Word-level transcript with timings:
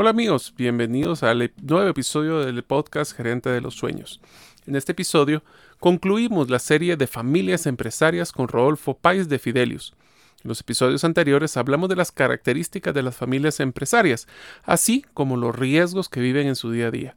Hola 0.00 0.08
amigos, 0.08 0.54
bienvenidos 0.56 1.22
al 1.22 1.52
nuevo 1.60 1.86
episodio 1.86 2.38
del 2.38 2.62
podcast 2.62 3.14
Gerente 3.14 3.50
de 3.50 3.60
los 3.60 3.74
Sueños. 3.74 4.18
En 4.66 4.74
este 4.74 4.92
episodio 4.92 5.42
concluimos 5.78 6.48
la 6.48 6.58
serie 6.58 6.96
de 6.96 7.06
familias 7.06 7.66
empresarias 7.66 8.32
con 8.32 8.48
Rodolfo 8.48 8.96
Páez 8.96 9.28
de 9.28 9.38
Fidelius. 9.38 9.92
En 10.42 10.48
los 10.48 10.62
episodios 10.62 11.04
anteriores 11.04 11.58
hablamos 11.58 11.90
de 11.90 11.96
las 11.96 12.12
características 12.12 12.94
de 12.94 13.02
las 13.02 13.14
familias 13.14 13.60
empresarias, 13.60 14.26
así 14.62 15.04
como 15.12 15.36
los 15.36 15.54
riesgos 15.54 16.08
que 16.08 16.20
viven 16.20 16.46
en 16.46 16.56
su 16.56 16.72
día 16.72 16.86
a 16.86 16.90
día. 16.90 17.16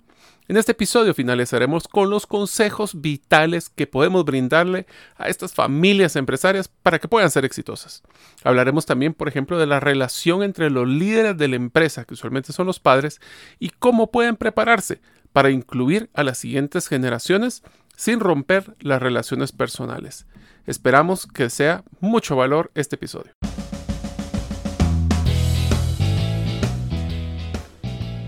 En 0.49 0.57
este 0.57 0.73
episodio 0.73 1.13
finalizaremos 1.13 1.87
con 1.87 2.09
los 2.09 2.27
consejos 2.27 2.99
vitales 2.99 3.69
que 3.69 3.87
podemos 3.87 4.25
brindarle 4.25 4.85
a 5.15 5.29
estas 5.29 5.53
familias 5.53 6.17
empresarias 6.17 6.67
para 6.67 6.99
que 6.99 7.07
puedan 7.07 7.31
ser 7.31 7.45
exitosas. 7.45 8.03
Hablaremos 8.43 8.85
también, 8.85 9.13
por 9.13 9.29
ejemplo, 9.29 9.57
de 9.57 9.67
la 9.67 9.79
relación 9.79 10.43
entre 10.43 10.69
los 10.69 10.85
líderes 10.85 11.37
de 11.37 11.47
la 11.47 11.55
empresa, 11.55 12.03
que 12.03 12.15
usualmente 12.15 12.51
son 12.51 12.67
los 12.67 12.81
padres, 12.81 13.21
y 13.57 13.69
cómo 13.69 14.11
pueden 14.11 14.35
prepararse 14.35 14.99
para 15.31 15.49
incluir 15.49 16.09
a 16.13 16.23
las 16.23 16.39
siguientes 16.39 16.89
generaciones 16.89 17.63
sin 17.95 18.19
romper 18.19 18.75
las 18.81 19.01
relaciones 19.01 19.53
personales. 19.53 20.25
Esperamos 20.65 21.25
que 21.25 21.49
sea 21.49 21.85
mucho 22.01 22.35
valor 22.35 22.69
este 22.75 22.97
episodio. 22.97 23.31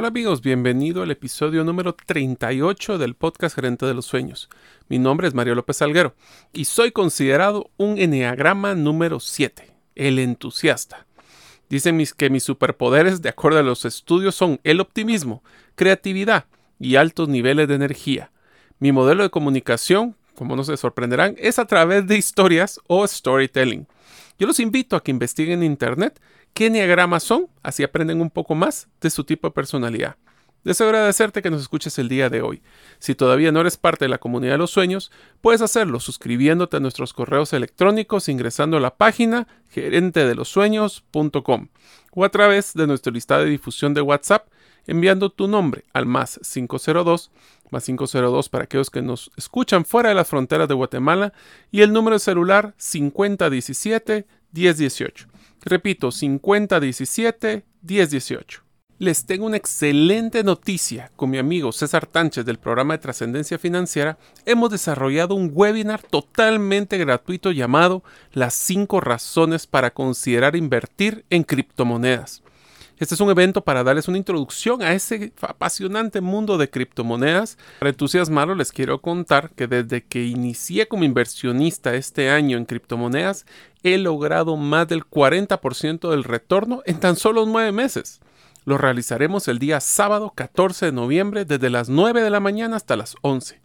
Hola 0.00 0.08
amigos, 0.08 0.40
bienvenido 0.40 1.02
al 1.02 1.10
episodio 1.10 1.62
número 1.62 1.94
38 1.94 2.96
del 2.96 3.14
podcast 3.14 3.54
Gerente 3.54 3.84
de 3.84 3.92
los 3.92 4.06
Sueños. 4.06 4.48
Mi 4.88 4.98
nombre 4.98 5.28
es 5.28 5.34
Mario 5.34 5.54
López 5.54 5.76
Salguero 5.76 6.14
y 6.54 6.64
soy 6.64 6.90
considerado 6.90 7.68
un 7.76 7.98
enneagrama 7.98 8.74
número 8.74 9.20
7, 9.20 9.70
el 9.96 10.18
entusiasta. 10.18 11.06
Dicen 11.68 11.98
mis, 11.98 12.14
que 12.14 12.30
mis 12.30 12.44
superpoderes, 12.44 13.20
de 13.20 13.28
acuerdo 13.28 13.58
a 13.58 13.62
los 13.62 13.84
estudios, 13.84 14.34
son 14.34 14.58
el 14.64 14.80
optimismo, 14.80 15.44
creatividad 15.74 16.46
y 16.78 16.96
altos 16.96 17.28
niveles 17.28 17.68
de 17.68 17.74
energía. 17.74 18.32
Mi 18.78 18.92
modelo 18.92 19.22
de 19.22 19.28
comunicación, 19.28 20.16
como 20.34 20.56
no 20.56 20.64
se 20.64 20.78
sorprenderán, 20.78 21.34
es 21.36 21.58
a 21.58 21.66
través 21.66 22.06
de 22.06 22.16
historias 22.16 22.80
o 22.86 23.06
storytelling. 23.06 23.86
Yo 24.38 24.46
los 24.46 24.60
invito 24.60 24.96
a 24.96 25.02
que 25.02 25.10
investiguen 25.10 25.58
en 25.58 25.72
Internet 25.72 26.18
qué 26.54 26.70
diagramas 26.70 27.22
son, 27.22 27.48
así 27.62 27.82
aprenden 27.82 28.20
un 28.20 28.30
poco 28.30 28.54
más 28.54 28.88
de 29.00 29.10
su 29.10 29.24
tipo 29.24 29.48
de 29.48 29.52
personalidad. 29.52 30.16
Deseo 30.64 30.88
agradecerte 30.88 31.40
que 31.40 31.50
nos 31.50 31.62
escuches 31.62 31.98
el 31.98 32.10
día 32.10 32.28
de 32.28 32.42
hoy. 32.42 32.62
Si 32.98 33.14
todavía 33.14 33.50
no 33.50 33.60
eres 33.60 33.78
parte 33.78 34.04
de 34.04 34.10
la 34.10 34.18
comunidad 34.18 34.52
de 34.52 34.58
los 34.58 34.70
sueños, 34.70 35.10
puedes 35.40 35.62
hacerlo 35.62 36.00
suscribiéndote 36.00 36.76
a 36.76 36.80
nuestros 36.80 37.14
correos 37.14 37.54
electrónicos 37.54 38.28
ingresando 38.28 38.76
a 38.76 38.80
la 38.80 38.94
página 38.94 39.48
gerentedelosueños.com 39.70 41.68
o 42.12 42.24
a 42.24 42.28
través 42.28 42.74
de 42.74 42.86
nuestro 42.86 43.10
listado 43.10 43.44
de 43.44 43.50
difusión 43.50 43.94
de 43.94 44.02
WhatsApp 44.02 44.48
enviando 44.86 45.30
tu 45.30 45.48
nombre 45.48 45.84
al 45.94 46.04
más 46.04 46.38
502 46.42 47.30
más 47.70 47.84
502 47.84 48.48
para 48.48 48.64
aquellos 48.64 48.90
que 48.90 49.00
nos 49.00 49.30
escuchan 49.36 49.84
fuera 49.84 50.08
de 50.10 50.14
las 50.14 50.28
fronteras 50.28 50.68
de 50.68 50.74
Guatemala 50.74 51.32
y 51.70 51.82
el 51.82 51.92
número 51.92 52.16
de 52.16 52.20
celular 52.20 52.74
5017 52.76 54.26
1018. 54.52 55.28
Repito, 55.62 56.10
5017 56.10 57.64
1018. 57.82 58.62
Les 58.98 59.24
tengo 59.24 59.46
una 59.46 59.56
excelente 59.56 60.44
noticia. 60.44 61.10
Con 61.16 61.30
mi 61.30 61.38
amigo 61.38 61.72
César 61.72 62.06
Tánchez 62.06 62.44
del 62.44 62.58
programa 62.58 62.94
de 62.94 62.98
Trascendencia 62.98 63.58
Financiera, 63.58 64.18
hemos 64.44 64.70
desarrollado 64.70 65.34
un 65.34 65.50
webinar 65.54 66.02
totalmente 66.02 66.98
gratuito 66.98 67.50
llamado 67.50 68.02
Las 68.32 68.52
5 68.52 69.00
razones 69.00 69.66
para 69.66 69.90
considerar 69.92 70.54
invertir 70.54 71.24
en 71.30 71.44
criptomonedas. 71.44 72.42
Este 73.00 73.14
es 73.14 73.20
un 73.22 73.30
evento 73.30 73.62
para 73.62 73.82
darles 73.82 74.08
una 74.08 74.18
introducción 74.18 74.82
a 74.82 74.92
ese 74.92 75.32
apasionante 75.40 76.20
mundo 76.20 76.58
de 76.58 76.68
criptomonedas. 76.68 77.56
Para 77.78 77.88
entusiasmarlos 77.88 78.58
les 78.58 78.72
quiero 78.72 79.00
contar 79.00 79.52
que 79.52 79.66
desde 79.66 80.04
que 80.04 80.26
inicié 80.26 80.86
como 80.86 81.04
inversionista 81.04 81.94
este 81.94 82.28
año 82.28 82.58
en 82.58 82.66
criptomonedas, 82.66 83.46
he 83.82 83.96
logrado 83.96 84.58
más 84.58 84.86
del 84.86 85.06
40% 85.06 86.10
del 86.10 86.24
retorno 86.24 86.82
en 86.84 87.00
tan 87.00 87.16
solo 87.16 87.46
nueve 87.46 87.72
meses. 87.72 88.20
Lo 88.66 88.76
realizaremos 88.76 89.48
el 89.48 89.58
día 89.58 89.80
sábado 89.80 90.34
14 90.34 90.84
de 90.84 90.92
noviembre 90.92 91.46
desde 91.46 91.70
las 91.70 91.88
9 91.88 92.20
de 92.20 92.28
la 92.28 92.40
mañana 92.40 92.76
hasta 92.76 92.96
las 92.96 93.16
11. 93.22 93.62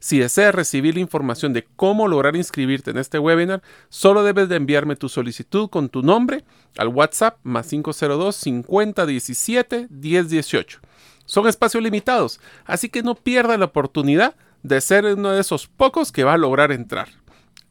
Si 0.00 0.18
deseas 0.18 0.54
recibir 0.54 0.94
la 0.94 1.00
información 1.00 1.52
de 1.52 1.66
cómo 1.76 2.06
lograr 2.08 2.36
inscribirte 2.36 2.90
en 2.90 2.98
este 2.98 3.18
webinar, 3.18 3.62
solo 3.88 4.22
debes 4.22 4.48
de 4.48 4.56
enviarme 4.56 4.96
tu 4.96 5.08
solicitud 5.08 5.68
con 5.68 5.88
tu 5.88 6.02
nombre 6.02 6.44
al 6.76 6.88
WhatsApp 6.88 7.38
más 7.42 7.68
502 7.68 8.36
50 8.36 9.06
17 9.06 9.86
10 9.90 10.28
18. 10.30 10.80
Son 11.24 11.46
espacios 11.46 11.82
limitados, 11.82 12.40
así 12.64 12.88
que 12.88 13.02
no 13.02 13.14
pierdas 13.14 13.58
la 13.58 13.66
oportunidad 13.66 14.34
de 14.62 14.80
ser 14.80 15.04
uno 15.04 15.30
de 15.30 15.40
esos 15.40 15.66
pocos 15.66 16.12
que 16.12 16.24
va 16.24 16.34
a 16.34 16.38
lograr 16.38 16.72
entrar. 16.72 17.08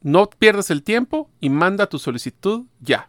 No 0.02 0.28
pierdas 0.30 0.70
el 0.70 0.82
tiempo 0.82 1.28
y 1.40 1.50
manda 1.50 1.88
tu 1.88 1.98
solicitud 1.98 2.66
ya. 2.80 3.06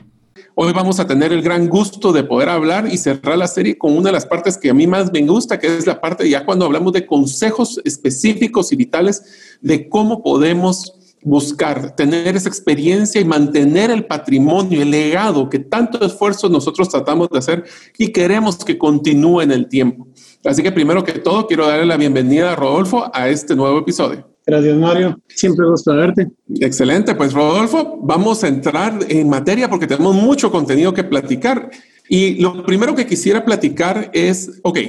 Hoy 0.56 0.74
vamos 0.74 1.00
a 1.00 1.08
tener 1.08 1.32
el 1.32 1.42
gran 1.42 1.68
gusto 1.68 2.12
de 2.12 2.24
poder 2.24 2.50
hablar 2.50 2.88
y 2.92 2.98
cerrar 2.98 3.38
la 3.38 3.48
serie 3.48 3.78
con 3.78 3.96
una 3.96 4.10
de 4.10 4.14
las 4.14 4.26
partes 4.26 4.58
que 4.58 4.70
a 4.70 4.74
mí 4.74 4.88
más 4.88 5.12
me 5.12 5.22
gusta, 5.26 5.60
que 5.60 5.78
es 5.78 5.88
la 5.88 6.02
parte 6.02 6.30
ya 6.30 6.46
cuando 6.46 6.66
hablamos 6.66 6.94
de 6.94 7.06
consejos 7.06 7.80
específicos 7.86 8.72
y 8.72 8.76
vitales 8.76 9.58
de 9.62 9.88
cómo 9.90 10.22
podemos 10.24 10.94
buscar, 11.22 11.96
tener 11.96 12.36
esa 12.36 12.48
experiencia 12.48 13.20
y 13.20 13.26
mantener 13.26 13.92
el 13.92 14.06
patrimonio, 14.06 14.82
el 14.82 14.92
legado 14.92 15.50
que 15.50 15.60
tanto 15.60 16.04
esfuerzo 16.06 16.50
nosotros 16.50 16.90
tratamos 16.90 17.30
de 17.30 17.38
hacer 17.38 17.66
y 17.98 18.12
queremos 18.12 18.58
que 18.64 18.78
continúe 18.78 19.42
en 19.42 19.52
el 19.52 19.68
tiempo. 19.68 20.08
Así 20.46 20.64
que 20.64 20.72
primero 20.72 21.04
que 21.04 21.14
todo, 21.14 21.46
quiero 21.48 21.68
darle 21.68 21.86
la 21.86 21.98
bienvenida 21.98 22.54
a 22.54 22.56
Rodolfo 22.56 23.12
a 23.14 23.28
este 23.28 23.56
nuevo 23.56 23.80
episodio. 23.80 24.30
Gracias, 24.50 24.78
Mario. 24.78 25.22
Siempre 25.28 25.64
gusto 25.68 25.94
verte. 25.94 26.28
Excelente. 26.60 27.14
Pues, 27.14 27.34
Rodolfo, 27.34 28.00
vamos 28.02 28.44
a 28.44 28.48
entrar 28.48 28.98
en 29.08 29.30
materia 29.30 29.70
porque 29.70 29.86
tenemos 29.86 30.16
mucho 30.16 30.50
contenido 30.50 30.92
que 30.92 31.04
platicar. 31.04 31.70
Y 32.10 32.42
lo 32.42 32.66
primero 32.66 32.96
que 32.96 33.06
quisiera 33.06 33.46
platicar 33.46 34.10
es, 34.12 34.60
ok, 34.64 34.80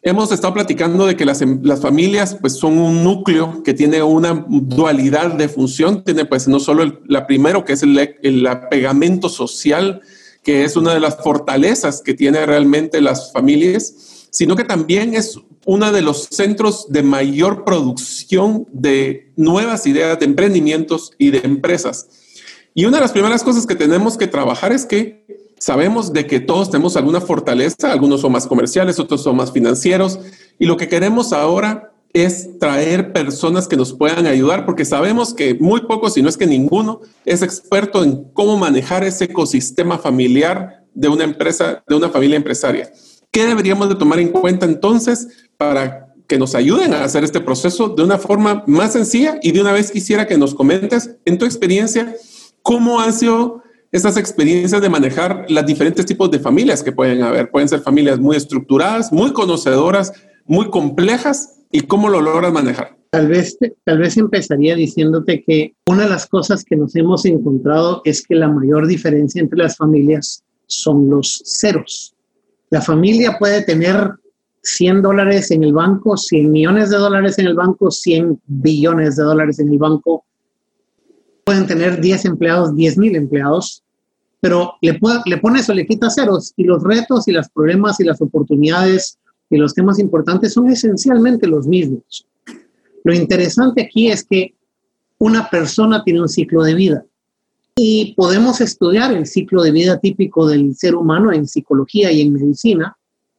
hemos 0.00 0.32
estado 0.32 0.54
platicando 0.54 1.06
de 1.06 1.16
que 1.16 1.26
las, 1.26 1.44
las 1.62 1.82
familias 1.82 2.38
pues 2.40 2.54
son 2.54 2.78
un 2.78 3.04
núcleo 3.04 3.62
que 3.62 3.74
tiene 3.74 4.02
una 4.02 4.46
dualidad 4.48 5.34
de 5.34 5.50
función. 5.50 6.02
Tiene 6.02 6.24
pues 6.24 6.48
no 6.48 6.58
solo 6.58 6.82
el, 6.82 6.98
la 7.06 7.26
primero 7.26 7.62
que 7.62 7.74
es 7.74 7.82
el, 7.82 8.16
el 8.22 8.46
apegamento 8.46 9.28
social, 9.28 10.00
que 10.42 10.64
es 10.64 10.76
una 10.76 10.94
de 10.94 11.00
las 11.00 11.18
fortalezas 11.18 12.00
que 12.00 12.14
tiene 12.14 12.46
realmente 12.46 13.02
las 13.02 13.32
familias, 13.32 14.13
sino 14.34 14.56
que 14.56 14.64
también 14.64 15.14
es 15.14 15.38
uno 15.64 15.92
de 15.92 16.02
los 16.02 16.24
centros 16.24 16.86
de 16.88 17.04
mayor 17.04 17.64
producción 17.64 18.66
de 18.72 19.30
nuevas 19.36 19.86
ideas 19.86 20.18
de 20.18 20.24
emprendimientos 20.24 21.12
y 21.18 21.30
de 21.30 21.38
empresas. 21.44 22.08
Y 22.74 22.84
una 22.84 22.96
de 22.96 23.02
las 23.02 23.12
primeras 23.12 23.44
cosas 23.44 23.64
que 23.64 23.76
tenemos 23.76 24.18
que 24.18 24.26
trabajar 24.26 24.72
es 24.72 24.86
que 24.86 25.24
sabemos 25.60 26.12
de 26.12 26.26
que 26.26 26.40
todos 26.40 26.68
tenemos 26.68 26.96
alguna 26.96 27.20
fortaleza, 27.20 27.92
algunos 27.92 28.22
son 28.22 28.32
más 28.32 28.48
comerciales, 28.48 28.98
otros 28.98 29.22
son 29.22 29.36
más 29.36 29.52
financieros, 29.52 30.18
y 30.58 30.66
lo 30.66 30.76
que 30.76 30.88
queremos 30.88 31.32
ahora 31.32 31.92
es 32.12 32.58
traer 32.58 33.12
personas 33.12 33.68
que 33.68 33.76
nos 33.76 33.92
puedan 33.92 34.26
ayudar, 34.26 34.66
porque 34.66 34.84
sabemos 34.84 35.32
que 35.32 35.54
muy 35.54 35.82
pocos, 35.82 36.14
si 36.14 36.22
no 36.22 36.28
es 36.28 36.36
que 36.36 36.48
ninguno, 36.48 37.02
es 37.24 37.42
experto 37.42 38.02
en 38.02 38.24
cómo 38.32 38.56
manejar 38.56 39.04
ese 39.04 39.26
ecosistema 39.26 39.96
familiar 39.96 40.84
de 40.92 41.06
una 41.06 41.22
empresa, 41.22 41.84
de 41.86 41.94
una 41.94 42.08
familia 42.08 42.36
empresaria. 42.36 42.90
¿Qué 43.34 43.46
deberíamos 43.46 43.88
de 43.88 43.96
tomar 43.96 44.20
en 44.20 44.28
cuenta 44.28 44.64
entonces 44.64 45.48
para 45.56 46.14
que 46.28 46.38
nos 46.38 46.54
ayuden 46.54 46.94
a 46.94 47.02
hacer 47.02 47.24
este 47.24 47.40
proceso 47.40 47.88
de 47.88 48.04
una 48.04 48.16
forma 48.16 48.62
más 48.68 48.92
sencilla? 48.92 49.40
Y 49.42 49.50
de 49.50 49.60
una 49.60 49.72
vez 49.72 49.90
quisiera 49.90 50.28
que 50.28 50.38
nos 50.38 50.54
comentes 50.54 51.16
en 51.24 51.36
tu 51.36 51.44
experiencia 51.44 52.14
cómo 52.62 53.00
han 53.00 53.12
sido 53.12 53.60
esas 53.90 54.16
experiencias 54.18 54.80
de 54.80 54.88
manejar 54.88 55.46
los 55.48 55.66
diferentes 55.66 56.06
tipos 56.06 56.30
de 56.30 56.38
familias 56.38 56.84
que 56.84 56.92
pueden 56.92 57.24
haber. 57.24 57.50
Pueden 57.50 57.68
ser 57.68 57.80
familias 57.80 58.20
muy 58.20 58.36
estructuradas, 58.36 59.12
muy 59.12 59.32
conocedoras, 59.32 60.12
muy 60.44 60.70
complejas 60.70 61.58
y 61.72 61.80
cómo 61.80 62.08
lo 62.08 62.20
logran 62.20 62.52
manejar. 62.52 62.96
Tal 63.10 63.26
vez, 63.26 63.58
tal 63.82 63.98
vez 63.98 64.16
empezaría 64.16 64.76
diciéndote 64.76 65.42
que 65.42 65.74
una 65.88 66.04
de 66.04 66.10
las 66.10 66.26
cosas 66.26 66.62
que 66.62 66.76
nos 66.76 66.94
hemos 66.94 67.24
encontrado 67.24 68.00
es 68.04 68.24
que 68.24 68.36
la 68.36 68.46
mayor 68.46 68.86
diferencia 68.86 69.42
entre 69.42 69.58
las 69.58 69.76
familias 69.76 70.44
son 70.68 71.10
los 71.10 71.42
ceros. 71.44 72.13
La 72.74 72.80
familia 72.80 73.38
puede 73.38 73.62
tener 73.62 74.14
100 74.62 75.00
dólares 75.00 75.52
en 75.52 75.62
el 75.62 75.72
banco, 75.72 76.16
100 76.16 76.50
millones 76.50 76.90
de 76.90 76.96
dólares 76.96 77.38
en 77.38 77.46
el 77.46 77.54
banco, 77.54 77.88
100 77.88 78.40
billones 78.46 79.14
de 79.14 79.22
dólares 79.22 79.60
en 79.60 79.68
el 79.68 79.78
banco. 79.78 80.24
Pueden 81.44 81.68
tener 81.68 82.00
10 82.00 82.24
empleados, 82.24 82.74
10 82.74 82.98
mil 82.98 83.14
empleados, 83.14 83.84
pero 84.40 84.72
le, 84.80 84.98
le 85.24 85.36
pones 85.36 85.70
o 85.70 85.72
le 85.72 85.86
quitas 85.86 86.16
ceros 86.16 86.52
y 86.56 86.64
los 86.64 86.82
retos 86.82 87.28
y 87.28 87.30
los 87.30 87.48
problemas 87.48 88.00
y 88.00 88.04
las 88.06 88.20
oportunidades 88.20 89.20
y 89.50 89.56
los 89.56 89.72
temas 89.72 90.00
importantes 90.00 90.52
son 90.52 90.68
esencialmente 90.68 91.46
los 91.46 91.68
mismos. 91.68 92.26
Lo 93.04 93.14
interesante 93.14 93.82
aquí 93.82 94.10
es 94.10 94.24
que 94.24 94.52
una 95.18 95.48
persona 95.48 96.02
tiene 96.02 96.22
un 96.22 96.28
ciclo 96.28 96.64
de 96.64 96.74
vida 96.74 97.04
y 97.76 98.14
podemos 98.14 98.60
estudiar 98.60 99.12
el 99.12 99.26
ciclo 99.26 99.62
de 99.62 99.72
vida 99.72 99.98
típico 99.98 100.46
del 100.46 100.74
ser 100.76 100.94
humano 100.94 101.32
en 101.32 101.46
psicología 101.46 102.12
y 102.12 102.20
en 102.20 102.32
medicina. 102.32 102.96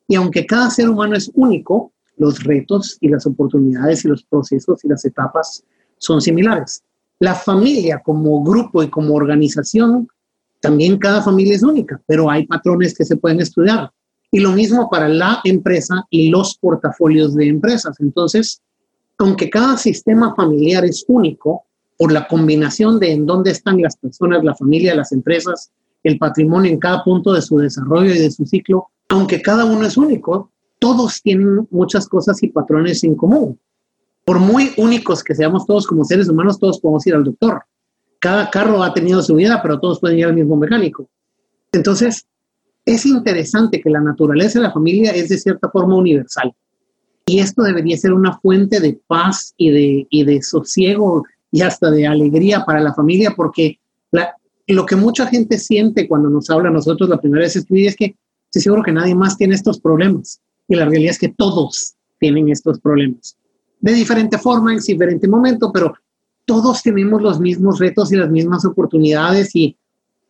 Y 0.08 0.16
aunque 0.16 0.46
cada 0.46 0.70
ser 0.70 0.90
humano 0.90 1.16
es 1.16 1.32
único, 1.34 1.94
los 2.18 2.44
retos 2.44 2.98
y 3.00 3.08
las 3.08 3.26
oportunidades 3.26 4.04
y 4.04 4.10
los 4.10 4.24
procesos 4.24 4.84
y 4.84 4.90
las 4.90 5.06
etapas 5.06 5.64
son 5.98 6.22
similares. 6.22 6.84
La 7.20 7.34
familia 7.34 8.02
como 8.04 8.44
grupo 8.44 8.84
y 8.84 8.90
como 8.90 9.16
organización, 9.16 10.08
también 10.60 10.98
cada 10.98 11.22
familia 11.22 11.56
es 11.56 11.64
única, 11.64 12.02
pero 12.06 12.30
hay 12.30 12.46
patrones 12.46 12.94
que 12.94 13.06
se 13.06 13.16
pueden 13.16 13.40
estudiar. 13.40 13.92
Y 14.32 14.40
lo 14.40 14.52
mismo 14.52 14.90
para 14.90 15.08
la 15.08 15.40
empresa 15.46 16.06
y 16.10 16.30
los 16.30 16.58
portafolios 16.58 17.36
de 17.36 17.48
empresas. 17.48 17.96
Entonces, 18.02 18.62
aunque 19.18 19.50
cada 19.50 19.78
sistema 19.78 20.36
familiar 20.36 20.84
es 20.84 21.06
único, 21.08 21.64
por 21.98 22.12
la 22.12 22.28
combinación 22.28 23.00
de 23.00 23.12
en 23.12 23.26
dónde 23.26 23.52
están 23.52 23.82
las 23.82 23.96
personas, 23.98 24.44
la 24.44 24.56
familia, 24.56 24.96
las 24.96 25.12
empresas, 25.12 25.72
el 26.04 26.18
patrimonio 26.18 26.72
en 26.72 26.80
cada 26.80 27.04
punto 27.04 27.34
de 27.34 27.42
su 27.42 27.58
desarrollo 27.58 28.14
y 28.14 28.20
de 28.20 28.32
su 28.32 28.46
ciclo, 28.46 28.90
aunque 29.10 29.42
cada 29.42 29.66
uno 29.66 29.86
es 29.86 29.98
único, 29.98 30.52
todos 30.80 31.22
tienen 31.22 31.68
muchas 31.72 32.08
cosas 32.08 32.42
y 32.44 32.48
patrones 32.48 33.04
en 33.04 33.16
común. 33.16 33.60
Por 34.24 34.40
muy 34.40 34.72
únicos 34.78 35.24
que 35.24 35.36
seamos 35.36 35.66
todos 35.66 35.88
como 35.88 36.04
seres 36.04 36.28
humanos, 36.28 36.60
todos 36.60 36.80
podemos 36.80 37.06
ir 37.08 37.16
al 37.16 37.24
doctor. 37.24 37.64
Cada 38.20 38.50
carro 38.50 38.84
ha 38.84 38.94
tenido 38.94 39.22
su 39.22 39.36
vida, 39.36 39.62
pero 39.62 39.80
todos 39.80 40.00
pueden 40.00 40.20
ir 40.20 40.26
al 40.26 40.34
mismo 40.34 40.56
mecánico. 40.58 41.08
Entonces, 41.72 42.26
es 42.86 43.06
interesante 43.06 43.82
que 43.82 43.90
la 43.90 44.00
naturaleza 44.00 44.60
de 44.60 44.64
la 44.64 44.72
familia 44.72 45.12
es 45.12 45.30
de 45.30 45.38
cierta 45.38 45.70
forma 45.70 45.96
universal. 45.96 46.54
Y 47.26 47.40
esto 47.40 47.64
debería 47.64 47.98
ser 47.98 48.14
una 48.14 48.38
fuente 48.38 48.80
de 48.80 49.00
paz 49.08 49.54
y 49.58 49.70
de, 49.72 50.08
y 50.10 50.24
de 50.24 50.42
sosiego 50.44 51.24
y 51.56 51.62
hasta 51.62 51.90
de 51.90 52.06
alegría 52.06 52.66
para 52.66 52.82
la 52.82 52.94
familia, 52.94 53.34
porque 53.34 53.80
lo 54.68 54.86
que 54.86 54.98
mucha 54.98 55.26
gente 55.26 55.58
siente 55.58 56.06
cuando 56.06 56.30
nos 56.30 56.50
habla 56.50 56.68
a 56.68 56.74
nosotros 56.74 57.10
la 57.10 57.22
primera 57.22 57.44
vez 57.44 57.56
es 57.56 57.66
que 57.96 58.18
estoy 58.50 58.62
seguro 58.62 58.84
que 58.84 58.92
nadie 58.92 59.16
más 59.16 59.38
tiene 59.38 59.56
estos 59.56 59.80
problemas. 59.80 60.42
Y 60.68 60.76
la 60.76 60.84
realidad 60.84 61.12
es 61.12 61.20
que 61.20 61.30
todos 61.30 61.96
tienen 62.20 62.50
estos 62.50 62.82
problemas. 62.82 63.38
De 63.80 63.94
diferente 63.94 64.38
forma, 64.38 64.74
en 64.74 64.80
diferente 64.80 65.30
momento, 65.30 65.72
pero 65.72 65.94
todos 66.44 66.84
tenemos 66.84 67.22
los 67.22 67.40
mismos 67.40 67.80
retos 67.80 68.12
y 68.12 68.18
las 68.18 68.30
mismas 68.30 68.66
oportunidades 68.66 69.56
y 69.56 69.78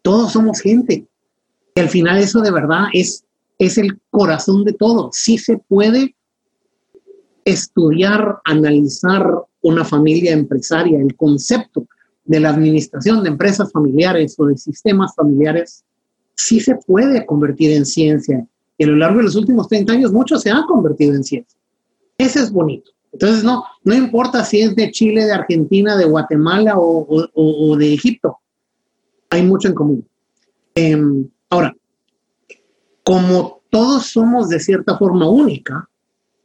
todos 0.03 0.31
somos 0.31 0.61
gente. 0.61 1.07
Y 1.73 1.81
al 1.81 1.89
final 1.89 2.19
eso 2.19 2.39
de 2.41 2.51
verdad 2.51 2.83
es, 2.93 3.25
es 3.57 3.79
el 3.79 3.99
corazón 4.11 4.63
de 4.63 4.73
todo. 4.73 5.09
Sí 5.11 5.39
se 5.39 5.57
puede 5.57 6.15
estudiar, 7.45 8.41
analizar 8.43 9.25
una 9.65 9.83
familia 9.83 10.31
empresaria, 10.31 10.99
el 10.99 11.15
concepto 11.15 11.87
de 12.23 12.39
la 12.39 12.49
administración 12.49 13.23
de 13.23 13.29
empresas 13.29 13.71
familiares 13.71 14.35
o 14.37 14.45
de 14.45 14.57
sistemas 14.57 15.15
familiares, 15.15 15.83
sí 16.35 16.59
se 16.59 16.75
puede 16.75 17.25
convertir 17.25 17.71
en 17.71 17.85
ciencia. 17.85 18.45
Y 18.77 18.83
a 18.83 18.87
lo 18.87 18.95
largo 18.95 19.17
de 19.17 19.23
los 19.23 19.35
últimos 19.35 19.67
30 19.67 19.93
años, 19.93 20.11
mucho 20.11 20.37
se 20.37 20.51
ha 20.51 20.63
convertido 20.67 21.15
en 21.15 21.23
ciencia. 21.23 21.57
Ese 22.15 22.41
es 22.41 22.51
bonito. 22.51 22.91
Entonces, 23.11 23.43
no, 23.43 23.63
no 23.83 23.95
importa 23.95 24.43
si 24.43 24.61
es 24.61 24.75
de 24.75 24.91
Chile, 24.91 25.25
de 25.25 25.33
Argentina, 25.33 25.97
de 25.97 26.05
Guatemala 26.05 26.75
o, 26.77 27.75
de 27.75 27.93
Egipto. 27.93 28.37
Hay 29.31 29.41
mucho 29.41 29.69
en 29.69 29.73
común. 29.73 30.07
Em, 30.75 31.27
ahora, 31.49 31.75
como 33.03 33.61
todos 33.71 34.07
somos 34.07 34.49
de 34.49 34.59
cierta 34.59 34.95
forma 34.95 35.27
única, 35.27 35.89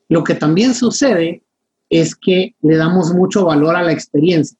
lo 0.08 0.24
que 0.24 0.34
también 0.34 0.74
sucede 0.74 1.42
es 1.90 2.14
que 2.14 2.54
le 2.62 2.76
damos 2.76 3.12
mucho 3.12 3.44
valor 3.44 3.76
a 3.76 3.82
la 3.82 3.92
experiencia. 3.92 4.56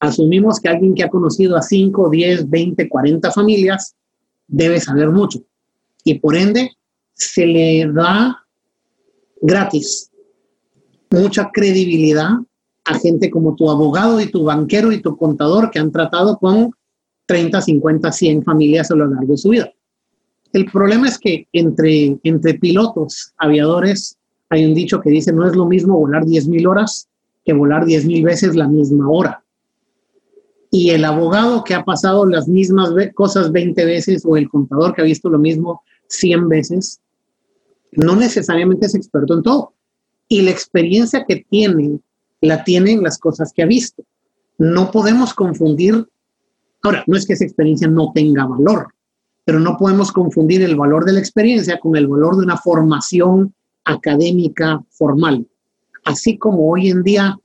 Asumimos 0.00 0.60
que 0.60 0.68
alguien 0.68 0.94
que 0.94 1.04
ha 1.04 1.08
conocido 1.08 1.56
a 1.56 1.62
5, 1.62 2.10
10, 2.10 2.50
20, 2.50 2.88
40 2.88 3.30
familias 3.30 3.94
debe 4.46 4.80
saber 4.80 5.10
mucho. 5.10 5.40
Y 6.04 6.18
por 6.18 6.36
ende, 6.36 6.72
se 7.14 7.46
le 7.46 7.90
da 7.92 8.44
gratis 9.40 10.10
mucha 11.10 11.50
credibilidad 11.52 12.30
a 12.84 12.98
gente 12.98 13.30
como 13.30 13.54
tu 13.54 13.70
abogado 13.70 14.20
y 14.20 14.30
tu 14.30 14.44
banquero 14.44 14.92
y 14.92 15.00
tu 15.00 15.16
contador 15.16 15.70
que 15.70 15.78
han 15.78 15.92
tratado 15.92 16.38
con 16.38 16.72
30, 17.26 17.60
50, 17.60 18.10
100 18.10 18.44
familias 18.44 18.90
a 18.90 18.94
lo 18.94 19.06
largo 19.06 19.32
de 19.32 19.38
su 19.38 19.50
vida. 19.50 19.70
El 20.52 20.64
problema 20.70 21.08
es 21.08 21.18
que 21.18 21.46
entre, 21.52 22.18
entre 22.22 22.54
pilotos, 22.54 23.32
aviadores, 23.36 24.17
hay 24.50 24.64
un 24.64 24.74
dicho 24.74 25.00
que 25.00 25.10
dice, 25.10 25.32
no 25.32 25.46
es 25.46 25.54
lo 25.54 25.66
mismo 25.66 25.98
volar 25.98 26.24
10.000 26.24 26.68
horas 26.68 27.08
que 27.44 27.52
volar 27.52 27.84
10.000 27.84 28.24
veces 28.24 28.56
la 28.56 28.68
misma 28.68 29.08
hora. 29.10 29.44
Y 30.70 30.90
el 30.90 31.04
abogado 31.04 31.64
que 31.64 31.74
ha 31.74 31.84
pasado 31.84 32.26
las 32.26 32.46
mismas 32.46 32.90
cosas 33.14 33.50
20 33.52 33.84
veces 33.84 34.22
o 34.26 34.36
el 34.36 34.48
contador 34.48 34.94
que 34.94 35.02
ha 35.02 35.04
visto 35.04 35.30
lo 35.30 35.38
mismo 35.38 35.82
100 36.08 36.48
veces, 36.48 37.00
no 37.92 38.16
necesariamente 38.16 38.86
es 38.86 38.94
experto 38.94 39.34
en 39.34 39.42
todo. 39.42 39.72
Y 40.28 40.42
la 40.42 40.50
experiencia 40.50 41.24
que 41.26 41.46
tiene, 41.48 42.00
la 42.42 42.64
tiene 42.64 42.92
en 42.92 43.02
las 43.02 43.18
cosas 43.18 43.52
que 43.52 43.62
ha 43.62 43.66
visto. 43.66 44.04
No 44.58 44.90
podemos 44.90 45.32
confundir, 45.32 46.06
ahora, 46.82 47.02
no 47.06 47.16
es 47.16 47.26
que 47.26 47.32
esa 47.32 47.44
experiencia 47.44 47.88
no 47.88 48.12
tenga 48.14 48.44
valor, 48.44 48.88
pero 49.44 49.58
no 49.58 49.78
podemos 49.78 50.12
confundir 50.12 50.60
el 50.62 50.76
valor 50.76 51.06
de 51.06 51.12
la 51.12 51.20
experiencia 51.20 51.80
con 51.80 51.96
el 51.96 52.06
valor 52.06 52.36
de 52.36 52.42
una 52.42 52.58
formación 52.58 53.54
académica 53.88 54.82
formal. 54.90 55.46
Así 56.04 56.38
como 56.38 56.70
hoy 56.70 56.90
en 56.90 57.02
día 57.02 57.38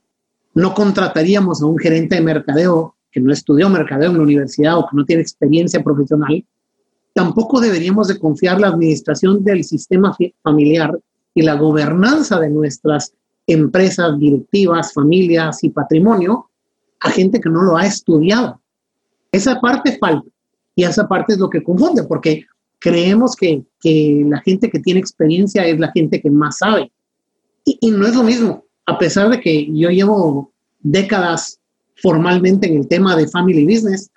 no 0.54 0.74
contrataríamos 0.74 1.62
a 1.62 1.66
un 1.66 1.78
gerente 1.78 2.16
de 2.16 2.20
mercadeo 2.20 2.94
que 3.10 3.20
no 3.20 3.32
estudió 3.32 3.68
mercadeo 3.68 4.10
en 4.10 4.18
la 4.18 4.22
universidad 4.22 4.78
o 4.78 4.86
que 4.86 4.96
no 4.96 5.04
tiene 5.04 5.22
experiencia 5.22 5.82
profesional, 5.82 6.44
tampoco 7.14 7.60
deberíamos 7.60 8.08
de 8.08 8.18
confiar 8.18 8.60
la 8.60 8.68
administración 8.68 9.42
del 9.42 9.64
sistema 9.64 10.16
familiar 10.42 10.98
y 11.34 11.42
la 11.42 11.54
gobernanza 11.54 12.38
de 12.38 12.50
nuestras 12.50 13.12
empresas 13.46 14.18
directivas, 14.18 14.92
familias 14.92 15.62
y 15.64 15.70
patrimonio 15.70 16.50
a 17.00 17.10
gente 17.10 17.40
que 17.40 17.50
no 17.50 17.62
lo 17.62 17.76
ha 17.76 17.86
estudiado. 17.86 18.60
Esa 19.32 19.60
parte 19.60 19.98
falta 19.98 20.28
y 20.74 20.84
esa 20.84 21.06
parte 21.06 21.34
es 21.34 21.38
lo 21.38 21.48
que 21.48 21.62
confunde, 21.62 22.04
porque 22.04 22.46
creemos 22.84 23.34
que, 23.34 23.64
la 24.28 24.40
gente 24.40 24.70
que 24.70 24.78
tiene 24.78 25.00
experiencia 25.00 25.66
es 25.66 25.80
la 25.80 25.90
gente 25.92 26.20
que 26.20 26.30
más 26.30 26.58
sabe. 26.58 26.92
Y, 27.64 27.90
no 27.90 28.06
es 28.06 28.14
lo 28.14 28.22
mismo, 28.22 28.64
a 28.84 28.98
pesar 28.98 29.30
de 29.30 29.40
que 29.40 29.66
yo 29.74 29.88
llevo 29.88 30.52
décadas 30.80 31.58
formalmente 31.96 32.66
en 32.66 32.76
el 32.76 32.86
tema 32.86 33.16
de 33.16 33.26
family 33.28 33.64
business, 33.64 34.10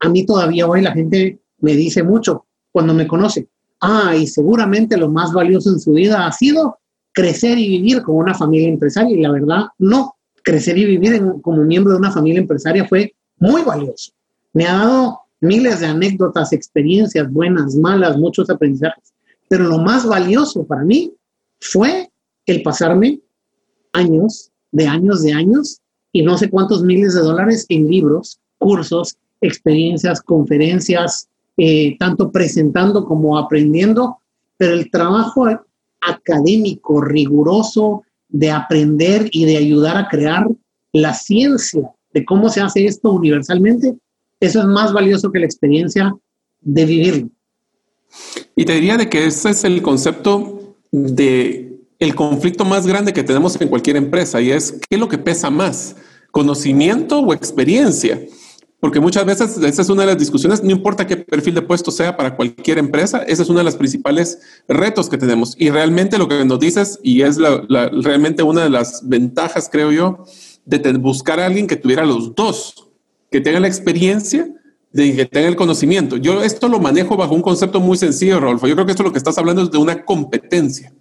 a 0.00 0.08
mí 0.08 0.24
todavía 0.24 0.68
hoy 0.68 0.82
la 0.82 0.92
gente 0.92 1.40
me 1.58 1.74
dice 1.74 2.04
mucho 2.04 2.46
cuando 2.70 2.94
me 2.94 3.08
conoce, 3.08 3.48
ah, 3.80 4.14
y 4.14 4.28
seguramente 4.28 4.96
lo 4.96 5.08
más 5.10 5.32
valioso 5.32 5.70
en 5.70 5.80
su 5.80 5.92
vida 5.92 6.24
ha 6.24 6.30
sido 6.30 6.78
crecer 7.12 7.58
y 7.58 7.68
vivir 7.68 8.02
como 8.02 8.18
una 8.18 8.34
familia 8.34 8.68
empresaria. 8.68 9.16
Y 9.16 9.20
la 9.20 9.32
verdad, 9.32 9.64
no, 9.78 10.14
crecer 10.44 10.78
y 10.78 10.84
vivir 10.84 11.20
como 11.42 11.64
miembro 11.64 11.94
de 11.94 11.98
una 11.98 12.12
familia 12.12 12.40
empresaria 12.40 12.86
fue 12.86 13.16
muy 13.38 13.62
valioso. 13.62 14.12
Me 14.52 14.66
ha 14.66 14.74
dado 14.74 15.21
miles 15.42 15.80
de 15.80 15.86
anécdotas, 15.86 16.52
experiencias 16.52 17.30
buenas, 17.30 17.74
malas, 17.76 18.16
muchos 18.16 18.48
aprendizajes. 18.48 19.12
Pero 19.48 19.64
lo 19.64 19.78
más 19.78 20.06
valioso 20.06 20.64
para 20.64 20.84
mí 20.84 21.12
fue 21.60 22.10
el 22.46 22.62
pasarme 22.62 23.20
años, 23.92 24.50
de 24.70 24.86
años, 24.86 25.22
de 25.22 25.32
años, 25.32 25.80
y 26.12 26.22
no 26.22 26.38
sé 26.38 26.48
cuántos 26.48 26.82
miles 26.82 27.14
de 27.14 27.20
dólares 27.20 27.66
en 27.68 27.88
libros, 27.88 28.38
cursos, 28.58 29.16
experiencias, 29.40 30.20
conferencias, 30.20 31.28
eh, 31.56 31.96
tanto 31.98 32.30
presentando 32.30 33.04
como 33.04 33.36
aprendiendo, 33.36 34.18
pero 34.56 34.74
el 34.74 34.90
trabajo 34.90 35.46
académico, 36.00 37.00
riguroso, 37.00 38.02
de 38.28 38.50
aprender 38.50 39.28
y 39.30 39.44
de 39.44 39.58
ayudar 39.58 39.96
a 39.96 40.08
crear 40.08 40.48
la 40.92 41.12
ciencia 41.12 41.90
de 42.12 42.24
cómo 42.24 42.48
se 42.48 42.60
hace 42.60 42.86
esto 42.86 43.12
universalmente, 43.12 43.94
eso 44.42 44.58
es 44.58 44.66
más 44.66 44.92
valioso 44.92 45.30
que 45.30 45.38
la 45.38 45.46
experiencia 45.46 46.14
de 46.60 46.84
vivirlo. 46.84 47.30
Y 48.56 48.64
te 48.64 48.74
diría 48.74 48.96
de 48.96 49.08
que 49.08 49.24
ese 49.24 49.50
es 49.50 49.62
el 49.64 49.82
concepto 49.82 50.76
de 50.90 51.78
el 52.00 52.16
conflicto 52.16 52.64
más 52.64 52.84
grande 52.84 53.12
que 53.12 53.22
tenemos 53.22 53.58
en 53.60 53.68
cualquier 53.68 53.96
empresa 53.96 54.40
y 54.40 54.50
es 54.50 54.72
qué 54.72 54.96
es 54.96 54.98
lo 54.98 55.08
que 55.08 55.18
pesa 55.18 55.50
más, 55.50 55.94
conocimiento 56.32 57.20
o 57.20 57.32
experiencia. 57.32 58.20
porque 58.80 58.98
muchas 58.98 59.24
veces 59.24 59.56
esa 59.58 59.82
es 59.82 59.88
una 59.90 60.02
de 60.02 60.08
las 60.08 60.18
discusiones, 60.18 60.60
no 60.64 60.72
importa 60.72 61.06
qué 61.06 61.16
perfil 61.16 61.54
de 61.54 61.62
puesto 61.62 61.92
sea 61.92 62.16
para 62.16 62.34
cualquier 62.34 62.78
empresa, 62.78 63.22
ese 63.22 63.44
es 63.44 63.48
uno 63.48 63.60
de 63.60 63.64
los 63.64 63.76
principales 63.76 64.40
retos 64.66 65.08
que 65.08 65.16
tenemos. 65.16 65.54
Y 65.56 65.70
realmente 65.70 66.18
lo 66.18 66.26
que 66.26 66.44
nos 66.44 66.58
dices, 66.58 66.98
y 67.00 67.22
es 67.22 67.38
realmente 67.38 68.42
una 68.42 68.64
de 68.64 68.70
las 68.70 69.08
ventajas, 69.08 69.68
creo 69.70 69.92
yo, 69.92 70.24
de 70.64 70.78
buscar 70.94 71.38
a 71.38 71.46
alguien 71.46 71.68
que 71.68 71.76
tuviera 71.76 72.04
los 72.04 72.34
dos, 72.34 72.91
que 73.32 73.40
tenga 73.40 73.58
la 73.58 73.66
experiencia 73.66 74.48
de 74.92 75.16
que 75.16 75.24
tenga 75.24 75.48
el 75.48 75.56
conocimiento. 75.56 76.18
Yo 76.18 76.42
esto 76.42 76.68
lo 76.68 76.78
manejo 76.78 77.16
bajo 77.16 77.34
un 77.34 77.42
concepto 77.42 77.80
muy 77.80 77.96
sencillo, 77.96 78.38
Rolfo. 78.38 78.68
Yo 78.68 78.74
creo 78.74 78.86
que 78.86 78.92
esto 78.92 79.02
lo 79.02 79.10
que 79.10 79.18
estás 79.18 79.38
hablando 79.38 79.62
es 79.62 79.70
de 79.70 79.78
una 79.78 80.04
competencia. 80.04 80.92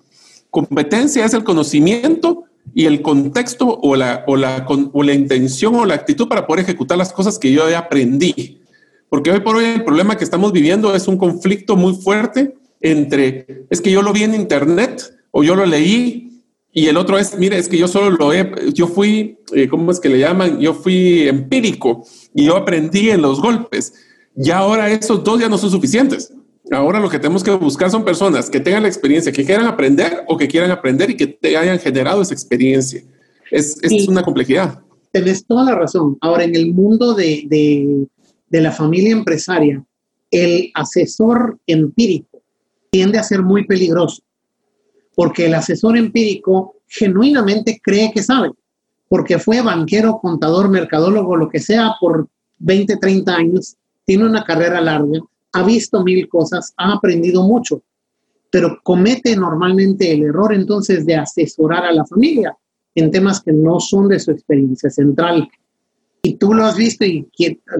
Competencia 0.50 1.26
es 1.26 1.34
el 1.34 1.44
conocimiento 1.44 2.46
y 2.74 2.86
el 2.86 3.02
contexto 3.02 3.80
o 3.82 3.96
la, 3.96 4.24
o 4.28 4.38
la, 4.38 4.66
o 4.68 5.04
la 5.04 5.14
intención 5.14 5.76
o 5.76 5.86
la 5.86 5.96
actitud 5.96 6.28
para 6.28 6.48
poder 6.48 6.64
ejecutar 6.64 6.98
las 6.98 7.12
cosas 7.12 7.38
que 7.38 7.52
yo 7.52 7.64
aprendí. 7.78 8.62
Porque 9.10 9.32
hoy 9.32 9.42
por 9.42 9.58
hoy 9.58 9.66
el 9.66 9.84
problema 9.84 10.18
que 10.18 10.24
estamos 10.24 10.54
viviendo 10.54 10.96
es 10.96 11.08
un 11.08 11.18
conflicto 11.18 11.76
muy 11.76 11.94
fuerte 11.96 12.56
entre, 12.80 13.66
es 13.70 13.82
que 13.82 13.92
yo 13.92 14.02
lo 14.02 14.14
vi 14.14 14.24
en 14.24 14.34
internet 14.34 15.14
o 15.32 15.44
yo 15.44 15.56
lo 15.56 15.66
leí 15.66 16.31
y 16.74 16.88
el 16.88 16.98
otro 16.98 17.18
es, 17.18 17.38
mire, 17.38 17.58
es 17.58 17.68
que 17.68 17.78
yo 17.78 17.88
solo 17.88 18.12
lo 18.12 18.34
he, 18.34 18.50
yo 18.74 18.88
fui, 18.88 19.38
eh, 19.54 19.68
¿cómo 19.68 19.92
es 19.92 20.00
que 20.00 20.10
le 20.10 20.20
llaman? 20.20 20.60
Yo 20.60 20.74
fui 20.74 21.28
empírico 21.28 22.06
y 22.34 22.46
yo 22.46 22.56
aprendí 22.56 23.10
en 23.10 23.22
los 23.22 23.42
golpes. 23.42 23.94
Y 24.38 24.52
ahora 24.52 24.90
esos 24.90 25.24
dos 25.24 25.40
ya 25.42 25.50
no 25.50 25.58
son 25.58 25.70
suficientes. 25.70 26.34
Ahora 26.72 27.02
lo 27.02 27.10
que 27.10 27.20
tenemos 27.20 27.44
que 27.44 27.52
buscar 27.52 27.92
son 27.92 28.06
personas 28.06 28.50
que 28.50 28.62
tengan 28.62 28.84
la 28.84 28.88
experiencia, 28.88 29.34
que 29.34 29.44
quieran 29.44 29.66
aprender 29.66 30.24
o 30.28 30.38
que 30.38 30.48
quieran 30.48 30.72
aprender 30.72 31.10
y 31.10 31.18
que 31.18 31.28
te 31.28 31.58
hayan 31.58 31.78
generado 31.80 32.22
esa 32.22 32.34
experiencia. 32.34 33.04
Es, 33.50 33.78
es 33.82 34.08
una 34.08 34.24
complejidad. 34.24 34.80
Tienes 35.12 35.46
toda 35.46 35.66
la 35.66 35.76
razón. 35.76 36.18
Ahora, 36.22 36.46
en 36.46 36.56
el 36.56 36.74
mundo 36.74 37.14
de, 37.14 37.44
de, 37.48 38.08
de 38.48 38.62
la 38.62 38.72
familia 38.72 39.12
empresaria, 39.12 39.84
el 40.30 40.72
asesor 40.74 41.60
empírico 41.68 42.42
tiende 42.90 43.18
a 43.18 43.24
ser 43.24 43.42
muy 43.42 43.66
peligroso 43.66 44.24
porque 45.16 45.46
el 45.46 45.56
asesor 45.56 45.98
empírico 45.98 46.76
genuinamente 46.88 47.80
cree 47.82 48.12
que 48.12 48.24
sabe, 48.24 48.52
porque 49.08 49.40
fue 49.40 49.62
banquero, 49.62 50.20
contador, 50.20 50.70
mercadólogo, 50.70 51.36
lo 51.36 51.50
que 51.50 51.60
sea, 51.60 51.96
por 52.00 52.28
20, 52.60 52.98
30 52.98 53.36
años, 53.36 53.76
tiene 54.06 54.26
una 54.26 54.44
carrera 54.44 54.82
larga, 54.82 55.20
ha 55.54 55.64
visto 55.64 56.04
mil 56.04 56.28
cosas, 56.30 56.74
ha 56.78 56.94
aprendido 56.94 57.44
mucho, 57.44 57.82
pero 58.50 58.80
comete 58.84 59.36
normalmente 59.36 60.12
el 60.12 60.24
error 60.24 60.54
entonces 60.54 61.06
de 61.06 61.16
asesorar 61.16 61.86
a 61.86 61.92
la 61.92 62.06
familia 62.06 62.56
en 62.96 63.12
temas 63.12 63.42
que 63.42 63.54
no 63.54 63.80
son 63.80 64.10
de 64.10 64.20
su 64.20 64.32
experiencia 64.32 64.90
central. 64.90 65.50
Y 66.22 66.36
tú 66.36 66.54
lo 66.54 66.66
has 66.66 66.76
visto 66.76 67.06
y 67.06 67.28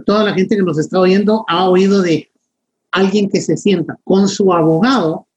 toda 0.06 0.24
la 0.24 0.34
gente 0.34 0.56
que 0.56 0.64
nos 0.64 0.80
está 0.80 1.00
oyendo 1.00 1.46
ha 1.48 1.70
oído 1.70 2.02
de 2.02 2.32
alguien 2.92 3.30
que 3.30 3.42
se 3.42 3.58
sienta 3.58 4.00
con 4.04 4.28
su 4.28 4.52
abogado 4.54 5.28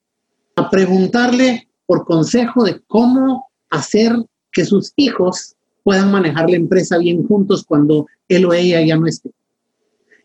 a 0.55 0.69
preguntarle 0.69 1.67
por 1.85 2.05
consejo 2.05 2.63
de 2.63 2.81
cómo 2.87 3.47
hacer 3.69 4.15
que 4.51 4.65
sus 4.65 4.93
hijos 4.95 5.55
puedan 5.83 6.11
manejar 6.11 6.49
la 6.49 6.55
empresa 6.55 6.97
bien 6.97 7.27
juntos 7.27 7.63
cuando 7.63 8.07
él 8.27 8.45
o 8.45 8.53
ella 8.53 8.81
ya 8.81 8.97
no 8.97 9.05
esté. 9.05 9.31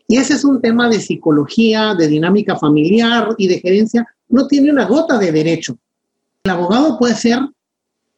Y 0.07 0.17
ese 0.17 0.33
es 0.33 0.43
un 0.43 0.61
tema 0.61 0.89
de 0.89 0.99
psicología, 0.99 1.93
de 1.95 2.07
dinámica 2.07 2.57
familiar 2.57 3.29
y 3.37 3.47
de 3.47 3.59
gerencia. 3.59 4.05
No 4.27 4.47
tiene 4.47 4.71
una 4.71 4.85
gota 4.85 5.17
de 5.17 5.31
derecho. 5.31 5.77
El 6.43 6.51
abogado 6.51 6.97
puede 6.97 7.15
ser 7.15 7.39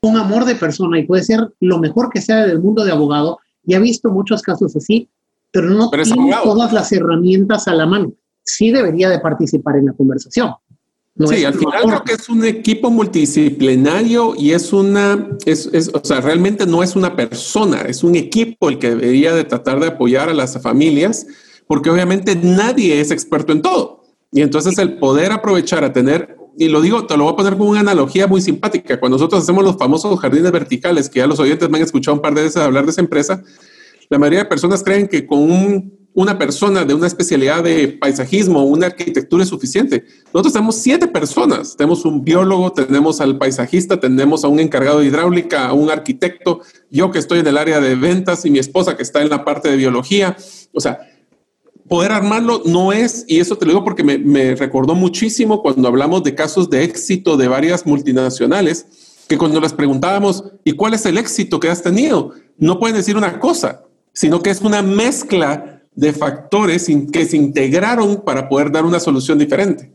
un 0.01 0.17
amor 0.17 0.45
de 0.45 0.55
persona 0.55 0.97
y 0.97 1.05
puede 1.05 1.23
ser 1.23 1.53
lo 1.59 1.79
mejor 1.79 2.09
que 2.09 2.21
sea 2.21 2.45
del 2.47 2.62
mundo 2.62 2.83
de 2.83 2.91
abogado. 2.91 3.39
Y 3.65 3.75
ha 3.75 3.79
visto 3.79 4.09
muchos 4.09 4.41
casos 4.41 4.75
así, 4.75 5.09
pero 5.51 5.69
no 5.69 5.89
tiene 5.89 6.33
todas 6.43 6.73
las 6.73 6.91
herramientas 6.91 7.67
a 7.67 7.75
la 7.75 7.85
mano. 7.85 8.13
Sí 8.43 8.71
debería 8.71 9.09
de 9.09 9.19
participar 9.19 9.77
en 9.77 9.85
la 9.88 9.93
conversación 9.93 10.53
sí, 11.20 11.46
al 11.46 11.53
final 11.53 11.84
creo 11.86 12.03
que 12.03 12.13
es 12.13 12.29
un 12.29 12.43
equipo 12.43 12.89
multidisciplinario 12.89 14.34
y 14.38 14.51
es 14.51 14.74
una, 14.74 15.29
es, 15.46 15.67
o 15.93 16.03
sea, 16.03 16.22
realmente 16.22 16.65
no 16.65 16.82
es 16.82 16.96
una 16.96 17.15
persona, 17.15 17.82
es 17.82 18.03
un 18.03 18.15
equipo 18.15 18.70
el 18.70 18.79
que 18.79 18.89
debería 18.89 19.34
de 19.34 19.43
tratar 19.43 19.79
de 19.79 19.88
apoyar 19.88 20.29
a 20.29 20.34
las 20.34 20.62
familias, 20.62 21.27
porque 21.67 21.89
obviamente 21.89 22.36
nadie 22.36 23.00
es 23.00 23.12
experto 23.12 23.51
en 23.51 23.62
todo. 23.62 24.03
Y 24.32 24.41
entonces 24.41 24.77
el 24.79 24.98
poder 24.98 25.32
aprovechar 25.32 25.84
a 25.84 25.93
tener, 25.93 26.36
y 26.58 26.67
lo 26.67 26.82
digo, 26.82 27.05
te 27.05 27.15
lo 27.15 27.25
voy 27.25 27.34
a 27.34 27.36
poner 27.36 27.58
con 27.58 27.67
una 27.67 27.82
analogía 27.82 28.25
muy 28.25 28.41
simpática, 28.41 29.00
cuando 29.00 29.17
nosotros 29.17 29.43
hacemos 29.43 29.63
los 29.63 29.77
famosos 29.77 30.20
jardines 30.20 30.51
verticales, 30.51 31.10
que 31.10 31.20
ya 31.20 31.27
los 31.27 31.39
oyentes 31.39 31.70
me 31.70 31.77
han 31.77 31.84
escuchado 31.84 32.15
un 32.15 32.22
par 32.22 32.34
de 32.34 32.41
veces 32.41 32.58
hablar 32.58 32.86
de 32.86 32.91
esa 32.91 33.01
empresa, 33.01 33.43
la 34.10 34.17
mayoría 34.17 34.39
de 34.39 34.46
personas 34.46 34.84
creen 34.84 35.08
que 35.08 35.25
con 35.27 35.39
un 35.39 36.02
una 36.15 36.38
persona 36.38 36.86
de 36.86 36.93
una 36.93 37.08
especialidad 37.08 37.63
de 37.63 37.88
paisajismo, 37.88 38.63
una 38.63 38.88
arquitectura 38.88 39.43
es 39.43 39.50
suficiente. 39.50 40.05
Nosotros 40.25 40.53
tenemos 40.53 40.75
siete 40.75 41.08
personas. 41.08 41.75
Tenemos 41.75 42.05
un 42.05 42.24
biólogo, 42.24 42.72
tenemos 42.72 43.20
al 43.20 43.38
paisajista, 43.38 44.00
tenemos 44.00 44.43
a 44.43 44.48
un 44.48 44.60
encargado 44.60 45.00
de 45.00 45.08
hidráulica, 45.08 45.67
a 45.67 45.74
un 45.74 45.89
arquitecto, 45.89 46.62
yo 46.91 47.10
que 47.10 47.20
estoy 47.20 47.39
en 47.39 47.48
el 47.48 47.58
área 47.58 47.79
de 47.79 47.96
ventas 47.96 48.46
y 48.46 48.51
mi 48.51 48.60
esposa 48.60 48.96
que 48.96 49.03
está 49.03 49.22
en 49.22 49.29
la 49.29 49.43
parte 49.43 49.70
de 49.70 49.77
biología. 49.77 50.38
O 50.72 50.79
sea, 50.79 51.00
poder 51.88 52.12
armarlo 52.12 52.62
no 52.65 52.93
es, 52.93 53.25
y 53.27 53.39
eso 53.39 53.58
te 53.58 53.65
lo 53.65 53.72
digo 53.72 53.84
porque 53.84 54.03
me, 54.03 54.20
me 54.20 54.55
recordó 54.55 54.93
muchísimo 54.93 55.63
cuando 55.63 55.88
hablamos 55.88 56.24
de 56.24 56.36
casos 56.36 56.70
de 56.70 56.84
éxito 56.84 57.38
de 57.38 57.48
varias 57.48 57.88
multinacionales, 57.88 58.86
que 59.27 59.38
cuando 59.38 59.60
les 59.60 59.74
preguntábamos, 59.74 60.43
¿y 60.63 60.74
cuál 60.74 60.93
es 60.93 61.05
el 61.08 61.17
éxito 61.17 61.60
que 61.60 61.70
has 61.70 61.82
tenido? 61.82 62.34
No 62.58 62.77
pueden 62.77 62.96
decir 62.96 63.17
una 63.17 63.39
cosa, 63.39 63.84
sino 64.13 64.43
que 64.43 64.51
es 64.51 64.62
una 64.62 64.84
mezcla 64.84 65.82
de 65.95 66.13
factores 66.13 66.89
que 67.12 67.25
se 67.25 67.38
integraron 67.38 68.21
para 68.23 68.50
poder 68.50 68.71
dar 68.71 68.85
una 68.85 69.00
solución 69.00 69.38
diferente. 69.38 69.91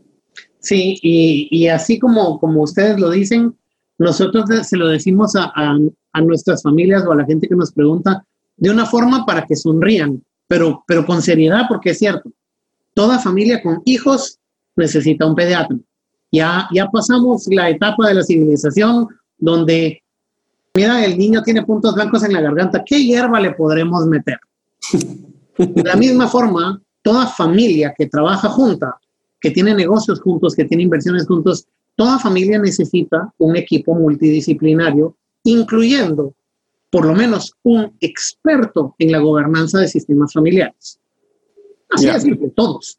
Sí, 0.59 0.99
y, 1.01 1.67
así 1.67 1.99
como, 1.99 2.39
como 2.39 2.63
ustedes 2.63 2.99
lo 2.99 3.09
dicen, 3.09 3.55
nosotros 3.97 4.45
se 4.67 4.77
lo 4.77 4.87
decimos 4.87 5.35
a, 5.35 5.51
a, 5.55 6.21
nuestras 6.21 6.63
familias 6.63 7.05
o 7.05 7.11
a 7.11 7.15
la 7.15 7.25
gente 7.25 7.47
que 7.47 7.55
nos 7.55 7.71
pregunta 7.71 8.25
de 8.57 8.69
una 8.69 8.85
forma 8.85 9.25
para 9.25 9.45
que 9.45 9.55
sonrían, 9.55 10.21
pero, 10.47 10.83
pero 10.85 11.05
con 11.05 11.21
seriedad, 11.21 11.63
porque 11.69 11.91
es 11.91 11.97
cierto, 11.97 12.29
toda 12.93 13.19
familia 13.19 13.61
con 13.63 13.81
hijos 13.85 14.37
necesita 14.75 15.25
un 15.25 15.35
pediatra. 15.35 15.77
Ya, 16.31 16.67
ya 16.73 16.87
pasamos 16.87 17.47
la 17.49 17.69
etapa 17.69 18.07
de 18.07 18.15
la 18.15 18.23
civilización 18.23 19.07
donde, 19.37 20.03
mira, 20.75 21.05
el 21.05 21.17
niño 21.17 21.41
tiene 21.41 21.63
puntos 21.63 21.95
blancos 21.95 22.23
en 22.23 22.33
la 22.33 22.41
garganta, 22.41 22.83
¿qué 22.85 23.01
hierba 23.01 23.39
le 23.39 23.51
podremos 23.51 24.05
meter? 24.05 24.39
De 25.59 25.83
la 25.83 25.97
misma 25.97 26.29
forma, 26.29 26.81
toda 27.01 27.27
familia 27.27 27.93
que 27.97 28.07
trabaja 28.07 28.47
junta, 28.47 28.95
que 29.41 29.51
tiene 29.51 29.75
negocios 29.75 30.21
juntos, 30.21 30.55
que 30.55 30.63
tiene 30.63 30.83
inversiones 30.83 31.27
juntos, 31.27 31.67
toda 31.95 32.17
familia 32.17 32.57
necesita 32.59 33.33
un 33.39 33.57
equipo 33.57 33.93
multidisciplinario, 33.93 35.17
incluyendo 35.43 36.33
por 36.89 37.05
lo 37.05 37.13
menos 37.13 37.53
un 37.63 37.91
experto 37.99 38.95
en 38.99 39.11
la 39.11 39.19
gobernanza 39.19 39.79
de 39.79 39.89
sistemas 39.89 40.31
familiares. 40.31 40.97
Así 41.89 42.07
es, 42.07 42.25
todos. 42.55 42.97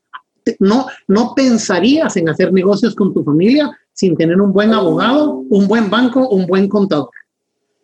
No, 0.59 0.87
no 1.09 1.35
pensarías 1.35 2.15
en 2.19 2.29
hacer 2.29 2.53
negocios 2.53 2.95
con 2.95 3.15
tu 3.15 3.25
familia 3.25 3.71
sin 3.95 4.17
tener 4.19 4.39
un 4.39 4.53
buen 4.53 4.75
abogado, 4.75 5.45
un 5.49 5.67
buen 5.67 5.89
banco, 5.89 6.29
un 6.29 6.47
buen 6.47 6.69
contador. 6.69 7.09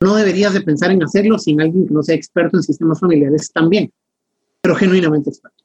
No 0.00 0.16
deberías 0.16 0.52
de 0.52 0.60
pensar 0.60 0.90
en 0.90 1.02
hacerlo 1.02 1.38
sin 1.38 1.62
alguien 1.62 1.88
que 1.88 1.94
no 1.94 2.02
sea 2.02 2.14
experto 2.14 2.58
en 2.58 2.62
sistemas 2.62 3.00
familiares 3.00 3.50
también 3.50 3.90
pero 4.66 4.74
genuinamente 4.74 5.30
experto. 5.30 5.62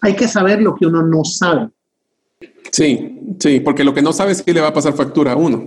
Hay 0.00 0.16
que 0.16 0.26
saber 0.26 0.62
lo 0.62 0.74
que 0.74 0.86
uno 0.86 1.02
no 1.02 1.24
sabe. 1.24 1.68
Sí, 2.72 3.36
sí, 3.38 3.60
porque 3.60 3.84
lo 3.84 3.92
que 3.92 4.00
no 4.00 4.14
sabes 4.14 4.38
es 4.38 4.42
que 4.42 4.54
le 4.54 4.62
va 4.62 4.68
a 4.68 4.72
pasar 4.72 4.94
factura 4.94 5.32
a 5.32 5.36
uno. 5.36 5.62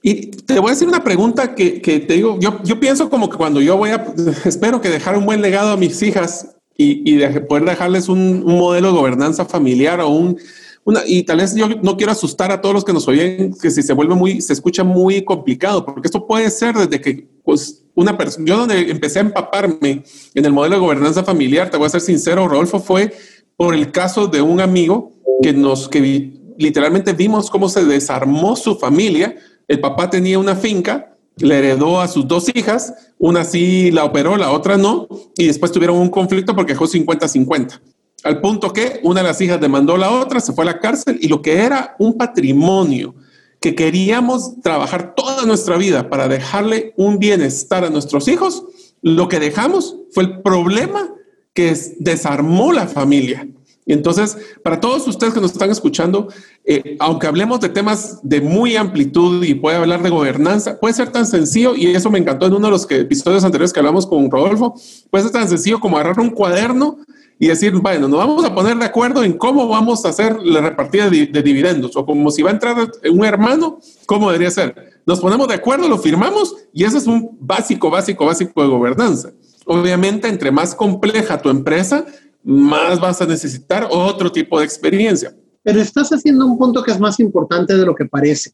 Y 0.00 0.30
te 0.30 0.60
voy 0.60 0.70
a 0.70 0.74
hacer 0.74 0.86
una 0.86 1.02
pregunta 1.02 1.56
que, 1.56 1.82
que 1.82 1.98
te 1.98 2.14
digo, 2.14 2.38
yo, 2.38 2.62
yo, 2.62 2.78
pienso 2.78 3.10
como 3.10 3.28
que 3.28 3.36
cuando 3.36 3.60
yo 3.60 3.76
voy 3.76 3.90
a, 3.90 4.14
espero 4.44 4.80
que 4.80 4.90
dejar 4.90 5.18
un 5.18 5.26
buen 5.26 5.42
legado 5.42 5.72
a 5.72 5.76
mis 5.76 6.00
hijas 6.00 6.54
y, 6.76 7.02
y 7.10 7.16
de 7.16 7.40
poder 7.40 7.64
dejarles 7.64 8.08
un, 8.08 8.44
un, 8.46 8.58
modelo 8.58 8.92
de 8.92 8.98
gobernanza 8.98 9.44
familiar 9.44 9.98
o 9.98 10.08
un, 10.08 10.38
una, 10.84 11.00
y 11.04 11.24
tal 11.24 11.38
vez 11.38 11.52
yo 11.56 11.68
no 11.82 11.96
quiero 11.96 12.12
asustar 12.12 12.52
a 12.52 12.60
todos 12.60 12.76
los 12.76 12.84
que 12.84 12.92
nos 12.92 13.08
oyen, 13.08 13.52
que 13.60 13.72
si 13.72 13.82
se 13.82 13.92
vuelve 13.92 14.14
muy, 14.14 14.40
se 14.40 14.52
escucha 14.52 14.84
muy 14.84 15.24
complicado, 15.24 15.84
porque 15.84 16.06
esto 16.06 16.28
puede 16.28 16.48
ser 16.48 16.76
desde 16.76 17.00
que, 17.00 17.26
pues, 17.42 17.82
una 17.98 18.16
persona, 18.16 18.46
yo 18.46 18.58
donde 18.58 18.92
empecé 18.92 19.18
a 19.18 19.22
empaparme 19.22 20.04
en 20.32 20.44
el 20.44 20.52
modelo 20.52 20.76
de 20.76 20.80
gobernanza 20.80 21.24
familiar, 21.24 21.68
te 21.68 21.76
voy 21.76 21.86
a 21.86 21.90
ser 21.90 22.00
sincero, 22.00 22.46
Rodolfo, 22.46 22.78
fue 22.78 23.12
por 23.56 23.74
el 23.74 23.90
caso 23.90 24.28
de 24.28 24.40
un 24.40 24.60
amigo 24.60 25.14
que 25.42 25.52
nos, 25.52 25.88
que 25.88 26.32
literalmente 26.56 27.12
vimos 27.12 27.50
cómo 27.50 27.68
se 27.68 27.84
desarmó 27.84 28.54
su 28.54 28.76
familia. 28.76 29.34
El 29.66 29.80
papá 29.80 30.08
tenía 30.08 30.38
una 30.38 30.54
finca, 30.54 31.16
le 31.38 31.58
heredó 31.58 32.00
a 32.00 32.06
sus 32.06 32.28
dos 32.28 32.48
hijas, 32.54 32.94
una 33.18 33.42
sí 33.42 33.90
la 33.90 34.04
operó, 34.04 34.36
la 34.36 34.52
otra 34.52 34.76
no, 34.76 35.08
y 35.36 35.48
después 35.48 35.72
tuvieron 35.72 35.96
un 35.96 36.08
conflicto 36.08 36.54
porque 36.54 36.74
dejó 36.74 36.86
50-50. 36.86 37.80
Al 38.22 38.40
punto 38.40 38.72
que 38.72 39.00
una 39.02 39.22
de 39.22 39.26
las 39.26 39.40
hijas 39.40 39.60
demandó 39.60 39.96
a 39.96 39.98
la 39.98 40.10
otra, 40.12 40.38
se 40.38 40.52
fue 40.52 40.62
a 40.62 40.66
la 40.66 40.78
cárcel 40.78 41.18
y 41.20 41.26
lo 41.26 41.42
que 41.42 41.56
era 41.56 41.96
un 41.98 42.16
patrimonio 42.16 43.16
que 43.60 43.74
queríamos 43.74 44.60
trabajar 44.62 45.14
toda 45.14 45.44
nuestra 45.44 45.76
vida 45.76 46.08
para 46.10 46.28
dejarle 46.28 46.94
un 46.96 47.18
bienestar 47.18 47.84
a 47.84 47.90
nuestros 47.90 48.28
hijos, 48.28 48.64
lo 49.02 49.28
que 49.28 49.40
dejamos 49.40 49.96
fue 50.12 50.24
el 50.24 50.42
problema 50.42 51.10
que 51.52 51.76
desarmó 51.98 52.72
la 52.72 52.86
familia. 52.86 53.48
Y 53.84 53.94
entonces, 53.94 54.36
para 54.62 54.80
todos 54.80 55.08
ustedes 55.08 55.32
que 55.32 55.40
nos 55.40 55.52
están 55.52 55.70
escuchando, 55.70 56.28
eh, 56.66 56.96
aunque 57.00 57.26
hablemos 57.26 57.58
de 57.60 57.70
temas 57.70 58.20
de 58.22 58.42
muy 58.42 58.76
amplitud 58.76 59.42
y 59.42 59.54
puede 59.54 59.78
hablar 59.78 60.02
de 60.02 60.10
gobernanza, 60.10 60.78
puede 60.78 60.92
ser 60.92 61.10
tan 61.10 61.26
sencillo, 61.26 61.74
y 61.74 61.86
eso 61.86 62.10
me 62.10 62.18
encantó 62.18 62.46
en 62.46 62.52
uno 62.52 62.66
de 62.66 62.72
los 62.72 62.88
episodios 62.90 63.44
anteriores 63.44 63.72
que 63.72 63.80
hablamos 63.80 64.06
con 64.06 64.30
Rodolfo, 64.30 64.74
puede 65.10 65.24
ser 65.24 65.32
tan 65.32 65.48
sencillo 65.48 65.80
como 65.80 65.96
agarrar 65.96 66.20
un 66.20 66.30
cuaderno 66.30 66.98
y 67.38 67.48
decir, 67.48 67.72
bueno, 67.74 68.08
nos 68.08 68.18
vamos 68.18 68.44
a 68.44 68.54
poner 68.54 68.76
de 68.76 68.84
acuerdo 68.84 69.22
en 69.22 69.34
cómo 69.34 69.68
vamos 69.68 70.04
a 70.04 70.08
hacer 70.08 70.36
la 70.42 70.60
repartida 70.60 71.08
de, 71.08 71.26
de, 71.26 71.42
dividendos, 71.42 71.96
o 71.96 72.04
como 72.04 72.30
si 72.30 72.42
va 72.42 72.50
a 72.50 72.54
entrar 72.54 72.90
un 73.10 73.24
hermano, 73.24 73.78
¿cómo 74.06 74.30
debería 74.30 74.50
ser? 74.50 75.00
Nos 75.06 75.20
ponemos 75.20 75.46
de 75.48 75.54
acuerdo, 75.54 75.88
lo 75.88 75.98
firmamos, 75.98 76.54
y 76.72 76.84
ese 76.84 76.98
es 76.98 77.06
un 77.06 77.36
básico, 77.40 77.90
básico, 77.90 78.26
básico 78.26 78.62
de 78.62 78.68
gobernanza. 78.68 79.32
Obviamente, 79.66 80.28
entre 80.28 80.50
más 80.50 80.74
compleja 80.74 81.40
tu 81.40 81.48
empresa, 81.48 82.04
más 82.42 82.98
vas 83.00 83.20
a 83.20 83.26
necesitar 83.26 83.86
otro 83.90 84.32
tipo 84.32 84.58
de 84.58 84.64
experiencia. 84.64 85.36
Pero 85.62 85.80
estás 85.80 86.10
haciendo 86.10 86.46
un 86.46 86.58
punto 86.58 86.82
que 86.82 86.90
es 86.90 86.98
más 86.98 87.20
importante 87.20 87.76
de 87.76 87.84
lo 87.84 87.94
que 87.94 88.06
parece. 88.06 88.52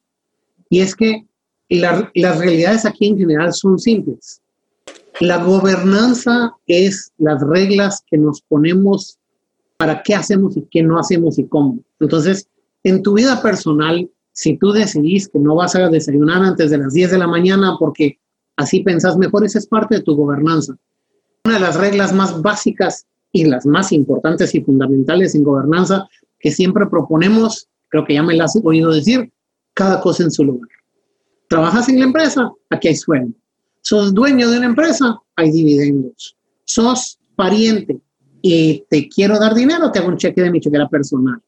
Y 0.69 0.81
es 0.81 0.95
que 0.97 1.25
las 1.69 2.39
realidades 2.39 2.85
aquí 2.85 3.07
en 3.07 3.19
general 3.19 3.53
son 3.53 3.79
simples. 3.79 4.41
La 5.21 5.45
gobernanza 5.45 6.57
es 6.67 7.13
las 7.19 7.41
reglas 7.41 8.03
que 8.11 8.19
nos 8.19 8.43
ponemos 8.43 9.19
para 9.77 10.03
qué 10.03 10.15
hacemos 10.15 10.57
y 10.57 10.67
qué 10.71 10.83
no 10.83 10.99
hacemos 10.99 11.39
y 11.39 11.47
cómo. 11.47 11.79
Entonces, 12.01 12.49
en 12.83 13.03
tu 13.03 13.15
vida 13.15 13.41
personal, 13.41 14.11
si 14.33 14.57
tú 14.57 14.73
decidís 14.73 15.29
que 15.29 15.39
no 15.39 15.55
vas 15.55 15.77
a 15.77 15.89
desayunar 15.89 16.43
antes 16.43 16.71
de 16.71 16.79
las 16.79 16.93
10 16.93 17.13
de 17.13 17.19
la 17.19 17.29
mañana 17.29 17.77
porque 17.79 18.19
así 18.57 18.81
pensás 18.81 19.17
mejor, 19.17 19.45
esa 19.45 19.59
es 19.59 19.67
parte 19.67 19.97
de 19.97 20.03
tu 20.03 20.17
gobernanza. 20.17 20.77
Una 21.45 21.55
de 21.55 21.61
las 21.61 21.79
reglas 21.79 22.13
más 22.13 22.43
básicas 22.43 23.07
y 23.31 23.45
las 23.45 23.67
más 23.67 23.93
importantes 23.93 24.55
y 24.55 24.63
fundamentales 24.63 25.35
en 25.35 25.45
gobernanza 25.45 26.09
que 26.41 26.51
siempre 26.51 26.87
proponemos, 26.87 27.69
creo 27.89 28.05
que 28.05 28.15
ya 28.15 28.23
me 28.23 28.35
las 28.35 28.57
he 28.57 28.61
oído 28.65 28.93
decir, 28.93 29.33
cada 29.75 30.01
cosa 30.01 30.25
en 30.25 30.31
su 30.31 30.45
lugar. 30.45 30.69
Trabajas 31.49 31.89
en 31.89 32.01
la 32.01 32.07
empresa, 32.07 32.51
aquí 32.71 32.89
hay 32.89 32.97
sueldo. 32.97 33.35
Sos 33.85 34.15
dueño 34.15 34.51
de 34.51 34.57
una 34.57 34.67
empresa, 34.67 35.21
hay 35.37 35.51
dividendos. 35.51 36.35
Sos 36.65 37.19
pariente 37.37 38.01
y 38.41 38.83
te 38.89 39.11
quiero 39.11 39.39
dar 39.39 39.55
dinero, 39.55 39.93
te 39.93 39.99
hago 39.99 40.09
un 40.09 40.17
cheque 40.17 40.41
de 40.41 40.51
mi 40.51 40.59
chequera 40.59 40.89
personal. 40.89 41.39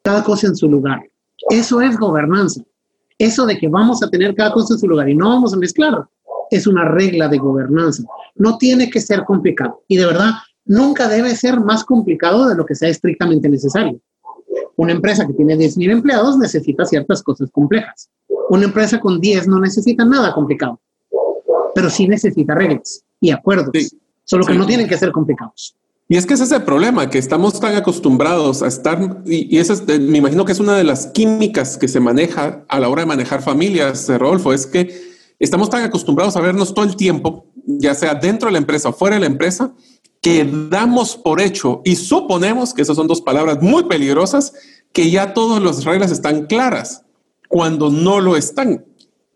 Cada 0.00 0.22
cosa 0.22 0.46
en 0.46 0.54
su 0.54 0.70
lugar. 0.70 1.02
Eso 1.50 1.80
es 1.80 1.98
gobernanza. 1.98 2.62
Eso 3.18 3.44
de 3.44 3.58
que 3.58 3.66
vamos 3.66 4.04
a 4.04 4.08
tener 4.08 4.36
cada 4.36 4.52
cosa 4.52 4.74
en 4.74 4.80
su 4.80 4.86
lugar 4.86 5.08
y 5.08 5.16
no 5.16 5.28
vamos 5.28 5.52
a 5.52 5.56
mezclar, 5.56 6.04
es 6.48 6.68
una 6.68 6.84
regla 6.84 7.26
de 7.26 7.38
gobernanza. 7.38 8.04
No 8.36 8.56
tiene 8.56 8.88
que 8.88 9.00
ser 9.00 9.24
complicado. 9.24 9.82
Y 9.88 9.96
de 9.96 10.06
verdad, 10.06 10.30
nunca 10.64 11.08
debe 11.08 11.34
ser 11.34 11.58
más 11.58 11.82
complicado 11.82 12.48
de 12.48 12.54
lo 12.54 12.64
que 12.64 12.76
sea 12.76 12.88
estrictamente 12.88 13.48
necesario. 13.48 14.00
Una 14.76 14.92
empresa 14.92 15.26
que 15.26 15.32
tiene 15.32 15.56
10.000 15.56 15.90
empleados 15.90 16.38
necesita 16.38 16.84
ciertas 16.84 17.20
cosas 17.20 17.50
complejas. 17.50 18.10
Una 18.48 18.66
empresa 18.66 19.00
con 19.00 19.20
10 19.20 19.48
no 19.48 19.58
necesita 19.58 20.04
nada 20.04 20.32
complicado, 20.32 20.80
pero 21.74 21.90
sí 21.90 22.08
necesita 22.08 22.54
reglas 22.54 23.04
y 23.20 23.30
acuerdos, 23.30 23.70
solo 24.24 24.44
que 24.44 24.54
no 24.54 24.66
tienen 24.66 24.88
que 24.88 24.96
ser 24.96 25.12
complicados. 25.12 25.76
Y 26.08 26.16
es 26.16 26.26
que 26.26 26.34
ese 26.34 26.44
es 26.44 26.52
el 26.52 26.62
problema, 26.62 27.08
que 27.08 27.18
estamos 27.18 27.58
tan 27.58 27.74
acostumbrados 27.76 28.62
a 28.62 28.66
estar, 28.66 29.22
y, 29.24 29.56
eso 29.56 29.72
es, 29.72 29.86
me 29.86 30.18
imagino 30.18 30.44
que 30.44 30.52
es 30.52 30.60
una 30.60 30.76
de 30.76 30.84
las 30.84 31.06
químicas 31.06 31.78
que 31.78 31.88
se 31.88 31.98
maneja 31.98 32.64
a 32.68 32.78
la 32.78 32.88
hora 32.88 33.02
de 33.02 33.06
manejar 33.06 33.42
familias, 33.42 34.08
Rodolfo, 34.08 34.52
es 34.52 34.66
que 34.66 34.94
estamos 35.38 35.70
tan 35.70 35.82
acostumbrados 35.82 36.36
a 36.36 36.40
vernos 36.40 36.74
todo 36.74 36.84
el 36.84 36.96
tiempo, 36.96 37.46
ya 37.66 37.94
sea 37.94 38.14
dentro 38.14 38.48
de 38.48 38.52
la 38.52 38.58
empresa 38.58 38.90
o 38.90 38.92
fuera 38.92 39.16
de 39.16 39.20
la 39.20 39.26
empresa, 39.26 39.72
que 40.20 40.48
damos 40.70 41.16
por 41.16 41.40
hecho 41.40 41.82
y 41.84 41.96
suponemos 41.96 42.72
que 42.72 42.82
esas 42.82 42.96
son 42.96 43.06
dos 43.06 43.20
palabras 43.20 43.62
muy 43.62 43.84
peligrosas, 43.84 44.52
que 44.92 45.10
ya 45.10 45.34
todas 45.34 45.62
las 45.62 45.84
reglas 45.84 46.10
están 46.10 46.46
claras, 46.46 47.04
cuando 47.48 47.90
no 47.90 48.20
lo 48.20 48.36
están. 48.36 48.84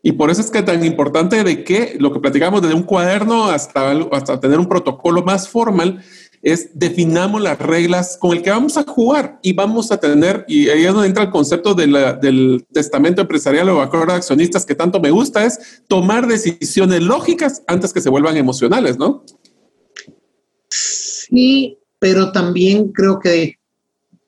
Y 0.02 0.12
por 0.12 0.30
eso 0.30 0.40
es 0.40 0.50
que 0.50 0.62
tan 0.62 0.84
importante 0.84 1.42
de 1.42 1.64
que 1.64 1.96
lo 1.98 2.12
que 2.12 2.20
platicamos 2.20 2.62
desde 2.62 2.74
un 2.74 2.84
cuaderno 2.84 3.46
hasta, 3.46 3.90
hasta 4.12 4.40
tener 4.40 4.58
un 4.58 4.68
protocolo 4.68 5.22
más 5.22 5.48
formal 5.48 6.02
es 6.42 6.70
definamos 6.74 7.42
las 7.42 7.58
reglas 7.58 8.16
con 8.16 8.36
el 8.36 8.42
que 8.42 8.50
vamos 8.50 8.76
a 8.76 8.84
jugar 8.84 9.38
y 9.42 9.52
vamos 9.52 9.90
a 9.90 9.98
tener, 9.98 10.44
y 10.46 10.68
ahí 10.68 10.84
es 10.84 10.92
donde 10.92 11.08
entra 11.08 11.24
el 11.24 11.30
concepto 11.30 11.74
del 11.74 12.64
testamento 12.72 13.22
empresarial 13.22 13.68
o 13.70 13.80
acuerdo 13.80 14.12
de 14.12 14.18
accionistas 14.18 14.64
que 14.64 14.74
tanto 14.74 15.00
me 15.00 15.10
gusta, 15.10 15.44
es 15.44 15.82
tomar 15.88 16.26
decisiones 16.26 17.02
lógicas 17.02 17.62
antes 17.66 17.92
que 17.92 18.00
se 18.00 18.08
vuelvan 18.08 18.36
emocionales, 18.36 18.98
¿no? 18.98 19.24
Sí, 20.70 21.78
pero 21.98 22.30
también 22.30 22.92
creo 22.92 23.18
que 23.18 23.56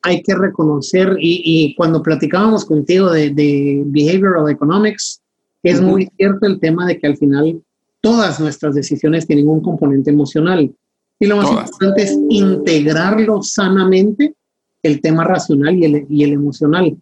hay 0.03 0.21
que 0.23 0.35
reconocer, 0.35 1.15
y, 1.19 1.75
cuando 1.75 2.01
platicábamos 2.01 2.65
contigo 2.65 3.11
de, 3.11 3.29
de 3.29 3.83
behavioral 3.85 4.49
economics, 4.49 5.20
es 5.63 5.81
muy 5.81 6.09
cierto 6.17 6.47
el 6.47 6.59
tema 6.59 6.85
de 6.85 6.99
que 6.99 7.07
al 7.07 7.17
final 7.17 7.61
todas 8.01 8.39
nuestras 8.39 8.75
decisiones 8.75 9.27
tienen 9.27 9.47
un 9.47 9.61
componente 9.61 10.09
emocional. 10.09 10.73
Y 11.19 11.27
lo 11.27 11.37
más 11.37 11.51
importante 11.51 12.03
es 12.03 12.17
integrarlo 12.29 13.43
sanamente, 13.43 14.35
el 14.81 15.01
tema 15.01 15.23
racional 15.23 15.77
y 15.77 15.85
el, 15.85 16.05
y 16.09 16.23
el, 16.23 16.33
emocional. 16.33 16.97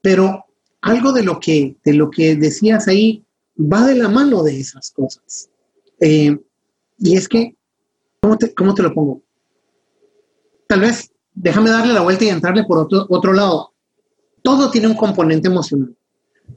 Pero 0.00 0.46
algo 0.80 1.12
de 1.12 1.22
lo, 1.22 1.38
que, 1.38 1.76
de 1.84 1.92
lo 1.92 2.10
que 2.10 2.36
decías 2.36 2.88
ahí 2.88 3.22
va 3.58 3.86
de 3.86 3.96
la 3.96 4.08
mano 4.08 4.42
de 4.42 4.58
esas 4.58 4.90
cosas. 4.90 5.50
Eh, 6.00 6.38
y 6.98 7.16
es 7.16 7.28
que 7.28 7.54
¿Cómo 8.20 8.36
te, 8.36 8.54
¿Cómo 8.54 8.74
te 8.74 8.82
lo 8.82 8.92
pongo? 8.92 9.22
Tal 10.66 10.80
vez 10.80 11.10
déjame 11.32 11.70
darle 11.70 11.94
la 11.94 12.02
vuelta 12.02 12.24
y 12.24 12.28
entrarle 12.28 12.64
por 12.64 12.78
otro, 12.78 13.06
otro 13.08 13.32
lado. 13.32 13.72
Todo 14.42 14.70
tiene 14.70 14.88
un 14.88 14.94
componente 14.96 15.48
emocional, 15.48 15.96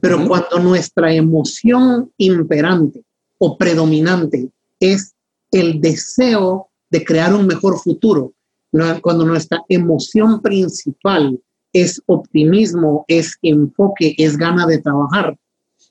pero 0.00 0.26
cuando 0.26 0.58
nuestra 0.58 1.12
emoción 1.12 2.12
imperante 2.18 3.02
o 3.38 3.56
predominante 3.56 4.50
es 4.80 5.14
el 5.50 5.80
deseo 5.80 6.68
de 6.90 7.04
crear 7.04 7.34
un 7.34 7.46
mejor 7.46 7.78
futuro, 7.78 8.32
cuando 9.02 9.24
nuestra 9.24 9.62
emoción 9.68 10.40
principal 10.42 11.40
es 11.72 12.02
optimismo, 12.06 13.04
es 13.08 13.36
enfoque, 13.42 14.14
es 14.18 14.36
gana 14.36 14.66
de 14.66 14.78
trabajar, 14.78 15.36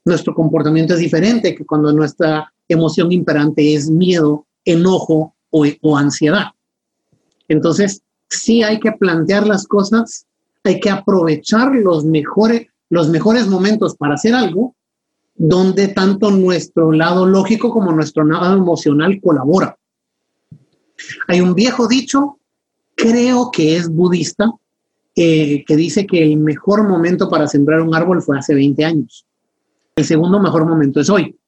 nuestro 0.05 0.33
comportamiento 0.33 0.93
es 0.93 0.99
diferente 0.99 1.55
que 1.55 1.65
cuando 1.65 1.93
nuestra 1.93 2.51
emoción 2.67 3.11
imperante 3.11 3.73
es 3.73 3.89
miedo, 3.89 4.45
enojo 4.65 5.33
o, 5.49 5.97
ansiedad. 5.97 6.47
Entonces, 7.47 8.01
sí 8.29 8.63
hay 8.63 8.79
que 8.79 8.91
plantear 8.91 9.47
las 9.47 9.67
cosas, 9.67 10.25
hay 10.63 10.79
que 10.79 10.89
aprovechar 10.89 11.73
los 11.75 12.03
mejores, 12.03 12.67
los 12.89 13.09
mejores 13.09 13.47
momentos 13.47 13.95
para 13.95 14.15
hacer 14.15 14.33
algo 14.33 14.75
donde 15.35 15.87
tanto 15.89 16.31
nuestro 16.31 16.91
lado 16.91 17.25
lógico 17.25 17.71
como 17.71 17.91
nuestro 17.91 18.23
lado 18.23 18.57
emocional 18.57 19.19
colabora. 19.21 19.77
Hay 21.27 21.41
un 21.41 21.55
viejo 21.55 21.87
dicho, 21.87 22.39
creo 22.95 23.49
que 23.51 23.75
es 23.75 23.89
budista, 23.89 24.51
eh, 25.15 25.63
que 25.65 25.75
dice 25.75 26.07
que 26.07 26.23
el 26.23 26.37
mejor 26.37 26.87
momento 26.87 27.29
para 27.29 27.47
sembrar 27.47 27.81
un 27.81 27.93
árbol 27.93 28.21
fue 28.21 28.37
hace 28.37 28.55
20 28.55 28.85
años. 28.85 29.25
El 29.95 30.05
segundo 30.05 30.39
mejor 30.39 30.65
momento 30.65 30.99
es 30.99 31.09
hoy. 31.09 31.35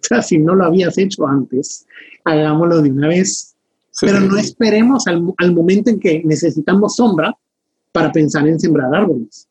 O 0.00 0.04
sea, 0.06 0.22
si 0.22 0.38
no 0.38 0.54
lo 0.54 0.64
habías 0.64 0.96
hecho 0.98 1.26
antes, 1.26 1.86
hagámoslo 2.22 2.82
de 2.82 2.90
una 2.90 3.08
vez. 3.08 3.56
Pero 4.00 4.20
no 4.20 4.36
esperemos 4.36 5.06
al, 5.08 5.52
momento 5.52 5.90
en 5.90 5.98
que 5.98 6.22
necesitamos 6.24 6.94
sombra 6.94 7.36
para 7.90 8.12
pensar 8.12 8.46
en 8.46 8.60
sembrar 8.60 8.94
árboles. 8.94 9.47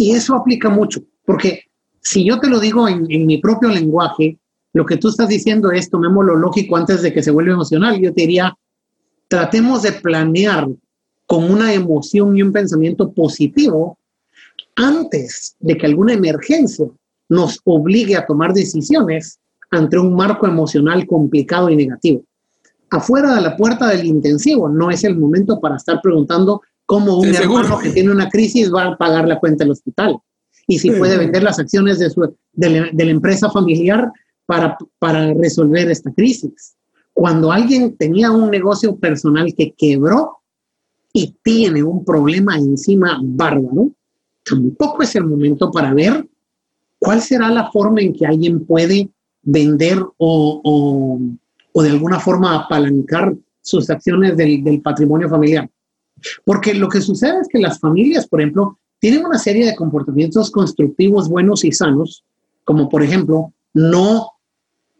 Y 0.00 0.12
eso 0.12 0.34
aplica 0.34 0.70
mucho, 0.70 1.02
porque 1.26 1.64
si 2.00 2.24
yo 2.24 2.40
te 2.40 2.48
lo 2.48 2.58
digo 2.58 2.88
en, 2.88 3.26
mi 3.26 3.36
propio 3.36 3.68
lenguaje, 3.68 4.38
lo 4.72 4.86
que 4.86 4.96
tú 4.96 5.08
estás 5.08 5.28
diciendo 5.28 5.70
es 5.72 5.90
tomemos 5.90 6.24
lo 6.24 6.36
lógico 6.36 6.78
antes 6.78 7.02
de 7.02 7.12
que 7.12 7.22
se 7.22 7.30
vuelva 7.30 7.52
emocional. 7.52 8.00
Yo 8.00 8.14
te 8.14 8.22
diría, 8.22 8.56
tratemos 9.28 9.82
de 9.82 9.92
planear 9.92 10.66
con 11.26 11.50
una 11.50 11.74
emoción 11.74 12.34
y 12.34 12.40
un 12.40 12.50
pensamiento 12.50 13.12
positivo 13.12 13.98
antes 14.74 15.54
de 15.60 15.76
que 15.76 15.84
alguna 15.84 16.14
emergencia 16.14 16.86
nos 17.28 17.60
obligue 17.64 18.16
a 18.16 18.24
tomar 18.24 18.54
decisiones 18.54 19.38
ante 19.70 19.98
un 19.98 20.14
marco 20.14 20.46
emocional 20.46 21.06
complicado 21.06 21.68
y 21.68 21.76
negativo. 21.76 22.24
Afuera 22.88 23.34
de 23.34 23.42
la 23.42 23.54
puerta 23.54 23.88
del 23.88 24.06
intensivo 24.06 24.66
no 24.66 24.90
es 24.90 25.04
el 25.04 25.18
momento 25.18 25.60
para 25.60 25.76
estar 25.76 26.00
preguntando 26.02 26.62
cómo 26.90 27.18
un 27.18 27.32
hermano 27.32 27.78
que 27.78 27.90
tiene 27.90 28.10
una 28.10 28.28
crisis 28.28 28.68
va 28.74 28.86
a 28.86 28.96
pagar 28.96 29.28
la 29.28 29.38
cuenta 29.38 29.62
del 29.62 29.70
hospital 29.70 30.16
y 30.66 30.76
si 30.80 30.90
puede 30.90 31.18
vender 31.18 31.44
las 31.44 31.60
acciones 31.60 32.00
de, 32.00 32.10
su, 32.10 32.34
de, 32.52 32.92
la, 32.92 33.10
empresa 33.10 33.48
familiar 33.48 34.10
para, 34.44 34.76
para 34.98 35.32
resolver 35.34 35.88
esta 35.88 36.12
crisis. 36.12 36.74
Cuando 37.12 37.52
alguien 37.52 37.96
tenía 37.96 38.32
un 38.32 38.50
negocio 38.50 38.96
personal 38.96 39.54
que 39.56 39.72
quebró 39.78 40.38
y 41.12 41.36
tiene 41.44 41.80
un 41.80 42.04
problema 42.04 42.56
encima 42.56 43.20
bárbaro, 43.22 43.92
tampoco 44.42 45.04
es 45.04 45.14
el 45.14 45.26
momento 45.26 45.70
para 45.70 45.94
ver 45.94 46.26
cuál 46.98 47.20
será 47.20 47.50
la 47.50 47.70
forma 47.70 48.00
en 48.00 48.14
que 48.14 48.26
alguien 48.26 48.66
puede 48.66 49.10
vender 49.42 50.02
o, 50.16 51.22
o, 51.72 51.82
de 51.84 51.90
alguna 51.90 52.18
forma 52.18 52.64
apalancar 52.64 53.32
sus 53.62 53.88
acciones 53.90 54.36
del, 54.36 54.64
del 54.64 54.80
patrimonio 54.82 55.28
familiar. 55.28 55.70
Porque 56.44 56.74
lo 56.74 56.88
que 56.88 57.00
sucede 57.00 57.40
es 57.40 57.48
que 57.48 57.58
las 57.58 57.78
familias, 57.78 58.26
por 58.26 58.40
ejemplo, 58.40 58.78
tienen 58.98 59.24
una 59.24 59.38
serie 59.38 59.66
de 59.66 59.76
comportamientos 59.76 60.50
constructivos 60.50 61.28
buenos 61.28 61.64
y 61.64 61.72
sanos, 61.72 62.24
como 62.64 62.88
por 62.88 63.02
ejemplo, 63.02 63.52
no 63.72 64.32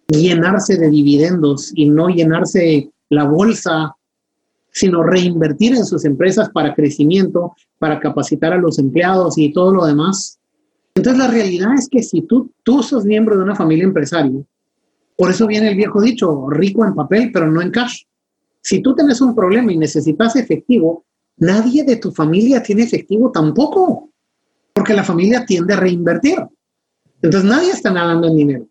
llenarse 0.08 0.76
de 0.76 0.90
dividendos 0.90 1.72
y 1.74 1.88
no 1.88 2.08
llenarse 2.08 2.90
la 3.10 3.24
bolsa, 3.24 3.94
sino 4.72 5.02
reinvertir 5.02 5.74
en 5.74 5.84
sus 5.84 6.04
empresas 6.04 6.48
para 6.50 6.74
crecimiento, 6.74 7.54
para 7.78 8.00
capacitar 8.00 8.52
a 8.52 8.58
los 8.58 8.78
empleados 8.78 9.36
y 9.36 9.52
todo 9.52 9.72
lo 9.72 9.86
demás. 9.86 10.38
Entonces 10.94 11.18
la 11.18 11.28
realidad 11.28 11.74
es 11.74 11.88
que 11.88 12.02
si 12.02 12.22
tú, 12.22 12.50
tú 12.62 12.82
sos 12.82 13.04
miembro 13.04 13.36
de 13.36 13.44
una 13.44 13.54
familia 13.54 13.84
empresaria, 13.84 14.40
por 15.16 15.30
eso 15.30 15.46
viene 15.46 15.68
el 15.68 15.76
viejo 15.76 16.00
dicho, 16.00 16.48
rico 16.48 16.84
en 16.84 16.94
papel, 16.94 17.30
pero 17.32 17.50
no 17.50 17.60
en 17.60 17.70
cash. 17.70 18.04
Si 18.62 18.80
tú 18.80 18.94
tienes 18.94 19.20
un 19.20 19.34
problema 19.34 19.72
y 19.72 19.76
necesitas 19.76 20.36
efectivo, 20.36 21.04
nadie 21.40 21.84
de 21.84 21.96
tu 21.96 22.12
familia 22.12 22.62
tiene 22.62 22.84
efectivo 22.84 23.30
tampoco, 23.32 24.10
porque 24.72 24.94
la 24.94 25.04
familia 25.04 25.44
tiende 25.44 25.74
a 25.74 25.80
reinvertir. 25.80 26.38
Entonces 27.22 27.50
nadie 27.50 27.70
está 27.72 27.90
nadando 27.90 28.28
en 28.28 28.36
dinero. 28.36 28.68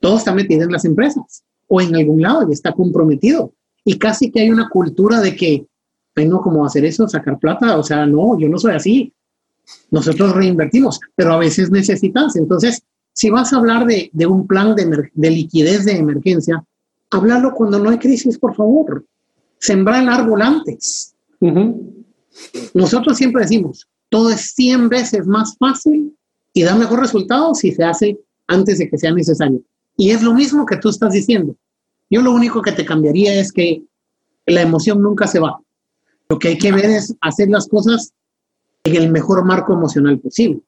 Todo 0.00 0.18
está 0.18 0.34
metido 0.34 0.62
en 0.64 0.72
las 0.72 0.84
empresas 0.84 1.42
o 1.68 1.80
en 1.80 1.94
algún 1.94 2.20
lado 2.20 2.46
y 2.48 2.52
está 2.52 2.72
comprometido. 2.72 3.52
Y 3.84 3.98
casi 3.98 4.30
que 4.30 4.40
hay 4.40 4.50
una 4.50 4.68
cultura 4.68 5.20
de 5.20 5.34
que, 5.34 5.66
ay, 6.14 6.28
no, 6.28 6.40
¿cómo 6.40 6.64
hacer 6.64 6.84
eso? 6.84 7.08
Sacar 7.08 7.38
plata. 7.38 7.78
O 7.78 7.82
sea, 7.82 8.06
no, 8.06 8.38
yo 8.38 8.48
no 8.48 8.58
soy 8.58 8.74
así. 8.74 9.12
Nosotros 9.90 10.34
reinvertimos, 10.34 11.00
pero 11.14 11.32
a 11.32 11.38
veces 11.38 11.70
necesitas. 11.70 12.36
Entonces, 12.36 12.82
si 13.12 13.30
vas 13.30 13.52
a 13.52 13.56
hablar 13.56 13.86
de, 13.86 14.10
un 14.26 14.46
plan 14.46 14.74
de, 14.74 15.10
de, 15.12 15.30
liquidez 15.30 15.84
de 15.84 15.92
emergencia, 15.92 16.64
háblalo 17.10 17.52
cuando 17.54 17.78
no 17.78 17.90
hay 17.90 17.98
crisis, 17.98 18.38
por 18.38 18.54
favor. 18.54 19.04
Sembra 19.58 20.00
el 20.00 20.08
árbol 20.08 20.42
antes. 20.42 21.14
Nosotros 22.74 23.16
siempre 23.16 23.42
decimos, 23.42 23.88
todo 24.08 24.30
es 24.30 24.52
100 24.54 24.88
veces 24.88 25.26
más 25.26 25.56
fácil 25.58 26.16
y 26.52 26.62
da 26.62 26.74
mejor 26.74 27.00
resultado 27.00 27.54
si 27.54 27.72
se 27.72 27.84
hace 27.84 28.18
antes 28.46 28.78
de 28.78 28.88
que 28.88 28.98
sea 28.98 29.12
necesario. 29.12 29.60
Y 29.96 30.10
es 30.10 30.22
lo 30.22 30.34
mismo 30.34 30.66
que 30.66 30.76
tú 30.76 30.88
estás 30.88 31.12
diciendo. 31.12 31.56
Yo 32.08 32.22
lo 32.22 32.32
único 32.32 32.62
que 32.62 32.72
te 32.72 32.84
cambiaría 32.84 33.34
es 33.34 33.52
que 33.52 33.82
la 34.46 34.62
emoción 34.62 35.00
nunca 35.02 35.26
se 35.26 35.38
va. 35.38 35.60
Lo 36.28 36.38
que 36.38 36.48
hay 36.48 36.58
que 36.58 36.72
ver 36.72 36.86
es 36.86 37.14
hacer 37.20 37.48
las 37.48 37.68
cosas 37.68 38.12
en 38.84 38.96
el 38.96 39.10
mejor 39.10 39.44
marco 39.44 39.72
emocional 39.72 40.18
posible. 40.18 40.60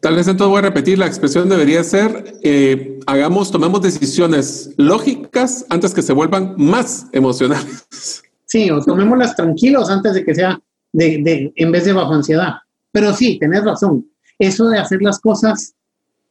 Tal 0.00 0.16
vez 0.16 0.26
entonces 0.26 0.50
voy 0.50 0.58
a 0.58 0.62
repetir, 0.62 0.98
la 0.98 1.06
expresión 1.06 1.48
debería 1.48 1.84
ser, 1.84 2.40
eh, 2.42 2.98
hagamos, 3.06 3.52
tomemos 3.52 3.82
decisiones 3.82 4.74
lógicas 4.76 5.64
antes 5.68 5.94
que 5.94 6.02
se 6.02 6.12
vuelvan 6.12 6.54
más 6.56 7.06
emocionales. 7.12 8.22
Sí, 8.46 8.68
o 8.70 8.80
tomémoslas 8.82 9.36
tranquilos 9.36 9.88
antes 9.90 10.14
de 10.14 10.24
que 10.24 10.34
sea 10.34 10.60
de, 10.92 11.22
de, 11.22 11.52
en 11.56 11.72
vez 11.72 11.84
de 11.84 11.92
bajo 11.92 12.12
ansiedad. 12.12 12.54
Pero 12.92 13.12
sí, 13.14 13.38
tenés 13.38 13.64
razón. 13.64 14.06
Eso 14.38 14.68
de 14.68 14.78
hacer 14.78 15.02
las 15.02 15.18
cosas 15.18 15.74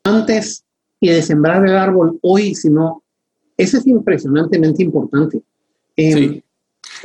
antes 0.03 0.63
y 0.99 1.09
de 1.09 1.21
sembrar 1.21 1.65
el 1.65 1.75
árbol 1.75 2.19
hoy, 2.21 2.55
sino, 2.55 3.03
eso 3.57 3.77
es 3.77 3.87
impresionantemente 3.87 4.83
importante. 4.83 5.41
Eh, 5.97 6.13
sí. 6.13 6.43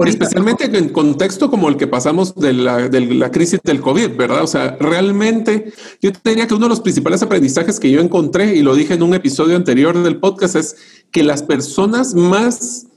Especialmente 0.04 0.64
en 0.64 0.90
contexto 0.90 1.50
como 1.50 1.68
el 1.68 1.76
que 1.76 1.86
pasamos 1.86 2.34
de 2.34 2.52
la, 2.52 2.88
de 2.88 3.00
la, 3.00 3.30
crisis 3.30 3.60
del 3.64 3.80
COVID, 3.80 4.14
¿verdad? 4.16 4.42
O 4.42 4.46
sea, 4.46 4.76
realmente 4.78 5.72
yo 6.02 6.10
diría 6.22 6.46
que 6.46 6.54
uno 6.54 6.66
de 6.66 6.70
los 6.70 6.80
principales 6.80 7.22
aprendizajes 7.22 7.80
que 7.80 7.90
yo 7.90 8.00
encontré, 8.00 8.56
y 8.56 8.62
lo 8.62 8.74
dije 8.74 8.94
en 8.94 9.02
un 9.02 9.14
episodio 9.14 9.56
anterior 9.56 10.02
del 10.02 10.18
podcast, 10.18 10.56
es 10.56 10.76
que 11.10 11.22
las 11.22 11.42
personas 11.42 12.14
más 12.14 12.88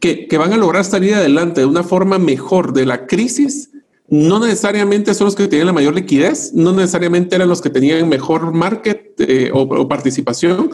que, 0.00 0.26
que 0.26 0.38
van 0.38 0.52
a 0.52 0.56
lograr 0.56 0.84
salir 0.84 1.14
adelante 1.14 1.60
de 1.60 1.66
una 1.66 1.84
forma 1.84 2.18
mejor 2.18 2.72
de 2.72 2.86
la 2.86 3.06
crisis 3.06 3.71
no 4.12 4.40
necesariamente 4.40 5.14
son 5.14 5.24
los 5.24 5.34
que 5.34 5.48
tenían 5.48 5.68
la 5.68 5.72
mayor 5.72 5.94
liquidez, 5.94 6.52
no 6.52 6.70
necesariamente 6.72 7.34
eran 7.34 7.48
los 7.48 7.62
que 7.62 7.70
tenían 7.70 8.06
mejor 8.10 8.52
market 8.52 9.18
eh, 9.18 9.50
o, 9.54 9.88
participación, 9.88 10.70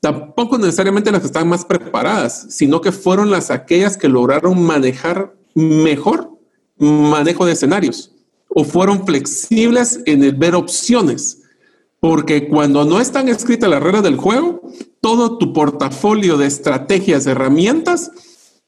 tampoco 0.00 0.56
necesariamente 0.56 1.10
las 1.10 1.20
que 1.20 1.26
estaban 1.26 1.48
más 1.48 1.64
preparadas, 1.64 2.46
sino 2.50 2.80
que 2.80 2.92
fueron 2.92 3.28
las 3.28 3.50
aquellas 3.50 3.96
que 3.96 4.08
lograron 4.08 4.62
manejar 4.62 5.34
mejor 5.56 6.30
manejo 6.78 7.44
de 7.44 7.54
escenarios 7.54 8.12
o 8.50 8.62
fueron 8.62 9.04
flexibles 9.04 9.98
en 10.06 10.22
el 10.22 10.36
ver 10.36 10.54
opciones. 10.54 11.42
Porque 11.98 12.46
cuando 12.46 12.84
no 12.84 13.00
están 13.00 13.28
escritas 13.28 13.68
las 13.68 13.82
reglas 13.82 14.04
del 14.04 14.16
juego, 14.16 14.62
todo 15.00 15.38
tu 15.38 15.52
portafolio 15.52 16.36
de 16.36 16.46
estrategias, 16.46 17.26
herramientas, 17.26 18.12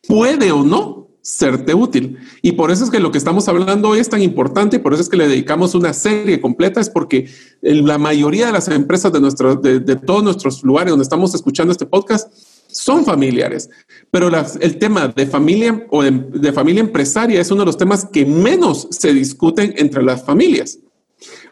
puede 0.08 0.50
o 0.50 0.64
no 0.64 0.97
serte 1.28 1.74
útil. 1.74 2.16
Y 2.40 2.52
por 2.52 2.70
eso 2.70 2.84
es 2.84 2.90
que 2.90 3.00
lo 3.00 3.12
que 3.12 3.18
estamos 3.18 3.48
hablando 3.48 3.90
hoy 3.90 3.98
es 3.98 4.08
tan 4.08 4.22
importante 4.22 4.76
y 4.76 4.78
por 4.78 4.94
eso 4.94 5.02
es 5.02 5.10
que 5.10 5.18
le 5.18 5.28
dedicamos 5.28 5.74
una 5.74 5.92
serie 5.92 6.40
completa, 6.40 6.80
es 6.80 6.88
porque 6.88 7.28
la 7.60 7.98
mayoría 7.98 8.46
de 8.46 8.52
las 8.52 8.66
empresas 8.68 9.12
de, 9.12 9.80
de, 9.80 9.96
todos 9.96 10.24
nuestros 10.24 10.64
lugares 10.64 10.90
donde 10.90 11.02
estamos 11.02 11.34
escuchando 11.34 11.70
este 11.70 11.84
podcast 11.84 12.32
son 12.68 13.04
familiares, 13.04 13.68
pero 14.10 14.30
el 14.60 14.78
tema 14.78 15.08
de 15.08 15.26
familia 15.26 15.86
o 15.90 16.02
de, 16.02 16.12
de, 16.12 16.52
familia 16.52 16.80
empresaria 16.80 17.40
es 17.40 17.50
uno 17.50 17.60
de 17.60 17.66
los 17.66 17.76
temas 17.76 18.06
que 18.10 18.24
menos 18.24 18.88
se 18.90 19.12
discuten 19.12 19.74
entre 19.76 20.02
las 20.02 20.24
familias. 20.24 20.78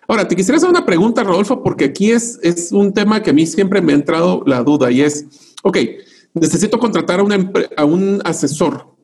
Ahora, 0.08 0.26
te 0.26 0.36
quisiera 0.36 0.56
hacer 0.56 0.70
una 0.70 0.86
pregunta, 0.86 1.22
Rodolfo, 1.22 1.62
porque 1.62 1.84
aquí 1.86 2.12
es, 2.12 2.38
es 2.42 2.72
un 2.72 2.94
tema 2.94 3.22
que 3.22 3.30
a 3.30 3.34
mí 3.34 3.44
siempre 3.46 3.82
me 3.82 3.92
ha 3.92 3.96
entrado 3.96 4.42
la 4.46 4.62
duda 4.62 4.90
y 4.90 5.02
es, 5.02 5.26
ok, 5.62 5.78
necesito 6.32 6.78
contratar 6.78 7.20
a, 7.20 7.24
a 7.76 7.84
un 7.84 8.22
asesor 8.24 8.95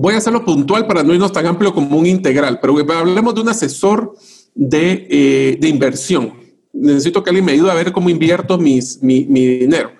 voy 0.00 0.14
a 0.14 0.18
hacerlo 0.18 0.44
puntual 0.44 0.86
para 0.86 1.02
no 1.02 1.14
irnos 1.14 1.32
tan 1.32 1.46
amplio 1.46 1.72
como 1.72 1.96
un 1.98 2.06
integral, 2.06 2.58
pero 2.60 2.76
hablemos 2.92 3.34
de 3.34 3.40
un 3.40 3.48
asesor 3.48 4.14
de, 4.54 5.06
eh, 5.08 5.58
de 5.60 5.68
inversión. 5.68 6.34
Necesito 6.72 7.22
que 7.22 7.30
alguien 7.30 7.44
me 7.44 7.52
ayude 7.52 7.70
a 7.70 7.74
ver 7.74 7.92
cómo 7.92 8.10
invierto 8.10 8.58
mis, 8.58 9.00
mi, 9.02 9.24
mi 9.26 9.46
dinero. 9.46 9.92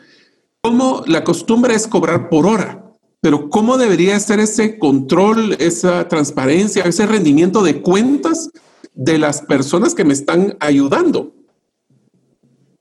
Como 0.61 1.05
la 1.07 1.23
costumbre 1.23 1.75
es 1.75 1.87
cobrar 1.87 2.29
por 2.29 2.47
hora, 2.47 2.85
pero 3.21 3.49
¿cómo 3.49 3.79
debería 3.79 4.19
ser 4.19 4.41
ese 4.41 4.79
control, 4.79 5.57
esa 5.61 6.09
transparencia, 6.09 6.83
ese 6.83 7.07
rendimiento 7.07 7.63
de 7.63 7.81
cuentas 7.81 8.51
de 8.95 9.19
las 9.19 9.43
personas 9.43 9.95
que 9.95 10.05
me 10.05 10.13
están 10.13 10.57
ayudando? 10.59 11.33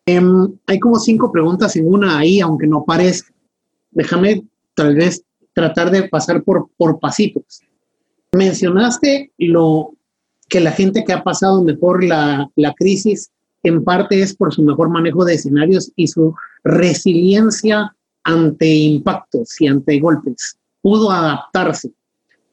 Um, 0.07 0.57
hay 0.65 0.79
como 0.79 0.99
cinco 0.99 1.31
preguntas 1.31 1.75
en 1.75 1.87
una 1.87 2.17
ahí, 2.17 2.39
aunque 2.39 2.67
no 2.67 2.83
parezca. 2.85 3.31
Déjame 3.91 4.43
tal 4.73 4.95
vez 4.95 5.23
tratar 5.53 5.91
de 5.91 6.09
pasar 6.09 6.43
por, 6.43 6.69
por 6.77 6.99
pasitos. 6.99 7.61
Mencionaste 8.33 9.31
lo 9.37 9.91
que 10.49 10.59
la 10.59 10.71
gente 10.71 11.03
que 11.03 11.13
ha 11.13 11.23
pasado 11.23 11.63
mejor 11.63 12.03
la, 12.03 12.49
la 12.55 12.73
crisis 12.73 13.31
en 13.63 13.83
parte 13.83 14.21
es 14.21 14.35
por 14.35 14.53
su 14.53 14.61
mejor 14.63 14.89
manejo 14.89 15.23
de 15.23 15.35
escenarios 15.35 15.91
y 15.95 16.07
su 16.07 16.35
resiliencia 16.63 17.95
ante 18.23 18.67
impactos 18.67 19.59
y 19.61 19.67
ante 19.67 19.99
golpes. 19.99 20.57
Pudo 20.81 21.11
adaptarse. 21.11 21.91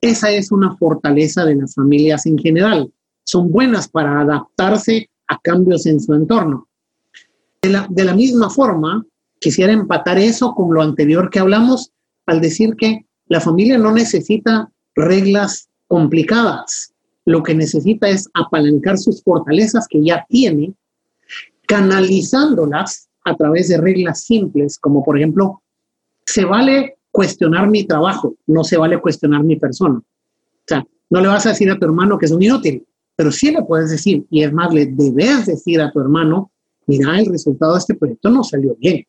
Esa 0.00 0.30
es 0.30 0.52
una 0.52 0.76
fortaleza 0.76 1.44
de 1.44 1.56
las 1.56 1.74
familias 1.74 2.26
en 2.26 2.38
general. 2.38 2.90
Son 3.24 3.50
buenas 3.50 3.88
para 3.88 4.20
adaptarse 4.20 5.10
a 5.28 5.38
cambios 5.38 5.86
en 5.86 6.00
su 6.00 6.14
entorno. 6.14 6.68
De 7.62 7.70
la, 7.70 7.86
de 7.90 8.04
la 8.04 8.14
misma 8.14 8.48
forma, 8.48 9.04
quisiera 9.38 9.72
empatar 9.72 10.18
eso 10.18 10.54
con 10.54 10.72
lo 10.72 10.82
anterior 10.82 11.28
que 11.28 11.38
hablamos 11.38 11.92
al 12.30 12.40
decir 12.40 12.76
que 12.76 13.04
la 13.26 13.40
familia 13.40 13.76
no 13.76 13.90
necesita 13.90 14.70
reglas 14.94 15.68
complicadas. 15.88 16.94
Lo 17.24 17.42
que 17.42 17.56
necesita 17.56 18.08
es 18.08 18.28
apalancar 18.34 18.98
sus 18.98 19.20
fortalezas 19.24 19.88
que 19.88 20.00
ya 20.02 20.24
tiene, 20.28 20.72
canalizándolas 21.66 23.08
a 23.24 23.34
través 23.34 23.68
de 23.68 23.78
reglas 23.78 24.22
simples, 24.22 24.78
como 24.78 25.04
por 25.04 25.18
ejemplo, 25.18 25.60
se 26.24 26.44
vale 26.44 26.98
cuestionar 27.10 27.68
mi 27.68 27.84
trabajo, 27.84 28.36
no 28.46 28.62
se 28.62 28.76
vale 28.76 29.00
cuestionar 29.00 29.42
mi 29.42 29.56
persona. 29.56 29.98
O 29.98 30.64
sea, 30.68 30.86
no 31.10 31.20
le 31.20 31.26
vas 31.26 31.46
a 31.46 31.50
decir 31.50 31.68
a 31.68 31.78
tu 31.78 31.84
hermano 31.86 32.16
que 32.16 32.26
es 32.26 32.32
un 32.32 32.44
inútil, 32.44 32.86
pero 33.16 33.32
sí 33.32 33.50
le 33.50 33.62
puedes 33.62 33.90
decir, 33.90 34.24
y 34.30 34.44
es 34.44 34.52
más, 34.52 34.72
le 34.72 34.86
debes 34.86 35.46
decir 35.46 35.80
a 35.80 35.90
tu 35.90 35.98
hermano, 35.98 36.52
mira, 36.86 37.18
el 37.18 37.26
resultado 37.26 37.72
de 37.72 37.80
este 37.80 37.96
proyecto 37.96 38.30
no 38.30 38.44
salió 38.44 38.76
bien. 38.76 39.04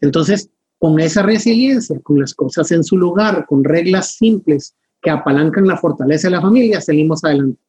Entonces, 0.00 0.48
con 0.80 0.98
esa 0.98 1.22
resiliencia, 1.22 2.00
con 2.00 2.18
las 2.18 2.34
cosas 2.34 2.72
en 2.72 2.82
su 2.82 2.96
lugar, 2.96 3.44
con 3.46 3.62
reglas 3.62 4.12
simples 4.12 4.74
que 5.02 5.10
apalancan 5.10 5.66
la 5.66 5.76
fortaleza 5.76 6.28
de 6.28 6.36
la 6.36 6.40
familia, 6.40 6.80
salimos 6.80 7.22
adelante. 7.22 7.60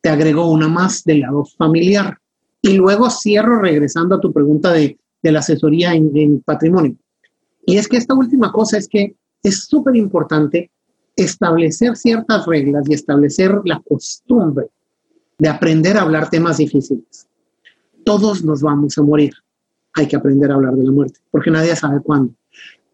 Te 0.00 0.08
agrego 0.08 0.48
una 0.48 0.68
más 0.68 1.02
del 1.02 1.20
lado 1.20 1.44
familiar. 1.44 2.18
Y 2.62 2.74
luego 2.74 3.10
cierro 3.10 3.60
regresando 3.60 4.14
a 4.14 4.20
tu 4.20 4.32
pregunta 4.32 4.72
de, 4.72 4.96
de 5.20 5.32
la 5.32 5.40
asesoría 5.40 5.92
en, 5.92 6.16
en 6.16 6.40
patrimonio. 6.40 6.94
Y 7.66 7.78
es 7.78 7.88
que 7.88 7.96
esta 7.96 8.14
última 8.14 8.52
cosa 8.52 8.78
es 8.78 8.86
que 8.86 9.16
es 9.42 9.64
súper 9.64 9.96
importante 9.96 10.70
establecer 11.16 11.96
ciertas 11.96 12.46
reglas 12.46 12.88
y 12.88 12.94
establecer 12.94 13.60
la 13.64 13.82
costumbre 13.88 14.68
de 15.36 15.48
aprender 15.48 15.96
a 15.96 16.02
hablar 16.02 16.30
temas 16.30 16.58
difíciles. 16.58 17.26
Todos 18.04 18.44
nos 18.44 18.62
vamos 18.62 18.96
a 18.98 19.02
morir. 19.02 19.32
Hay 19.94 20.06
que 20.06 20.14
aprender 20.14 20.52
a 20.52 20.54
hablar 20.54 20.74
de 20.74 20.84
la 20.84 20.92
muerte, 20.92 21.18
porque 21.32 21.50
nadie 21.50 21.74
sabe 21.74 22.00
cuándo. 22.00 22.32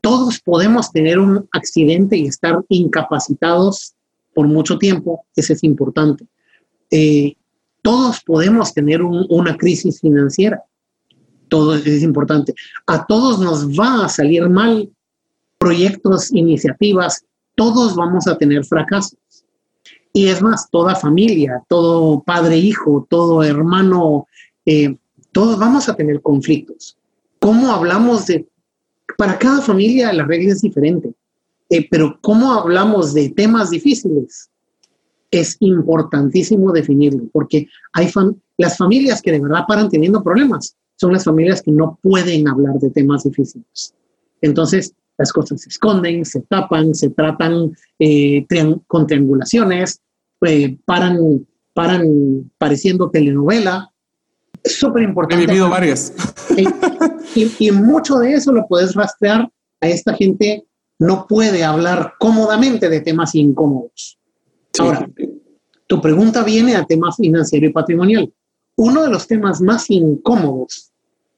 Todos 0.01 0.41
podemos 0.41 0.91
tener 0.91 1.19
un 1.19 1.49
accidente 1.53 2.17
y 2.17 2.27
estar 2.27 2.63
incapacitados 2.69 3.95
por 4.35 4.47
mucho 4.47 4.79
tiempo, 4.79 5.25
ese 5.35 5.55
es 5.55 5.65
importante. 5.65 6.27
Eh, 6.91 7.35
todos 7.83 8.21
podemos 8.25 8.73
tener 8.75 9.03
una 9.03 9.57
crisis 9.57 10.01
financiera, 10.01 10.63
todo 11.49 11.75
es 11.75 12.03
importante. 12.03 12.55
A 12.87 13.07
todos 13.07 13.41
nos 13.41 13.69
va 13.71 14.05
a 14.05 14.09
salir 14.09 14.49
mal 14.49 14.91
proyectos, 15.59 16.33
iniciativas, 16.33 17.25
todos 17.55 17.97
vamos 17.97 18.27
a 18.27 18.39
tener 18.39 18.65
fracasos. 18.65 19.19
Y 20.13 20.29
es 20.29 20.41
más, 20.41 20.71
toda 20.71 20.95
familia, 20.95 21.63
todo 21.69 22.23
padre, 22.23 22.57
hijo, 22.57 23.07
todo 23.09 23.43
hermano, 23.43 24.27
eh, 24.65 24.97
todos 25.33 25.59
vamos 25.59 25.89
a 25.89 25.95
tener 25.95 26.23
conflictos. 26.23 26.97
¿Cómo 27.39 27.73
hablamos 27.73 28.27
de... 28.27 28.48
Para 29.19 29.37
cada 29.37 29.61
familia 29.61 30.13
la 30.13 30.25
regla 30.25 30.53
es 30.53 30.61
diferente, 30.61 31.13
eh, 31.71 31.89
pero 31.91 32.21
¿cómo 32.23 32.53
hablamos 32.53 33.13
de 33.15 33.31
temas 33.31 33.71
difíciles? 33.71 34.49
Es 35.33 35.57
importantísimo 35.59 36.71
definirlo, 36.71 37.25
porque 37.33 37.67
hay 37.95 38.09
las 38.59 38.77
familias 38.77 39.21
que 39.21 39.33
de 39.33 39.41
verdad 39.41 39.65
paran 39.67 39.89
teniendo 39.89 40.23
problemas 40.23 40.77
son 40.95 41.13
las 41.13 41.25
familias 41.25 41.63
que 41.63 41.73
no 41.73 41.99
pueden 42.01 42.47
hablar 42.47 42.77
de 42.77 42.91
temas 42.91 43.25
difíciles. 43.25 43.93
Entonces, 44.41 44.95
las 45.17 45.33
cosas 45.33 45.63
se 45.63 45.69
esconden, 45.69 46.25
se 46.25 46.43
tapan, 46.43 46.95
se 46.95 47.11
tratan 47.11 47.73
eh, 47.99 48.47
con 48.87 49.09
triangulaciones, 49.09 50.01
eh, 50.43 50.79
paran, 50.85 51.45
paran 51.75 52.53
pareciendo 52.57 53.11
telenovela. 53.11 53.93
Es 54.69 54.79
súper 54.79 55.03
importante. 55.03 55.45
He 55.45 55.47
vivido 55.47 55.71
varias. 55.71 56.13
Y, 57.35 57.71
mucho 57.71 58.17
de 58.19 58.35
eso 58.35 58.53
lo 58.53 58.67
puedes 58.67 58.95
rastrear 58.95 59.49
a 59.81 59.89
esta 59.89 60.13
gente 60.15 60.67
no 60.99 61.27
puede 61.27 61.65
hablar 61.65 62.15
cómodamente 62.19 62.89
de 62.89 63.01
temas 63.01 63.35
incómodos. 63.35 64.19
Ahora, 64.79 65.09
tu 65.87 66.01
pregunta 66.01 66.43
viene 66.43 66.75
a 66.75 66.85
temas 66.85 67.17
financiero 67.17 67.67
y 67.67 67.73
patrimonial. 67.73 68.33
Uno 68.77 69.03
de 69.05 69.11
los 69.11 69.27
temas 69.27 69.61
más 69.61 69.89
incómodos 69.89 70.91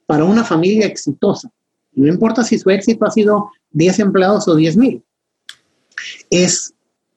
para 0.06 0.24
una 0.24 0.42
familia 0.42 0.86
exitosa, 0.86 1.50
no 1.92 2.08
importa 2.08 2.42
si 2.42 2.58
su 2.58 2.70
éxito 2.70 3.04
ha 3.04 3.10
sido 3.10 3.50
10 3.72 3.98
empleados 4.00 4.48
o 4.48 4.56
10 4.56 4.76
mil, 4.76 5.04
es 6.30 6.72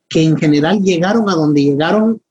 que 0.09 0.21
en 0.21 0.37
general 0.37 0.81
llegaron 0.81 1.29
a 1.29 1.35
donde 1.35 1.63
llegaron 1.63 2.21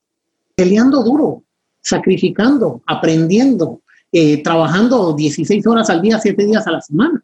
peleando 0.54 1.02
duro, 1.02 1.42
sacrificando, 1.82 2.82
aprendiendo, 2.86 3.82
eh, 4.10 4.42
trabajando 4.42 5.14
16 5.14 5.66
horas 5.66 5.90
al 5.90 6.00
día, 6.00 6.18
7 6.18 6.46
días 6.46 6.66
a 6.66 6.72
la 6.72 6.80
semana. 6.80 7.22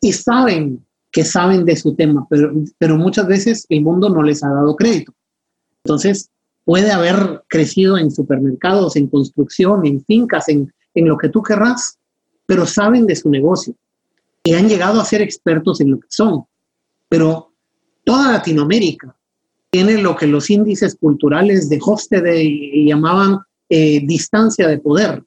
Y 0.00 0.12
saben 0.12 0.84
que 1.10 1.24
saben 1.24 1.64
de 1.64 1.76
su 1.76 1.94
tema, 1.94 2.26
pero, 2.30 2.52
pero 2.78 2.96
muchas 2.96 3.26
veces 3.26 3.66
el 3.68 3.82
mundo 3.82 4.08
no 4.08 4.22
les 4.22 4.42
ha 4.44 4.48
dado 4.48 4.76
crédito. 4.76 5.12
Entonces, 5.84 6.30
puede 6.64 6.92
haber 6.92 7.44
crecido 7.48 7.96
en 7.98 8.10
supermercados, 8.10 8.94
en 8.96 9.08
construcción, 9.08 9.86
en 9.86 10.04
fincas, 10.04 10.48
en, 10.48 10.72
en 10.94 11.08
lo 11.08 11.16
que 11.16 11.30
tú 11.30 11.42
querrás, 11.42 11.98
pero 12.46 12.66
saben 12.66 13.06
de 13.06 13.16
su 13.16 13.30
negocio 13.30 13.74
y 14.44 14.54
han 14.54 14.68
llegado 14.68 15.00
a 15.00 15.04
ser 15.04 15.22
expertos 15.22 15.80
en 15.80 15.90
lo 15.92 16.00
que 16.00 16.08
son. 16.10 16.44
Pero 17.08 17.52
toda 18.04 18.32
Latinoamérica 18.32 19.14
tiene 19.70 19.98
lo 19.98 20.16
que 20.16 20.26
los 20.26 20.48
índices 20.50 20.96
culturales 20.96 21.68
de 21.68 21.78
Hofstede 21.82 22.84
llamaban 22.84 23.40
eh, 23.68 24.00
distancia 24.04 24.66
de 24.66 24.78
poder, 24.78 25.22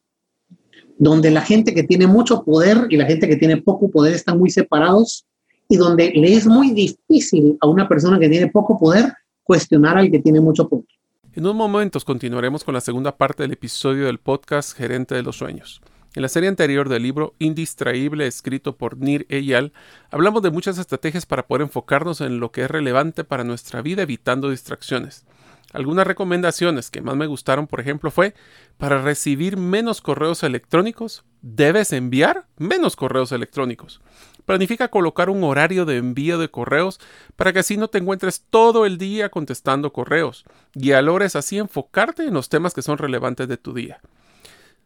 donde 0.98 1.32
la 1.32 1.42
gente 1.42 1.74
que 1.74 1.84
tiene 1.84 2.08
mucho 2.08 2.44
poder 2.44 2.88
y 2.90 2.98
la 2.98 3.06
gente 3.06 3.28
que 3.28 3.38
tiene 3.38 3.58
poco 3.58 3.90
poder 3.90 4.14
están 4.14 4.38
muy 4.38 4.50
separados 4.50 5.26
y 5.68 5.78
donde 5.78 6.12
le 6.12 6.34
es 6.34 6.46
muy 6.46 6.72
difícil 6.72 7.58
a 7.62 7.68
una 7.68 7.88
persona 7.88 8.20
que 8.20 8.30
tiene 8.30 8.48
poco 8.48 8.78
poder 8.78 9.14
cuestionar 9.44 9.98
al 9.98 10.12
que 10.12 10.20
tiene 10.20 10.40
mucho 10.40 10.68
poder. 10.68 10.86
En 11.34 11.44
unos 11.44 11.56
momentos 11.56 12.04
continuaremos 12.04 12.64
con 12.64 12.74
la 12.74 12.82
segunda 12.82 13.16
parte 13.16 13.44
del 13.44 13.54
episodio 13.54 14.06
del 14.06 14.20
podcast 14.20 14.76
Gerente 14.76 15.16
de 15.16 15.24
los 15.24 15.38
Sueños. 15.38 15.82
En 16.14 16.24
la 16.24 16.28
serie 16.28 16.50
anterior 16.50 16.90
del 16.90 17.04
libro 17.04 17.36
Indistraíble 17.40 18.28
escrito 18.28 18.76
por 18.76 18.98
Nir 18.98 19.26
Eyal, 19.30 19.72
hablamos 20.10 20.44
de 20.44 20.52
muchas 20.52 20.78
estrategias 20.78 21.26
para 21.26 21.48
poder 21.48 21.62
enfocarnos 21.62 22.20
en 22.20 22.42
lo 22.42 22.52
que 22.52 22.64
es 22.64 22.70
relevante 22.70 23.24
para 23.24 23.46
nuestra 23.46 23.82
vida 23.82 24.02
evitando 24.02 24.50
distracciones. 24.50 25.26
Algunas 25.74 26.06
recomendaciones 26.06 26.92
que 26.92 27.02
más 27.02 27.16
me 27.16 27.28
gustaron, 27.28 27.68
por 27.68 27.80
ejemplo, 27.80 28.12
fue 28.12 28.34
para 28.78 29.02
recibir 29.02 29.58
menos 29.58 30.02
correos 30.02 30.44
electrónicos, 30.44 31.24
debes 31.42 31.94
enviar 31.94 32.48
menos 32.58 32.96
correos 32.96 33.32
electrónicos. 33.32 34.02
Planifica 34.46 34.90
colocar 34.90 35.30
un 35.30 35.44
horario 35.44 35.86
de 35.86 35.98
envío 35.98 36.38
de 36.38 36.50
correos 36.50 37.00
para 37.36 37.54
que 37.54 37.60
así 37.60 37.78
no 37.78 37.88
te 37.88 38.00
encuentres 38.00 38.46
todo 38.50 38.86
el 38.86 38.98
día 38.98 39.30
contestando 39.30 39.94
correos 39.94 40.46
y 40.74 40.92
alores 40.92 41.36
así 41.36 41.58
enfocarte 41.58 42.26
en 42.26 42.34
los 42.34 42.50
temas 42.50 42.74
que 42.74 42.82
son 42.82 42.98
relevantes 42.98 43.48
de 43.48 43.58
tu 43.58 43.74
día. 43.74 44.02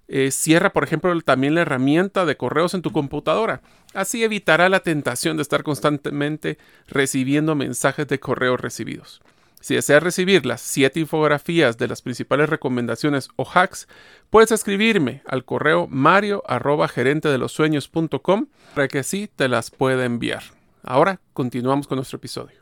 Eh, 0.07 0.29
cierra, 0.29 0.71
por 0.71 0.83
ejemplo, 0.83 1.19
también 1.21 1.55
la 1.55 1.61
herramienta 1.61 2.25
de 2.25 2.37
correos 2.37 2.75
en 2.75 2.83
tu 2.83 2.91
computadora. 2.91 3.61
Así 3.95 4.23
evitará 4.23 4.69
la 4.69 4.81
tentación 4.81 5.37
de 5.37 5.41
estar 5.41 5.63
constantemente 5.63 6.59
recibiendo 6.87 7.55
mensajes 7.55 8.07
de 8.07 8.19
correos 8.19 8.59
recibidos. 8.59 9.21
Si 9.65 9.73
deseas 9.73 10.03
recibir 10.03 10.45
las 10.45 10.61
7 10.61 10.99
infografías 10.99 11.79
de 11.79 11.87
las 11.87 12.03
principales 12.03 12.49
recomendaciones 12.49 13.29
o 13.35 13.49
hacks, 13.51 13.87
puedes 14.29 14.51
escribirme 14.51 15.23
al 15.25 15.43
correo 15.43 15.87
mario 15.87 16.43
gerente 16.87 17.29
de 17.29 17.39
los 17.39 17.53
sueños.com 17.53 18.45
para 18.75 18.87
que 18.87 18.99
así 18.99 19.27
te 19.35 19.49
las 19.49 19.71
pueda 19.71 20.05
enviar. 20.05 20.43
Ahora 20.83 21.19
continuamos 21.33 21.87
con 21.87 21.95
nuestro 21.95 22.17
episodio. 22.17 22.59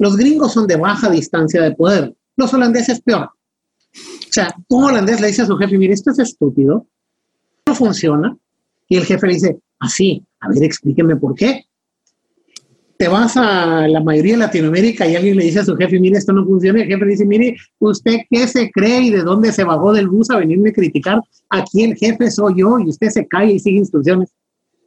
Los 0.00 0.16
gringos 0.16 0.54
son 0.54 0.66
de 0.66 0.74
baja 0.74 1.08
distancia 1.08 1.62
de 1.62 1.70
poder. 1.76 2.12
Los 2.34 2.52
holandeses 2.52 3.00
peor. 3.00 3.26
O 3.26 4.32
sea, 4.32 4.52
un 4.70 4.82
holandés 4.86 5.20
le 5.20 5.28
dice 5.28 5.42
a 5.42 5.46
su 5.46 5.56
jefe, 5.56 5.78
mire, 5.78 5.94
esto 5.94 6.10
es 6.10 6.18
estúpido, 6.18 6.88
no 7.66 7.74
funciona. 7.76 8.36
Y 8.88 8.96
el 8.96 9.04
jefe 9.04 9.28
le 9.28 9.34
dice, 9.34 9.60
así, 9.78 10.26
ah, 10.40 10.46
a 10.46 10.48
ver, 10.48 10.64
explíqueme 10.64 11.14
por 11.14 11.36
qué. 11.36 11.66
Te 12.96 13.08
vas 13.08 13.36
a 13.36 13.88
la 13.88 14.00
mayoría 14.00 14.34
de 14.34 14.38
Latinoamérica 14.38 15.06
y 15.06 15.16
alguien 15.16 15.36
le 15.36 15.44
dice 15.44 15.60
a 15.60 15.64
su 15.64 15.76
jefe, 15.76 15.98
mire, 15.98 16.18
esto 16.18 16.32
no 16.32 16.44
funciona. 16.44 16.82
El 16.82 16.88
jefe 16.88 17.04
dice, 17.06 17.26
mire, 17.26 17.56
¿usted 17.78 18.18
qué 18.30 18.46
se 18.46 18.70
cree 18.70 19.02
y 19.02 19.10
de 19.10 19.22
dónde 19.22 19.52
se 19.52 19.64
bajó 19.64 19.92
del 19.92 20.08
bus 20.08 20.30
a 20.30 20.38
venirme 20.38 20.70
a 20.70 20.72
criticar? 20.72 21.20
Aquí 21.50 21.82
el 21.82 21.96
jefe 21.96 22.30
soy 22.30 22.54
yo 22.58 22.78
y 22.78 22.88
usted 22.88 23.08
se 23.08 23.26
cae 23.26 23.52
y 23.52 23.58
sigue 23.58 23.78
instrucciones. 23.78 24.30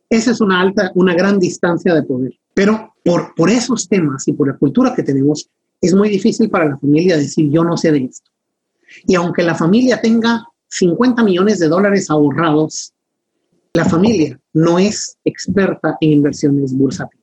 Esa 0.09 0.31
es 0.31 0.39
una 0.39 0.61
alta, 0.61 0.91
una 0.95 1.13
gran 1.13 1.37
distancia 1.37 1.93
de 1.93 2.03
poder. 2.03 2.33
Pero 2.53 2.93
por, 3.03 3.35
por 3.35 3.49
esos 3.49 3.89
temas 3.89 4.27
y 4.27 4.33
por 4.33 4.47
la 4.47 4.57
cultura 4.57 4.95
que 4.95 5.03
tenemos, 5.03 5.49
es 5.81 5.93
muy 5.93 6.09
difícil 6.09 6.49
para 6.49 6.65
la 6.65 6.77
familia 6.77 7.17
decir 7.17 7.49
yo 7.51 7.63
no 7.63 7.77
sé 7.77 7.91
de 7.91 8.05
esto. 8.05 8.31
Y 9.05 9.15
aunque 9.15 9.43
la 9.43 9.55
familia 9.55 9.99
tenga 10.01 10.45
50 10.69 11.23
millones 11.23 11.59
de 11.59 11.67
dólares 11.67 12.09
ahorrados, 12.09 12.93
la 13.73 13.85
familia 13.85 14.39
no 14.53 14.79
es 14.79 15.17
experta 15.23 15.97
en 16.01 16.13
inversiones 16.13 16.73
bursátiles. 16.73 17.16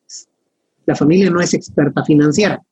La 0.86 0.94
familia 0.94 1.30
no 1.30 1.40
es 1.40 1.54
experta 1.54 2.04
financiera. 2.04 2.62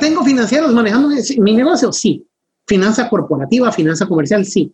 ¿Tengo 0.00 0.24
financieros 0.24 0.72
manejando 0.72 1.08
mi 1.38 1.54
negocio? 1.54 1.92
Sí. 1.92 2.26
Finanza 2.66 3.08
corporativa, 3.08 3.70
finanza 3.72 4.06
comercial, 4.06 4.44
sí. 4.44 4.72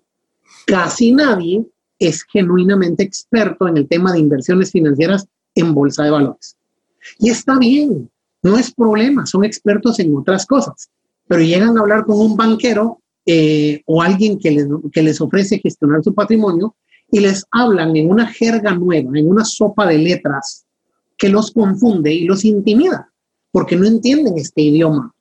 Casi 0.66 1.12
nadie 1.12 1.64
es 1.98 2.24
genuinamente 2.24 3.02
experto 3.02 3.68
en 3.68 3.76
el 3.76 3.88
tema 3.88 4.12
de 4.12 4.18
inversiones 4.18 4.70
financieras 4.72 5.26
en 5.54 5.74
bolsa 5.74 6.04
de 6.04 6.10
valores. 6.10 6.56
Y 7.18 7.30
está 7.30 7.58
bien, 7.58 8.10
no 8.42 8.58
es 8.58 8.72
problema, 8.72 9.26
son 9.26 9.44
expertos 9.44 9.98
en 10.00 10.16
otras 10.16 10.46
cosas, 10.46 10.90
pero 11.28 11.42
llegan 11.42 11.76
a 11.76 11.80
hablar 11.80 12.04
con 12.04 12.18
un 12.18 12.36
banquero 12.36 13.00
eh, 13.26 13.82
o 13.86 14.02
alguien 14.02 14.38
les, 14.42 14.66
que 14.92 15.02
les 15.02 15.20
ofrece 15.20 15.58
gestionar 15.58 16.02
su 16.02 16.14
patrimonio 16.14 16.74
y 17.10 17.20
les 17.20 17.44
hablan 17.50 17.96
en 17.96 18.10
una 18.10 18.26
jerga 18.26 18.74
nueva, 18.74 19.16
en 19.18 19.28
una 19.28 19.44
sopa 19.44 19.86
de 19.86 19.98
letras 19.98 20.64
que 21.22 21.28
los 21.28 21.52
confunde 21.52 22.12
y 22.12 22.24
los 22.24 22.44
intimida, 22.44 23.08
porque 23.52 23.76
no 23.76 23.86
entienden 23.86 24.36
este 24.38 24.62
idioma, 24.62 25.14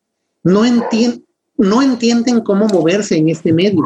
no, 0.44 0.66
entienden 0.66 2.42
cómo 2.42 2.66
moverse 2.66 3.18
en 3.18 3.30
este 3.30 3.54
medio. 3.54 3.84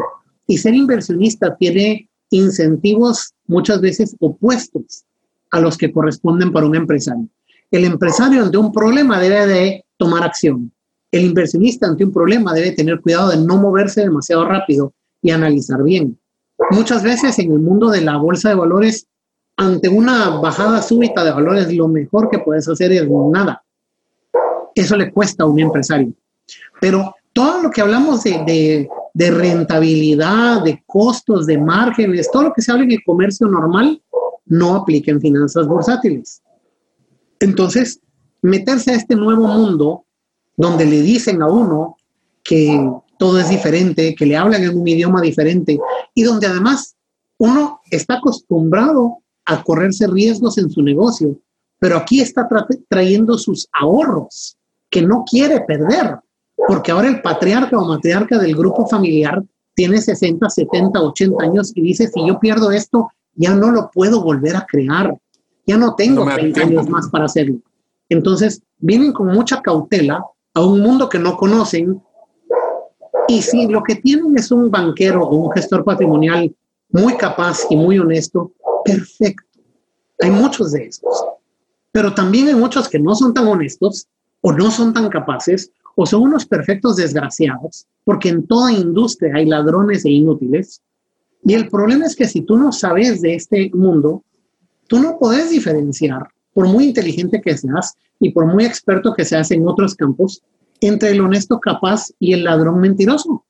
Y 0.47 0.58
ser 0.58 0.75
inversionista 0.75 1.58
tiene 1.58 2.08
incentivos 2.30 3.34
muchas 3.47 3.82
veces 3.82 4.15
opuestos 4.21 5.04
a 5.51 5.60
los 5.60 5.78
que 5.78 5.91
corresponden 5.91 6.54
para 6.54 6.65
un 6.65 6.78
empresario. 6.78 7.28
El 7.69 7.84
empresario 7.84 8.43
ante 8.43 8.58
un 8.60 8.71
problema 8.71 9.19
debe 9.19 9.45
de 9.45 9.86
tomar 9.97 10.23
acción. 10.23 10.71
El 11.12 11.25
inversionista 11.25 11.86
ante 11.86 12.06
un 12.06 12.13
problema 12.13 12.54
debe 12.54 12.71
tener 12.71 13.01
cuidado 13.01 13.32
de 13.32 13.45
no 13.45 13.58
moverse 13.58 13.99
demasiado 13.99 14.45
rápido 14.45 14.93
y 15.21 15.32
analizar 15.32 15.84
bien. 15.84 16.17
Muchas 16.71 17.04
veces 17.04 17.38
en 17.39 17.51
el 17.51 17.60
mundo 17.60 17.89
de 17.89 17.99
la 17.99 18.15
bolsa 18.15 18.47
de 18.47 18.56
valores, 18.56 19.06
ante 19.58 19.88
una 19.88 20.30
bajada 20.30 20.82
súbita 20.82 21.24
de 21.24 21.32
valores, 21.32 21.74
lo 21.74 21.88
mejor 21.88 22.30
que 22.30 22.39
puedes 22.39 22.68
hacer 22.68 22.91
es 22.91 23.08
nada. 23.32 23.63
Eso 24.74 24.96
le 24.98 25.12
cuesta 25.12 25.44
a 25.44 25.48
un 25.48 25.60
empresario. 25.60 26.13
Pero 26.82 27.15
todo 27.32 27.63
lo 27.63 27.72
que 27.72 27.82
hablamos 27.82 28.24
de, 28.24 28.89
rentabilidad, 29.13 30.63
de 30.63 30.84
costos, 30.86 31.46
de 31.46 31.58
márgenes, 31.58 32.30
todo 32.30 32.44
lo 32.44 32.54
que 32.54 32.62
se 32.62 32.72
habla 32.72 32.84
en 32.84 32.91
el 32.91 33.04
comercio 33.06 33.48
normal, 33.48 34.02
no 34.46 34.76
aplica 34.76 35.12
en 35.12 35.22
finanzas 35.22 35.68
bursátiles. 35.68 36.41
Entonces, 37.39 38.00
meterse 38.41 38.91
a 38.91 38.96
este 38.96 39.15
nuevo 39.15 39.48
mundo 39.48 40.06
donde 40.58 40.86
le 40.86 41.02
dicen 41.02 41.41
a 41.41 41.48
uno 41.48 41.98
que 42.44 42.89
todo 43.18 43.39
es 43.39 43.50
diferente, 43.50 44.13
que 44.15 44.26
le 44.26 44.38
hablan 44.38 44.63
en 44.63 44.78
un 44.78 44.88
idioma 44.88 45.22
diferente 45.22 45.80
y 46.13 46.24
donde 46.24 46.48
además 46.48 46.96
uno 47.38 47.82
está 47.89 48.15
acostumbrado 48.15 49.20
a 49.45 49.63
correrse 49.63 50.08
riesgos 50.08 50.58
en 50.58 50.69
su 50.69 50.81
negocio, 50.81 51.38
pero 51.79 51.97
aquí 51.97 52.21
está 52.21 52.47
trayendo 52.89 53.38
sus 53.38 53.67
ahorros 53.73 54.58
que 54.89 55.01
no 55.01 55.23
quiere 55.29 55.62
perder, 55.62 56.17
porque 56.67 56.91
ahora 56.91 57.10
el 57.10 57.21
patriarca 57.21 57.77
o 57.77 57.86
matriarca 57.86 58.38
del 58.38 58.55
grupo 58.55 58.88
familiar 58.88 59.43
tiene 59.75 60.01
60, 60.01 60.49
70, 60.49 61.01
80 61.01 61.43
años 61.43 61.71
y 61.75 61.81
dice, 61.81 62.08
si 62.08 62.25
yo 62.25 62.39
pierdo 62.39 62.71
esto, 62.71 63.10
ya 63.36 63.53
no 63.53 63.71
lo 63.71 63.91
puedo 63.91 64.23
volver 64.23 64.55
a 64.55 64.65
crear, 64.65 65.15
ya 65.67 65.77
no 65.77 65.95
tengo 65.95 66.25
30 66.25 66.62
años 66.62 66.89
más 66.89 67.10
para 67.10 67.25
hacerlo. 67.25 67.58
Entonces, 68.10 68.62
vienen 68.77 69.12
con 69.12 69.27
mucha 69.27 69.62
cautela 69.62 70.25
a 70.53 70.65
un 70.65 70.79
mundo 70.79 71.10
que 71.10 71.19
no 71.19 71.36
conocen 71.36 72.01
y 73.27 73.41
si 73.41 73.67
lo 73.67 73.84
que 73.84 73.95
tienen 73.95 74.38
es 74.38 74.51
un 74.51 74.69
banquero 74.69 75.23
o 75.23 75.36
un 75.36 75.51
gestor 75.51 75.84
patrimonial 75.84 76.55
muy 76.89 77.17
capaz 77.17 77.65
y 77.69 77.75
muy 77.75 77.99
honesto, 77.99 78.51
perfecto. 78.86 79.60
Hay 80.19 80.32
muchos 80.32 80.71
de 80.71 80.86
esos. 80.86 81.26
Pero 81.91 82.13
también 82.13 82.48
hay 82.48 82.56
muchos 82.56 82.88
que 82.88 83.00
no 83.00 83.15
son 83.15 83.34
tan 83.34 83.48
honestos 83.48 84.08
o 84.41 84.54
no 84.54 84.71
son 84.71 84.93
tan 84.93 85.10
capaces 85.10 85.71
o 85.95 86.06
son 86.06 86.24
unos 86.24 86.45
perfectos 86.45 86.98
desgraciados, 86.98 87.88
porque 88.04 88.30
en 88.30 88.45
toda 88.45 88.71
industria 88.71 89.36
hay 89.36 89.45
ladrones 89.45 90.06
e 90.06 90.12
inútiles. 90.12 90.82
Y 91.43 91.54
el 91.54 91.69
problema 91.69 92.06
es 92.06 92.15
que 92.15 92.28
si 92.28 92.41
tú 92.41 92.58
no 92.58 92.71
sabes 92.71 93.21
de 93.21 93.36
este 93.36 93.71
mundo, 93.74 94.24
tú 94.88 95.00
no 95.00 95.17
puedes 95.17 95.50
diferenciar, 95.50 96.28
por 96.54 96.67
muy 96.67 96.86
inteligente 96.86 97.41
que 97.41 97.58
seas 97.58 97.95
y 98.19 98.32
por 98.32 98.45
muy 98.45 98.65
experto 98.65 99.13
que 99.13 99.26
seas 99.26 99.52
en 99.52 99.67
otros 99.67 99.95
campos, 99.95 100.41
entre 100.82 101.12
el 101.12 101.21
honesto 101.21 101.60
capaz 101.60 102.12
y 102.19 102.34
el 102.34 102.43
ladrón 102.43 102.80
mentiroso. 102.80 103.45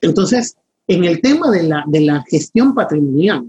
Entonces, 0.00 0.56
en 0.88 1.04
el 1.04 1.20
tema 1.20 1.50
de 1.50 1.64
la, 1.64 1.84
de 1.86 2.00
la 2.00 2.24
gestión 2.28 2.74
patrimonial, 2.74 3.44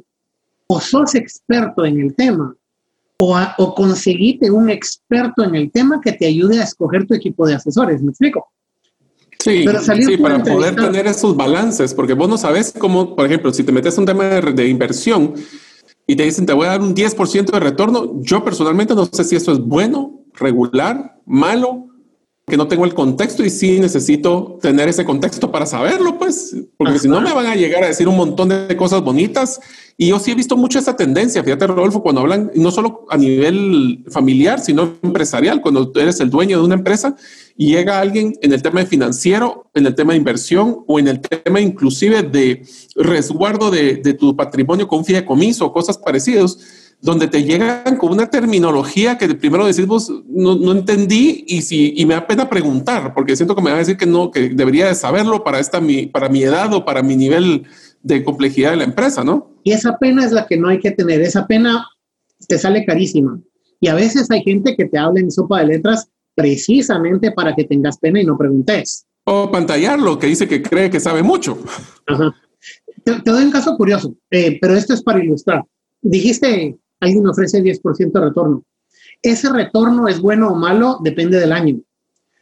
o 0.67 0.81
sos 0.81 1.15
experto 1.15 1.85
en 1.85 1.99
el 1.99 2.15
tema, 2.15 2.55
o, 3.19 3.39
o 3.57 3.75
conseguite 3.75 4.51
un 4.51 4.69
experto 4.69 5.43
en 5.43 5.55
el 5.55 5.71
tema 5.71 6.01
que 6.01 6.11
te 6.11 6.25
ayude 6.25 6.59
a 6.59 6.63
escoger 6.63 7.07
tu 7.07 7.13
equipo 7.13 7.47
de 7.47 7.55
asesores. 7.55 8.01
¿Me 8.01 8.09
explico? 8.09 8.47
Sí, 9.39 9.65
sí 10.05 10.17
para 10.17 10.43
poder 10.43 10.75
tener 10.75 11.07
esos 11.07 11.35
balances, 11.35 11.93
porque 11.93 12.13
vos 12.13 12.27
no 12.27 12.37
sabes 12.37 12.73
cómo, 12.77 13.15
por 13.15 13.25
ejemplo, 13.25 13.53
si 13.53 13.63
te 13.63 13.71
metes 13.71 13.97
un 13.97 14.05
tema 14.05 14.25
de, 14.25 14.51
de 14.51 14.67
inversión 14.67 15.35
y 16.05 16.15
te 16.15 16.23
dicen 16.23 16.45
te 16.45 16.53
voy 16.53 16.65
a 16.65 16.71
dar 16.71 16.81
un 16.81 16.95
10% 16.95 17.51
de 17.51 17.59
retorno, 17.59 18.19
yo 18.21 18.43
personalmente 18.43 18.95
no 18.95 19.05
sé 19.05 19.23
si 19.23 19.35
eso 19.35 19.51
es 19.53 19.59
bueno, 19.59 20.21
regular, 20.33 21.19
malo, 21.25 21.86
que 22.49 22.55
no 22.55 22.69
tengo 22.69 22.85
el 22.85 22.93
contexto 22.93 23.43
y 23.43 23.49
sí 23.49 23.77
necesito 23.77 24.57
tener 24.61 24.87
ese 24.87 25.03
contexto 25.03 25.51
para 25.51 25.65
saberlo, 25.65 26.17
pues, 26.17 26.55
porque 26.77 26.97
si 26.97 27.09
no 27.09 27.19
me 27.19 27.33
van 27.33 27.45
a 27.45 27.55
llegar 27.55 27.83
a 27.83 27.87
decir 27.87 28.07
un 28.07 28.15
montón 28.15 28.47
de 28.47 28.77
cosas 28.77 29.01
bonitas. 29.01 29.59
Y 29.97 30.07
yo 30.07 30.19
sí 30.19 30.31
he 30.31 30.35
visto 30.35 30.55
mucho 30.55 30.79
esa 30.79 30.95
tendencia, 30.95 31.43
fíjate, 31.43 31.67
Rodolfo, 31.67 32.01
cuando 32.01 32.21
hablan 32.21 32.49
no 32.55 32.71
solo 32.71 33.05
a 33.09 33.17
nivel 33.17 34.05
familiar, 34.09 34.61
sino 34.61 34.93
empresarial, 35.03 35.59
cuando 35.59 35.91
eres 35.95 36.21
el 36.21 36.29
dueño 36.29 36.59
de 36.59 36.63
una 36.63 36.75
empresa 36.75 37.17
y 37.57 37.71
llega 37.71 37.99
alguien 37.99 38.33
en 38.41 38.53
el 38.53 38.61
tema 38.61 38.79
de 38.79 38.85
financiero, 38.85 39.69
en 39.73 39.85
el 39.85 39.93
tema 39.93 40.13
de 40.13 40.19
inversión 40.19 40.85
o 40.87 40.99
en 40.99 41.09
el 41.09 41.19
tema 41.19 41.59
inclusive 41.59 42.23
de 42.23 42.65
resguardo 42.95 43.71
de, 43.71 43.97
de 43.97 44.13
tu 44.13 44.37
patrimonio 44.37 44.87
con 44.87 45.03
fideicomiso 45.03 45.65
o 45.65 45.73
cosas 45.73 45.97
parecidas 45.97 46.86
donde 47.01 47.27
te 47.27 47.43
llegan 47.43 47.97
con 47.97 48.11
una 48.11 48.29
terminología 48.29 49.17
que 49.17 49.27
primero 49.35 49.65
decís 49.65 49.85
vos 49.85 50.11
no, 50.27 50.55
no, 50.55 50.71
entendí 50.71 51.45
y, 51.47 51.61
si, 51.61 51.93
y 51.95 52.05
me 52.05 52.15
da 52.15 52.25
pena 52.25 52.49
preguntar, 52.49 53.13
porque 53.13 53.35
siento 53.35 53.55
que 53.55 53.61
me 53.61 53.69
va 53.69 53.75
a 53.77 53.79
decir 53.79 53.97
que 53.97 54.07
no, 54.07 54.31
que 54.31 54.49
debería 54.49 54.87
de 54.87 54.95
saberlo 54.95 55.43
para, 55.43 55.59
esta, 55.59 55.79
mi, 55.79 56.07
para 56.07 56.27
mi 56.27 56.43
edad 56.43 56.73
o 56.73 56.85
para 56.85 57.03
mi 57.03 57.15
nivel 57.15 57.65
de 58.01 58.23
complejidad 58.23 58.71
de 58.71 58.77
la 58.77 58.83
empresa, 58.83 59.23
¿no? 59.23 59.51
Y 59.63 59.73
esa 59.73 59.97
pena 59.97 60.25
es 60.25 60.31
la 60.31 60.47
que 60.47 60.57
no 60.57 60.69
hay 60.69 60.79
que 60.79 60.91
tener, 60.91 61.21
esa 61.21 61.45
pena 61.45 61.87
te 62.47 62.57
sale 62.57 62.85
carísima. 62.85 63.39
Y 63.79 63.89
a 63.89 63.95
veces 63.95 64.29
hay 64.31 64.41
gente 64.41 64.75
que 64.75 64.85
te 64.85 64.97
habla 64.97 65.19
en 65.19 65.29
sopa 65.29 65.59
de 65.59 65.67
letras 65.67 66.09
precisamente 66.33 67.31
para 67.31 67.53
que 67.55 67.63
tengas 67.63 67.97
pena 67.99 68.21
y 68.21 68.25
no 68.25 68.37
preguntes. 68.37 69.05
O 69.23 69.51
pantallarlo, 69.51 70.17
que 70.17 70.27
dice 70.27 70.47
que 70.47 70.61
cree 70.61 70.89
que 70.89 70.99
sabe 70.99 71.21
mucho. 71.21 71.59
Ajá. 72.07 72.33
Te, 73.03 73.19
doy 73.23 73.43
un 73.43 73.51
caso 73.51 73.75
curioso, 73.77 74.15
eh, 74.31 74.57
pero 74.59 74.75
esto 74.75 74.93
es 74.93 75.03
para 75.03 75.23
ilustrar. 75.23 75.63
Dijiste 76.01 76.77
alguien 76.99 77.27
ofrece 77.27 77.61
10% 77.63 78.11
de 78.11 78.19
retorno. 78.19 78.63
Ese 79.21 79.51
retorno 79.51 80.07
es 80.07 80.19
bueno 80.19 80.49
o 80.49 80.55
malo, 80.55 80.99
depende 81.03 81.39
del 81.39 81.51
año. 81.51 81.79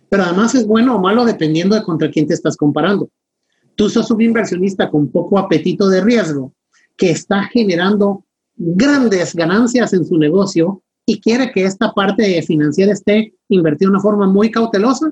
Pero 0.09 0.23
además 0.23 0.55
es 0.55 0.65
bueno 0.65 0.95
o 0.95 0.99
malo 0.99 1.25
dependiendo 1.25 1.75
de 1.75 1.83
contra 1.83 2.09
quién 2.09 2.27
te 2.27 2.33
estás 2.33 2.57
comparando. 2.57 3.09
Tú 3.75 3.89
sos 3.89 4.09
un 4.11 4.21
inversionista 4.21 4.89
con 4.89 5.09
poco 5.09 5.37
apetito 5.37 5.89
de 5.89 6.01
riesgo 6.01 6.53
que 6.95 7.11
está 7.11 7.43
generando 7.43 8.23
grandes 8.55 9.35
ganancias 9.35 9.93
en 9.93 10.05
su 10.05 10.17
negocio 10.17 10.81
y 11.05 11.19
quiere 11.19 11.51
que 11.51 11.65
esta 11.65 11.91
parte 11.93 12.41
financiera 12.41 12.93
esté 12.93 13.33
invertida 13.49 13.87
de 13.87 13.91
una 13.91 14.01
forma 14.01 14.27
muy 14.27 14.49
cautelosa. 14.49 15.11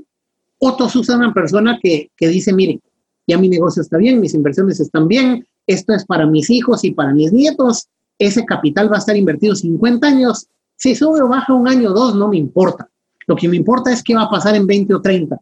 O 0.59 0.75
tú 0.75 0.87
sos 0.87 1.09
una 1.09 1.33
persona 1.33 1.77
que, 1.81 2.09
que 2.15 2.27
dice, 2.29 2.53
mire, 2.53 2.79
ya 3.27 3.37
mi 3.37 3.49
negocio 3.49 3.81
está 3.81 3.97
bien, 3.97 4.19
mis 4.19 4.33
inversiones 4.33 4.79
están 4.79 5.07
bien, 5.07 5.45
esto 5.67 5.93
es 5.93 6.05
para 6.05 6.25
mis 6.25 6.49
hijos 6.49 6.83
y 6.83 6.91
para 6.91 7.13
mis 7.13 7.31
nietos, 7.31 7.87
ese 8.17 8.45
capital 8.45 8.91
va 8.91 8.95
a 8.95 8.99
estar 8.99 9.15
invertido 9.17 9.55
50 9.55 10.07
años. 10.07 10.47
Si 10.75 10.95
sube 10.95 11.21
o 11.21 11.27
baja 11.27 11.53
un 11.53 11.67
año 11.67 11.91
o 11.91 11.93
dos, 11.93 12.15
no 12.15 12.27
me 12.27 12.37
importa. 12.37 12.89
Lo 13.27 13.35
que 13.35 13.47
me 13.47 13.55
importa 13.55 13.91
es 13.91 14.03
qué 14.03 14.15
va 14.15 14.23
a 14.23 14.29
pasar 14.29 14.55
en 14.55 14.67
20 14.67 14.93
o 14.95 15.01
30. 15.01 15.39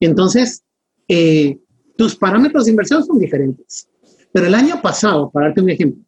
Entonces, 0.00 0.62
eh, 1.08 1.58
tus 1.96 2.16
parámetros 2.16 2.64
de 2.64 2.70
inversión 2.72 3.04
son 3.04 3.18
diferentes. 3.18 3.88
Pero 4.32 4.46
el 4.46 4.54
año 4.54 4.80
pasado, 4.82 5.30
para 5.30 5.46
darte 5.46 5.62
un 5.62 5.70
ejemplo, 5.70 6.02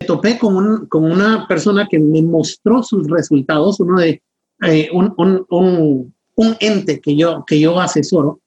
me 0.00 0.06
topé 0.06 0.38
con, 0.38 0.86
con 0.86 1.04
una 1.10 1.46
persona 1.48 1.86
que 1.90 1.98
me 1.98 2.22
mostró 2.22 2.82
sus 2.82 3.08
resultados, 3.08 3.80
uno 3.80 3.98
de 3.98 4.22
eh, 4.66 4.88
un, 4.92 5.14
un, 5.16 5.46
un, 5.50 6.14
un, 6.34 6.56
ente 6.60 7.00
que 7.00 7.16
yo, 7.16 7.44
que 7.46 7.58
yo 7.58 7.80
asesoro, 7.80 8.40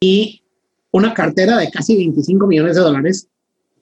y 0.00 0.42
una 0.92 1.12
cartera 1.12 1.58
de 1.58 1.70
casi 1.70 1.96
25 1.96 2.46
millones 2.46 2.76
de 2.76 2.82
dólares 2.82 3.28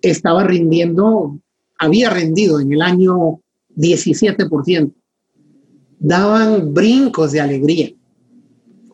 estaba 0.02 0.44
rindiendo 0.44 1.38
había 1.78 2.10
rendido 2.10 2.60
en 2.60 2.72
el 2.72 2.82
año 2.82 3.40
17%. 3.76 4.92
Daban 5.98 6.74
brincos 6.74 7.32
de 7.32 7.40
alegría. 7.40 7.90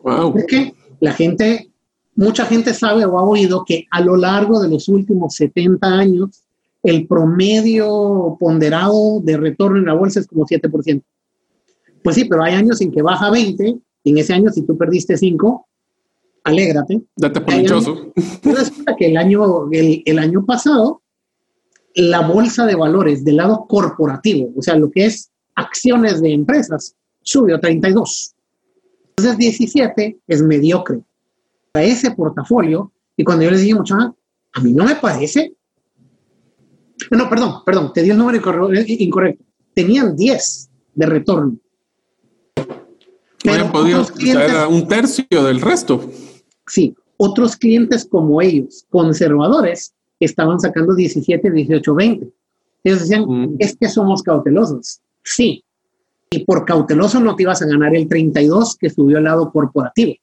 Wow. 0.03 0.33
Porque 0.33 0.73
la 0.99 1.13
gente, 1.13 1.71
mucha 2.15 2.45
gente 2.45 2.73
sabe 2.73 3.05
o 3.05 3.17
ha 3.17 3.23
oído 3.23 3.63
que 3.65 3.85
a 3.91 4.01
lo 4.01 4.15
largo 4.15 4.61
de 4.61 4.69
los 4.69 4.87
últimos 4.87 5.35
70 5.35 5.87
años, 5.87 6.43
el 6.81 7.07
promedio 7.07 8.35
ponderado 8.39 9.21
de 9.21 9.37
retorno 9.37 9.77
en 9.77 9.85
la 9.85 9.93
bolsa 9.93 10.19
es 10.19 10.27
como 10.27 10.45
7%. 10.45 11.01
Pues 12.03 12.15
sí, 12.15 12.25
pero 12.25 12.43
hay 12.43 12.55
años 12.55 12.81
en 12.81 12.91
que 12.91 13.01
baja 13.01 13.29
20, 13.29 13.77
y 14.03 14.09
en 14.11 14.17
ese 14.17 14.33
año 14.33 14.51
si 14.51 14.63
tú 14.63 14.77
perdiste 14.77 15.15
5, 15.15 15.65
alégrate. 16.43 17.01
Date 17.15 17.39
por 17.39 17.53
dichoso. 17.53 18.11
Resulta 18.43 18.95
que 18.97 19.05
el 19.07 19.17
año, 19.17 19.71
el, 19.71 20.03
el 20.05 20.19
año 20.19 20.45
pasado 20.45 21.02
la 21.95 22.21
bolsa 22.21 22.65
de 22.65 22.75
valores 22.75 23.23
del 23.23 23.37
lado 23.37 23.65
corporativo, 23.67 24.51
o 24.55 24.61
sea, 24.61 24.75
lo 24.75 24.89
que 24.89 25.05
es 25.05 25.31
acciones 25.55 26.21
de 26.21 26.33
empresas, 26.33 26.95
subió 27.21 27.59
32. 27.59 28.33
Entonces 29.15 29.37
17 29.37 30.19
es 30.27 30.41
mediocre 30.41 31.01
para 31.71 31.85
ese 31.85 32.11
portafolio. 32.11 32.91
Y 33.15 33.23
cuando 33.23 33.43
yo 33.43 33.51
les 33.51 33.61
dije, 33.61 33.75
mucho, 33.75 33.95
a 33.95 34.59
mí 34.61 34.73
no 34.73 34.85
me 34.85 34.95
parece. 34.95 35.53
No, 37.11 37.29
perdón, 37.29 37.63
perdón, 37.65 37.91
te 37.93 38.01
di 38.01 38.09
el 38.09 38.17
número 38.17 38.37
incorrecto. 38.37 39.43
Tenían 39.73 40.15
10 40.15 40.69
de 40.95 41.05
retorno. 41.05 41.57
Pero 43.43 43.71
podido 43.71 44.05
clientes, 44.05 44.53
un 44.69 44.87
tercio 44.87 45.43
del 45.43 45.59
resto. 45.61 46.09
Sí, 46.65 46.95
otros 47.17 47.57
clientes 47.57 48.05
como 48.05 48.41
ellos, 48.41 48.85
conservadores, 48.89 49.93
estaban 50.25 50.59
sacando 50.59 50.95
17, 50.95 51.51
18, 51.51 51.95
20. 51.95 52.29
Ellos 52.83 52.99
decían, 52.99 53.25
mm. 53.25 53.55
es 53.59 53.75
que 53.77 53.87
somos 53.87 54.21
cautelosos. 54.23 54.99
Sí. 55.23 55.63
Y 56.29 56.43
por 56.45 56.65
cauteloso 56.65 57.19
no 57.19 57.35
te 57.35 57.43
ibas 57.43 57.61
a 57.61 57.67
ganar 57.67 57.95
el 57.95 58.07
32 58.07 58.77
que 58.77 58.89
subió 58.89 59.17
al 59.17 59.25
lado 59.25 59.51
corporativo. 59.51 60.13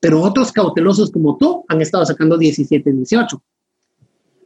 Pero 0.00 0.20
otros 0.20 0.52
cautelosos 0.52 1.10
como 1.10 1.36
tú 1.36 1.64
han 1.68 1.80
estado 1.80 2.04
sacando 2.04 2.36
17, 2.36 2.92
18. 2.92 3.42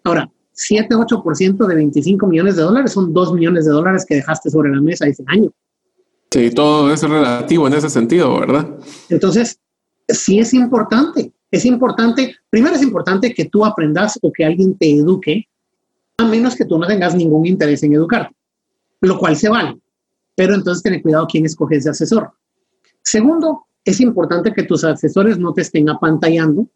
Ahora, 0.04 0.30
7, 0.52 0.94
8% 0.94 1.66
de 1.66 1.74
25 1.74 2.26
millones 2.26 2.56
de 2.56 2.62
dólares 2.62 2.92
son 2.92 3.12
2 3.12 3.32
millones 3.32 3.64
de 3.64 3.72
dólares 3.72 4.04
que 4.06 4.16
dejaste 4.16 4.50
sobre 4.50 4.70
la 4.70 4.80
mesa 4.80 5.06
ese 5.06 5.24
año. 5.26 5.50
Sí, 6.30 6.50
todo 6.50 6.92
es 6.92 7.02
relativo 7.02 7.66
en 7.66 7.74
ese 7.74 7.88
sentido, 7.88 8.38
¿verdad? 8.38 8.78
Entonces, 9.08 9.58
sí 10.08 10.40
es 10.40 10.52
importante 10.52 11.32
es 11.50 11.64
importante, 11.64 12.36
primero 12.50 12.74
es 12.74 12.82
importante 12.82 13.32
que 13.32 13.46
tú 13.46 13.64
aprendas 13.64 14.18
o 14.22 14.32
que 14.32 14.44
alguien 14.44 14.76
te 14.76 14.90
eduque, 14.90 15.48
a 16.18 16.24
menos 16.24 16.56
que 16.56 16.64
tú 16.64 16.78
no 16.78 16.86
tengas 16.86 17.14
ningún 17.14 17.46
interés 17.46 17.82
en 17.82 17.94
educarte, 17.94 18.34
lo 19.00 19.18
cual 19.18 19.36
se 19.36 19.48
vale. 19.48 19.78
pero 20.34 20.54
entonces 20.54 20.84
ten 20.84 21.02
cuidado 21.02 21.26
quién 21.26 21.46
escoges 21.46 21.82
de 21.82 21.90
asesor. 21.90 22.30
Segundo, 23.02 23.66
es 23.84 24.00
importante 24.00 24.52
que 24.52 24.62
tus 24.62 24.84
asesores 24.84 25.36
no 25.36 25.52
te 25.52 25.62
estén 25.62 25.88
apantallando, 25.88 26.68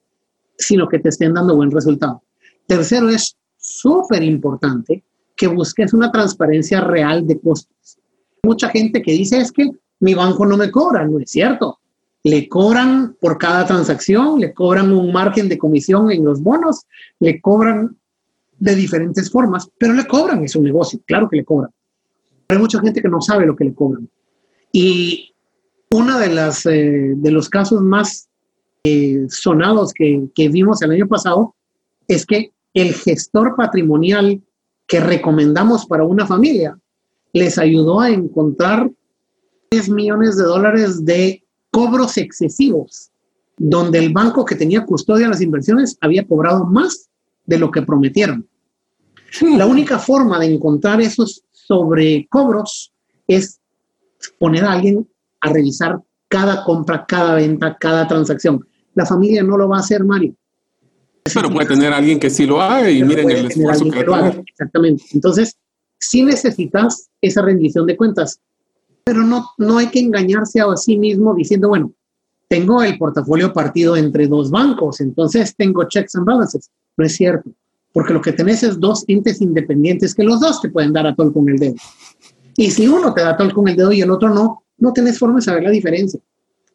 sino 0.59 0.89
que 0.89 0.99
te 0.99 1.11
estén 1.11 1.35
dando 1.35 1.55
buen 1.55 1.71
resultado. 1.71 2.23
Tercero, 2.67 3.09
es 3.09 3.37
súper 3.57 4.23
importante 4.23 5.05
que 5.37 5.47
busques 5.47 5.93
una 5.93 6.11
transparencia 6.11 6.81
real 6.81 7.27
de 7.27 7.41
costos. 7.41 7.99
Mucha 8.43 8.69
gente 8.69 9.01
que 9.03 9.13
dice 9.13 9.41
es 9.41 9.53
que 9.53 9.71
mi 10.01 10.15
banco 10.15 10.45
no 10.45 10.57
me 10.57 10.71
cobra, 10.71 11.07
no 11.07 11.21
es 11.21 11.31
cierto. 11.31 11.79
Le 12.25 12.49
cobran 12.49 13.17
por 13.21 13.39
cada 13.39 13.67
transacción, 13.67 14.41
le 14.41 14.55
cobran 14.55 14.93
un 14.93 15.13
margen 15.13 15.49
de 15.49 15.59
comisión 15.59 16.11
en 16.11 16.25
los 16.25 16.41
bonos, 16.41 16.87
le 17.19 17.41
cobran 17.41 17.97
de 18.59 18.75
diferentes 18.77 19.31
formas, 19.31 19.69
pero 19.77 19.93
le 19.93 20.07
cobran, 20.07 20.45
es 20.45 20.55
un 20.55 20.63
negocio, 20.63 21.01
claro 21.05 21.29
que 21.29 21.37
le 21.37 21.45
cobran. 21.45 21.71
Hay 22.49 22.59
mucha 22.59 22.81
gente 22.81 23.03
que 23.03 23.09
no 23.09 23.21
sabe 23.21 23.47
lo 23.47 23.57
que 23.57 23.65
le 23.65 23.75
cobran. 23.75 24.09
Y 24.71 25.35
uno 25.91 26.19
de, 26.19 26.27
eh, 26.27 27.15
de 27.17 27.31
los 27.31 27.49
casos 27.49 27.83
más 27.83 28.29
eh, 28.85 29.27
sonados 29.29 29.93
que, 29.93 30.29
que 30.35 30.49
vimos 30.49 30.81
el 30.83 30.93
año 30.93 31.09
pasado 31.09 31.55
es 32.09 32.25
que 32.25 32.53
el 32.75 32.95
gestor 32.95 33.57
patrimonial 33.57 34.41
que 34.87 35.01
recomendamos 35.01 35.87
para 35.87 36.05
una 36.05 36.27
familia 36.27 36.79
les 37.33 37.59
ayudó 37.59 38.01
a 38.01 38.11
encontrar 38.11 38.91
10 39.71 39.89
millones 39.91 40.37
de 40.37 40.45
dólares 40.45 41.05
de 41.05 41.42
cobros 41.73 42.17
excesivos, 42.19 43.11
donde 43.57 43.99
el 43.99 44.13
banco 44.13 44.45
que 44.45 44.55
tenía 44.55 44.85
custodia 44.85 45.27
de 45.27 45.31
las 45.31 45.41
inversiones 45.41 45.97
había 46.01 46.27
cobrado 46.27 46.67
más 46.67 47.09
de 47.45 47.59
lo 47.59 47.71
que 47.71 47.83
prometieron. 47.83 48.47
La 49.57 49.67
única 49.67 49.99
forma 49.99 50.39
de 50.39 50.55
encontrar 50.55 51.01
esos 51.01 51.43
sobrecobros 51.51 52.93
es 53.27 53.59
poner 54.39 54.65
a 54.65 54.73
alguien 54.73 55.09
a 55.41 55.53
revisar 55.53 55.99
cada 56.29 56.63
compra, 56.65 57.05
cada 57.07 57.35
venta, 57.35 57.77
cada 57.81 58.07
transacción. 58.07 58.67
La 58.95 59.07
familia 59.07 59.43
no 59.43 59.57
lo 59.57 59.69
va 59.69 59.79
a 59.79 59.81
hacer, 59.81 60.05
Mario. 60.05 60.35
Pero 61.35 61.51
puede 61.51 61.69
tener 61.69 61.93
alguien 61.93 62.21
que 62.21 62.31
sí 62.31 62.47
lo 62.47 62.61
haga 62.61 62.91
y 62.91 63.03
miren 63.03 63.31
el 63.31 63.47
esfuerzo 63.47 63.89
que, 63.91 64.03
lo 64.03 64.15
haga. 64.15 64.43
Exactamente. 64.47 65.05
Entonces, 65.13 65.57
sí 65.99 66.23
necesitas 66.23 67.09
esa 67.21 67.43
rendición 67.43 67.87
de 67.87 67.97
cuentas, 67.97 68.41
pero 69.05 69.23
no, 69.23 69.51
no 69.59 69.79
hay 69.79 69.89
que 69.89 70.01
engañarse 70.01 70.61
a 70.61 70.77
sí 70.77 70.97
mismo 70.97 71.35
diciendo, 71.35 71.69
bueno, 71.69 71.93
tengo 72.49 72.83
el 72.83 72.99
portafolio 72.99 73.53
partido 73.53 73.97
entre 73.97 74.27
dos 74.27 74.51
bancos, 74.51 75.01
entonces 75.01 75.55
tengo 75.57 75.85
checks 75.85 76.15
and 76.15 76.27
balances. 76.27 76.71
No 76.97 77.07
es 77.07 77.15
cierto, 77.15 77.51
porque 77.93 78.13
lo 78.13 78.21
que 78.21 78.33
tenés 78.33 78.63
es 78.63 78.79
dos 78.79 79.05
entes 79.09 79.41
independientes 79.41 80.15
que 80.15 80.23
los 80.23 80.41
dos 80.41 80.61
te 80.61 80.69
pueden 80.69 80.93
dar 80.93 81.07
a 81.07 81.15
tol 81.15 81.33
con 81.33 81.49
el 81.49 81.59
dedo. 81.59 81.77
Y 82.57 82.71
si 82.71 82.87
uno 82.87 83.15
te 83.15 83.23
da 83.23 83.31
a 83.31 83.37
tol 83.37 83.53
con 83.53 83.69
el 83.69 83.77
dedo 83.77 83.93
y 83.93 84.03
el 84.03 84.11
otro 84.11 84.29
no, 84.29 84.65
no 84.79 84.93
tenés 84.93 85.19
forma 85.19 85.37
de 85.37 85.43
saber 85.43 85.63
la 85.63 85.71
diferencia. 85.71 86.21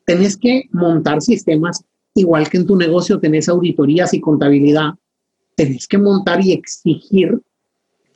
Tenés 0.05 0.35
que 0.37 0.63
montar 0.71 1.21
sistemas 1.21 1.83
igual 2.15 2.49
que 2.49 2.57
en 2.57 2.65
tu 2.65 2.75
negocio 2.75 3.19
tenés 3.19 3.47
auditorías 3.47 4.13
y 4.13 4.19
contabilidad, 4.19 4.93
tenés 5.55 5.87
que 5.87 5.99
montar 5.99 6.43
y 6.43 6.53
exigir, 6.53 7.39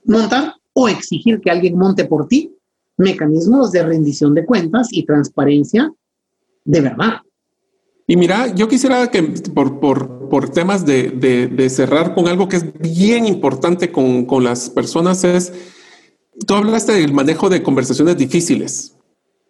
montar 0.05 0.55
o 0.73 0.89
exigir 0.89 1.39
que 1.39 1.51
alguien 1.51 1.77
monte 1.77 2.05
por 2.05 2.27
ti 2.27 2.55
mecanismos 3.01 3.71
de 3.71 3.83
rendición 3.83 4.33
de 4.33 4.45
cuentas 4.45 4.87
y 4.91 5.05
transparencia 5.05 5.91
de 6.63 6.81
verdad. 6.81 7.21
Y 8.07 8.17
mira, 8.17 8.53
yo 8.53 8.67
quisiera 8.67 9.09
que 9.09 9.23
por, 9.23 9.79
por, 9.79 10.29
por 10.29 10.49
temas 10.49 10.85
de, 10.85 11.11
de, 11.11 11.69
cerrar 11.69 12.13
con 12.13 12.27
algo 12.27 12.47
que 12.47 12.57
es 12.57 12.65
bien 12.79 13.25
importante 13.25 13.91
con, 13.91 14.25
con 14.25 14.43
las 14.43 14.69
personas 14.69 15.23
es, 15.23 15.53
tú 16.45 16.55
hablaste 16.55 16.93
del 16.93 17.13
manejo 17.13 17.49
de 17.49 17.63
conversaciones 17.63 18.17
difíciles. 18.17 18.97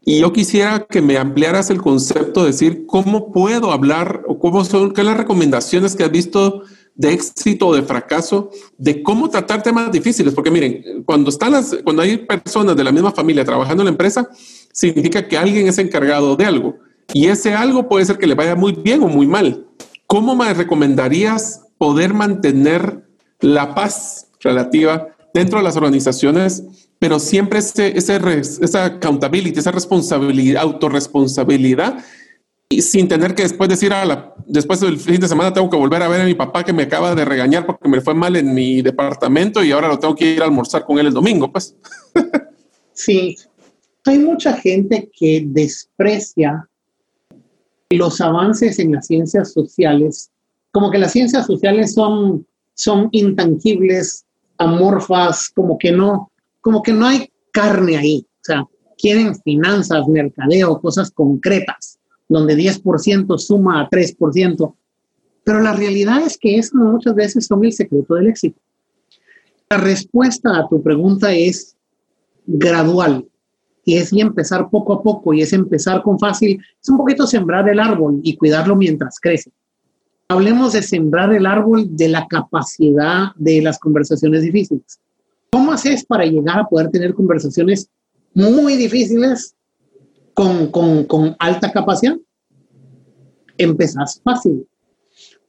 Y 0.04 0.20
yo 0.20 0.34
quisiera 0.34 0.86
que 0.88 1.02
me 1.02 1.18
ampliaras 1.18 1.70
el 1.70 1.82
concepto 1.82 2.42
de 2.42 2.48
decir 2.48 2.86
cómo 2.88 3.32
puedo 3.32 3.72
hablar 3.72 4.24
o 4.28 4.40
cómo 4.40 4.66
son 4.66 4.94
qué 4.94 5.04
las 5.04 5.18
recomendaciones 5.18 5.96
que 5.96 6.04
has 6.04 6.12
visto 6.12 6.64
de 6.96 7.14
éxito 7.14 7.68
o 7.68 7.76
de 7.76 7.82
fracaso, 7.82 8.50
de 8.78 9.02
cómo 9.02 9.30
tratar 9.30 9.64
temas 9.64 9.92
difíciles. 9.92 10.34
Porque 10.34 10.52
miren, 10.52 11.04
cuando 11.06 11.30
están 11.30 11.54
las, 11.54 11.76
cuando 11.84 12.02
hay 12.02 12.18
personas 12.18 12.76
de 12.76 12.84
la 12.84 12.92
misma 12.92 13.12
familia 13.12 13.46
trabajando 13.46 13.82
en 13.84 13.86
la 13.86 13.92
empresa, 13.92 14.30
significa 14.72 15.28
que 15.28 15.38
alguien 15.38 15.68
es 15.68 15.78
encargado 15.78 16.36
de 16.36 16.46
algo 16.46 16.78
y 17.14 17.28
ese 17.28 17.54
algo 17.54 17.90
puede 17.90 18.06
ser 18.06 18.18
que 18.18 18.28
le 18.28 18.36
vaya 18.36 18.56
muy 18.56 18.74
bien 18.74 19.04
o 19.04 19.08
muy 19.08 19.28
mal. 19.28 19.68
¿Cómo 20.08 20.36
me 20.36 20.54
recomendarías 20.54 21.62
poder 21.78 22.14
mantener 22.14 23.06
la 23.40 23.74
paz 23.74 24.28
relativa 24.40 25.08
dentro 25.34 25.60
de 25.60 25.64
las 25.64 25.78
organizaciones 25.78 26.64
pero 27.02 27.18
siempre 27.18 27.58
ese, 27.58 27.98
esa 27.98 28.86
accountability, 28.86 29.58
esa 29.58 29.72
responsabilidad, 29.72 30.62
autorresponsabilidad, 30.62 32.06
y 32.72 32.82
sin 32.82 33.08
tener 33.08 33.36
que 33.36 33.44
después 33.44 33.70
decir, 33.70 33.92
a 33.92 34.06
la, 34.06 34.34
después 34.48 34.80
del 34.80 34.98
fin 34.98 35.20
de 35.20 35.28
semana 35.28 35.54
tengo 35.54 35.70
que 35.70 35.76
volver 35.76 36.02
a 36.02 36.08
ver 36.08 36.22
a 36.22 36.26
mi 36.26 36.34
papá 36.34 36.64
que 36.64 36.72
me 36.72 36.84
acaba 36.84 37.14
de 37.14 37.26
regañar 37.26 37.66
porque 37.66 37.90
me 37.90 38.00
fue 38.00 38.14
mal 38.14 38.36
en 38.38 38.54
mi 38.54 38.82
departamento 38.82 39.62
y 39.64 39.72
ahora 39.72 39.90
lo 39.90 40.00
tengo 40.00 40.16
que 40.16 40.34
ir 40.34 40.42
a 40.42 40.46
almorzar 40.46 40.86
con 40.86 40.98
él 40.98 41.08
el 41.08 41.14
domingo, 41.14 41.52
pues. 41.52 41.76
sí, 42.94 43.36
hay 44.06 44.20
mucha 44.20 44.54
gente 44.54 45.12
que 45.14 45.44
desprecia 45.46 46.66
los 47.90 48.22
avances 48.22 48.80
en 48.80 48.94
las 48.94 49.08
ciencias 49.08 49.52
sociales, 49.52 50.32
como 50.72 50.90
que 50.92 50.98
las 50.98 51.12
ciencias 51.12 51.46
sociales 51.46 51.94
son, 51.94 52.48
son 52.74 53.10
intangibles, 53.12 54.26
amorfas, 54.58 55.50
como 55.50 55.78
que 55.78 55.92
no, 55.92 56.32
como 56.62 56.82
que 56.82 56.94
no 56.94 57.06
hay 57.06 57.30
carne 57.52 57.98
ahí. 57.98 58.26
O 58.26 58.44
sea, 58.44 58.64
quieren 58.98 59.36
finanzas, 59.42 60.08
mercadeo, 60.08 60.80
cosas 60.80 61.12
concretas, 61.12 62.00
donde 62.32 62.56
10% 62.56 63.38
suma 63.38 63.82
a 63.82 63.90
3%. 63.90 64.76
Pero 65.44 65.60
la 65.60 65.74
realidad 65.74 66.22
es 66.26 66.38
que 66.38 66.58
eso 66.58 66.78
muchas 66.78 67.14
veces 67.14 67.46
son 67.46 67.66
el 67.66 67.74
secreto 67.74 68.16
del 68.16 68.28
éxito. 68.28 68.60
La 69.70 69.78
respuesta 69.78 70.58
a 70.58 70.70
tu 70.70 70.82
pregunta 70.82 71.34
es 71.34 71.76
gradual 72.46 73.28
y 73.84 73.98
es 73.98 74.14
y 74.14 74.22
empezar 74.22 74.70
poco 74.70 74.94
a 74.94 75.04
poco 75.04 75.34
y 75.34 75.42
es 75.42 75.52
empezar 75.52 76.04
con 76.04 76.20
fácil, 76.20 76.62
es 76.82 76.90
un 76.90 76.98
poquito 76.98 77.28
sembrar 77.28 77.68
el 77.68 77.80
árbol 77.80 78.22
y 78.24 78.38
cuidarlo 78.38 78.76
mientras 78.76 79.20
crece. 79.20 79.52
Hablemos 80.30 80.72
de 80.72 80.82
sembrar 80.82 81.34
el 81.34 81.46
árbol 81.46 81.98
de 81.98 82.08
la 82.08 82.28
capacidad 82.28 83.36
de 83.36 83.62
las 83.62 83.78
conversaciones 83.78 84.44
difíciles. 84.44 85.00
¿Cómo 85.52 85.74
haces 85.74 86.06
para 86.06 86.26
llegar 86.26 86.60
a 86.60 86.66
poder 86.66 86.90
tener 86.92 87.14
conversaciones 87.14 87.90
muy 88.34 88.78
difíciles 88.78 89.56
con, 90.34 90.68
con, 90.72 91.06
con 91.06 91.36
alta 91.40 91.72
capacidad? 91.72 92.18
Empezás 93.58 94.22
fácil. 94.24 94.68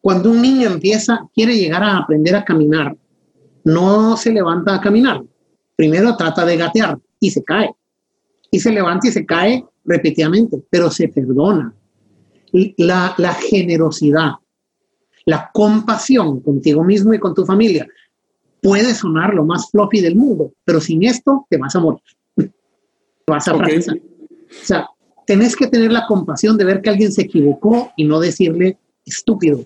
Cuando 0.01 0.31
un 0.31 0.43
niño 0.43 0.69
empieza, 0.69 1.29
quiere 1.33 1.57
llegar 1.57 1.83
a 1.83 1.99
aprender 1.99 2.35
a 2.35 2.45
caminar, 2.45 2.97
no 3.65 4.17
se 4.17 4.33
levanta 4.33 4.75
a 4.75 4.81
caminar. 4.81 5.23
Primero 5.77 6.17
trata 6.17 6.45
de 6.45 6.57
gatear 6.57 6.99
y 7.21 7.31
se 7.31 7.43
cae. 7.45 7.71
Y 8.51 8.59
se 8.59 8.73
levanta 8.73 9.09
y 9.09 9.13
se 9.13 9.25
cae 9.25 9.65
repetidamente, 9.85 10.63
pero 10.69 10.91
se 10.91 11.09
perdona. 11.09 11.73
La, 12.77 13.15
la 13.17 13.33
generosidad, 13.33 14.33
la 15.25 15.51
compasión 15.55 16.41
contigo 16.41 16.85
mismo 16.85 17.15
y 17.15 17.19
con 17.19 17.35
tu 17.35 17.47
familia 17.47 17.87
puede 18.61 18.95
sonar 18.95 19.35
lo 19.35 19.45
más 19.45 19.71
floppy 19.71 20.01
del 20.01 20.17
mundo, 20.17 20.53
pero 20.65 20.81
sin 20.81 21.03
esto 21.03 21.47
te 21.49 21.57
vas 21.57 21.75
a 21.75 21.81
morir. 21.81 22.03
vas 23.27 23.49
a 23.49 23.57
fracasar. 23.57 23.99
O 24.61 24.65
sea, 24.65 24.89
tenés 25.27 25.57
que 25.57 25.67
tener 25.67 25.93
la 25.93 26.07
compasión 26.07 26.57
de 26.57 26.65
ver 26.65 26.83
que 26.83 26.91
alguien 26.91 27.13
se 27.13 27.23
equivocó 27.23 27.93
y 27.97 28.05
no 28.05 28.21
decirle 28.21 28.79
estúpido 29.05 29.65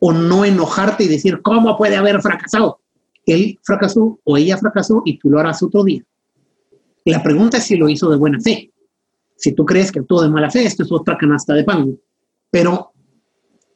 o 0.00 0.12
no 0.12 0.44
enojarte 0.44 1.04
y 1.04 1.08
decir 1.08 1.42
cómo 1.42 1.76
puede 1.76 1.96
haber 1.96 2.20
fracasado. 2.20 2.80
Él 3.26 3.58
fracasó 3.62 4.18
o 4.24 4.36
ella 4.36 4.58
fracasó 4.58 5.02
y 5.04 5.18
tú 5.18 5.30
lo 5.30 5.38
harás 5.38 5.62
otro 5.62 5.84
día. 5.84 6.02
La 7.04 7.22
pregunta 7.22 7.58
es 7.58 7.64
si 7.64 7.76
lo 7.76 7.88
hizo 7.88 8.10
de 8.10 8.16
buena 8.16 8.40
fe. 8.40 8.72
Si 9.36 9.52
tú 9.52 9.64
crees 9.64 9.90
que 9.90 10.00
actuó 10.00 10.22
de 10.22 10.28
mala 10.28 10.50
fe, 10.50 10.64
esto 10.64 10.82
es 10.82 10.92
otra 10.92 11.16
canasta 11.18 11.54
de 11.54 11.64
pan. 11.64 11.98
Pero 12.50 12.92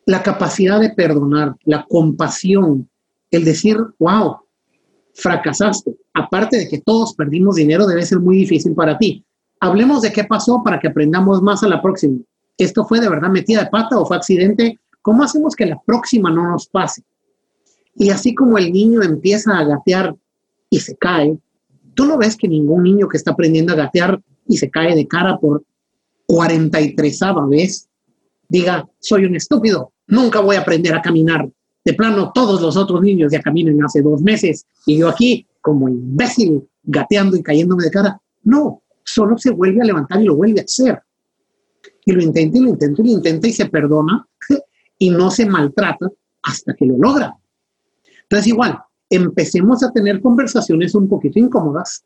la 0.04 0.22
capacidad 0.22 0.80
de 0.80 0.90
perdonar, 0.90 1.57
la 1.64 1.84
compasión, 1.88 2.88
el 3.30 3.44
decir, 3.44 3.76
wow, 3.98 4.36
fracasaste. 5.14 5.96
Aparte 6.14 6.57
de 6.57 6.68
que 6.68 6.80
todos 6.80 7.14
perdimos 7.14 7.57
dinero, 7.57 7.86
debe 7.86 8.07
ser 8.07 8.20
muy 8.20 8.36
difícil 8.36 8.74
para 8.74 8.96
ti. 8.96 9.26
Hablemos 9.67 10.03
de 10.03 10.12
qué 10.12 10.25
pasó 10.25 10.62
para 10.64 10.79
que 10.79 10.89
aprendamos 10.89 11.43
más 11.43 11.62
a 11.62 11.69
la 11.69 11.83
próxima. 11.83 12.19
¿Esto 12.57 12.85
fue 12.85 13.01
de 13.01 13.09
verdad 13.09 13.29
metida 13.29 13.64
de 13.64 13.71
pata 13.71 13.99
o 13.99 14.07
fue 14.07 14.17
accidente? 14.17 14.79
¿Cómo 15.03 15.23
hacemos 15.23 15.55
que 15.55 15.67
la 15.67 15.81
próxima 15.85 16.31
no 16.31 16.49
nos 16.49 16.69
pase? 16.69 17.03
Y 17.95 18.11
así 18.11 18.35
como 18.35 18.59
el 18.59 18.73
niño 18.73 19.03
empieza 19.03 19.59
a 19.59 19.64
gatear 19.64 20.14
y 20.71 20.81
se 20.81 20.97
cae, 20.97 21.39
tú 21.95 22.07
no 22.07 22.17
ves 22.19 22.37
que 22.37 22.49
ningún 22.49 22.85
niño 22.85 23.09
que 23.09 23.17
está 23.17 23.33
aprendiendo 23.33 23.73
a 23.73 23.77
gatear 23.77 24.21
y 24.47 24.57
se 24.57 24.71
cae 24.71 24.95
de 24.95 25.07
cara 25.07 25.39
por 25.39 25.64
43 26.27 27.21
vez 27.49 27.89
diga, 28.49 28.89
soy 29.01 29.25
un 29.25 29.35
estúpido, 29.35 29.93
nunca 30.07 30.41
voy 30.41 30.57
a 30.57 30.61
aprender 30.61 30.95
a 30.95 31.03
caminar 31.03 31.49
de 31.87 31.95
plano 31.95 32.33
todos 32.35 32.61
los 32.61 32.77
otros 32.77 33.01
niños 33.01 33.31
ya 33.31 33.41
caminan 33.41 33.83
hace 33.85 34.03
dos 34.03 34.21
meses 34.21 34.67
y 34.87 34.99
yo 34.99 35.09
aquí 35.09 35.47
como 35.61 35.89
imbécil 35.89 36.69
gateando 36.83 37.37
y 37.37 37.43
cayéndome 37.45 37.85
de 37.85 37.91
cara. 37.91 38.21
No, 38.43 38.83
solo 39.07 39.38
se 39.38 39.50
vuelve 39.50 39.80
a 39.80 39.84
levantar 39.84 40.20
y 40.20 40.24
lo 40.24 40.36
vuelve 40.36 40.61
a 40.61 40.64
hacer. 40.64 41.00
Y 42.04 42.12
lo 42.12 42.22
intenta 42.22 42.59
y 42.59 42.61
lo 42.61 42.68
intenta 42.68 43.00
y 43.00 43.04
lo 43.04 43.11
intenta 43.12 43.48
y 43.48 43.52
se 43.52 43.66
perdona 43.66 44.26
y 44.98 45.11
no 45.11 45.30
se 45.30 45.46
maltrata 45.46 46.11
hasta 46.42 46.74
que 46.74 46.86
lo 46.86 46.96
logra. 46.98 47.34
Entonces, 48.22 48.48
igual, 48.48 48.78
empecemos 49.09 49.82
a 49.82 49.92
tener 49.92 50.20
conversaciones 50.20 50.94
un 50.94 51.09
poquito 51.09 51.38
incómodas 51.38 52.04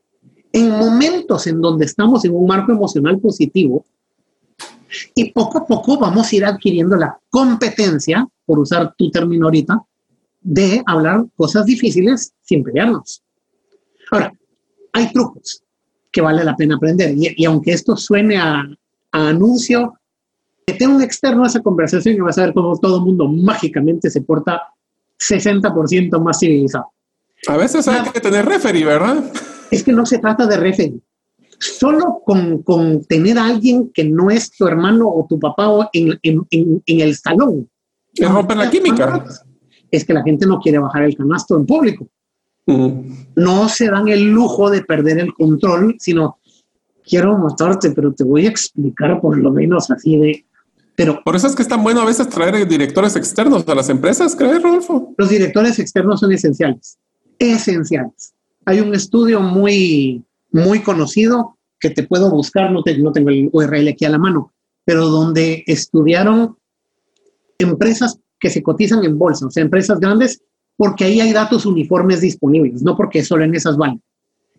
en 0.53 0.71
momentos 0.71 1.47
en 1.47 1.61
donde 1.61 1.87
estamos 1.87 2.25
en 2.25 2.35
un 2.35 2.47
marco 2.47 2.73
emocional 2.73 3.19
positivo 3.19 3.85
y 5.15 5.33
poco 5.33 5.59
a 5.59 5.67
poco 5.67 5.99
vamos 5.99 6.31
a 6.31 6.37
ir 6.37 6.45
adquiriendo 6.45 6.97
la 6.97 7.19
competencia, 7.31 8.27
por 8.45 8.59
usar 8.59 8.95
tu 8.97 9.11
término 9.11 9.47
ahorita, 9.47 9.81
de 10.41 10.83
hablar 10.87 11.25
cosas 11.37 11.65
difíciles 11.65 12.33
sin 12.43 12.65
pelearnos. 12.65 13.23
Ahora, 14.11 14.33
hay 14.93 15.13
trucos 15.13 15.63
que 16.11 16.21
vale 16.21 16.45
la 16.45 16.57
pena 16.57 16.77
aprender 16.77 17.15
y, 17.17 17.45
aunque 17.45 17.73
esto 17.73 17.97
suene 17.97 18.37
a, 18.37 18.67
a 19.13 19.29
anuncio, 19.29 19.95
que 20.67 20.87
un 20.87 21.03
externo 21.03 21.45
a 21.45 21.47
esa 21.47 21.61
conversación 21.61 22.15
y 22.15 22.21
vas 22.21 22.39
a 22.39 22.47
ver 22.47 22.55
cómo 22.55 22.79
todo 22.79 22.99
el 22.99 23.03
mundo 23.03 23.29
mágicamente 23.29 24.11
se 24.11 24.23
porta 24.23 24.63
60% 25.19 26.21
más 26.21 26.39
civilizado. 26.39 26.93
A 27.47 27.57
veces 27.57 27.89
hay 27.89 28.09
que 28.11 28.21
tener 28.21 28.45
referee, 28.45 28.85
¿verdad? 28.85 29.25
Es 29.71 29.83
que 29.83 29.93
no 29.93 30.07
se 30.07 30.19
trata 30.19 30.47
de 30.47 30.57
referee. 30.57 31.01
Solo 31.59 32.23
con, 32.25 32.63
con 32.63 33.05
tener 33.05 33.39
a 33.39 33.47
alguien 33.47 33.91
que 33.93 34.05
no 34.05 34.31
es 34.31 34.51
tu 34.51 34.67
hermano 34.67 35.09
o 35.09 35.27
tu 35.29 35.39
papá 35.39 35.69
o 35.69 35.89
en, 35.93 36.19
en, 36.23 36.47
en, 36.51 37.01
el 37.01 37.17
salón. 37.17 37.69
Que 38.15 38.27
romper 38.27 38.57
la 38.57 38.71
química. 38.71 39.25
Es 39.91 40.05
que 40.05 40.15
la 40.15 40.23
gente 40.23 40.47
no 40.47 40.59
quiere 40.61 40.79
bajar 40.79 41.03
el 41.03 41.17
canasto 41.17 41.57
en 41.57 41.67
público. 41.67 42.09
No 42.67 43.69
se 43.69 43.87
dan 43.89 44.09
el 44.09 44.31
lujo 44.31 44.71
de 44.71 44.83
perder 44.83 45.19
el 45.19 45.33
control, 45.35 45.97
sino 45.99 46.39
quiero 47.05 47.37
matarte, 47.37 47.91
pero 47.91 48.13
te 48.13 48.23
voy 48.23 48.47
a 48.47 48.51
explicar 48.51 49.21
por 49.21 49.37
lo 49.37 49.51
menos 49.51 49.91
así 49.91 50.17
de 50.17 50.45
pero, 51.01 51.23
Por 51.25 51.35
eso 51.35 51.47
es 51.47 51.57
que 51.57 51.63
es 51.63 51.69
tan 51.69 51.83
bueno 51.83 52.03
a 52.03 52.05
veces 52.05 52.29
traer 52.29 52.69
directores 52.69 53.17
externos 53.17 53.67
a 53.67 53.75
las 53.75 53.89
empresas, 53.89 54.37
¿crees, 54.37 54.63
Rodolfo? 54.63 55.15
Los 55.17 55.31
directores 55.31 55.79
externos 55.79 56.21
son 56.21 56.31
esenciales, 56.31 56.99
esenciales. 57.39 58.35
Hay 58.67 58.81
un 58.81 58.95
estudio 58.95 59.41
muy, 59.41 60.23
muy 60.53 60.83
conocido 60.83 61.57
que 61.79 61.89
te 61.89 62.03
puedo 62.03 62.31
buscar, 62.31 62.71
no, 62.71 62.83
no 62.99 63.13
tengo 63.13 63.31
el 63.31 63.49
URL 63.51 63.89
aquí 63.89 64.05
a 64.05 64.11
la 64.11 64.19
mano, 64.19 64.53
pero 64.85 65.07
donde 65.07 65.65
estudiaron 65.67 66.59
empresas 67.59 68.19
que 68.39 68.51
se 68.51 68.63
cotizan 68.63 69.03
en 69.03 69.19
bolsa, 69.19 69.47
o 69.47 69.51
sea, 69.51 69.63
empresas 69.63 69.99
grandes, 70.01 70.43
porque 70.81 71.05
ahí 71.05 71.21
hay 71.21 71.35
datos 71.35 71.67
uniformes 71.67 72.23
disponibles, 72.23 72.83
no 72.83 72.97
porque 72.97 73.23
solo 73.23 73.45
en 73.45 73.55
esas 73.55 73.77
van. 73.77 74.01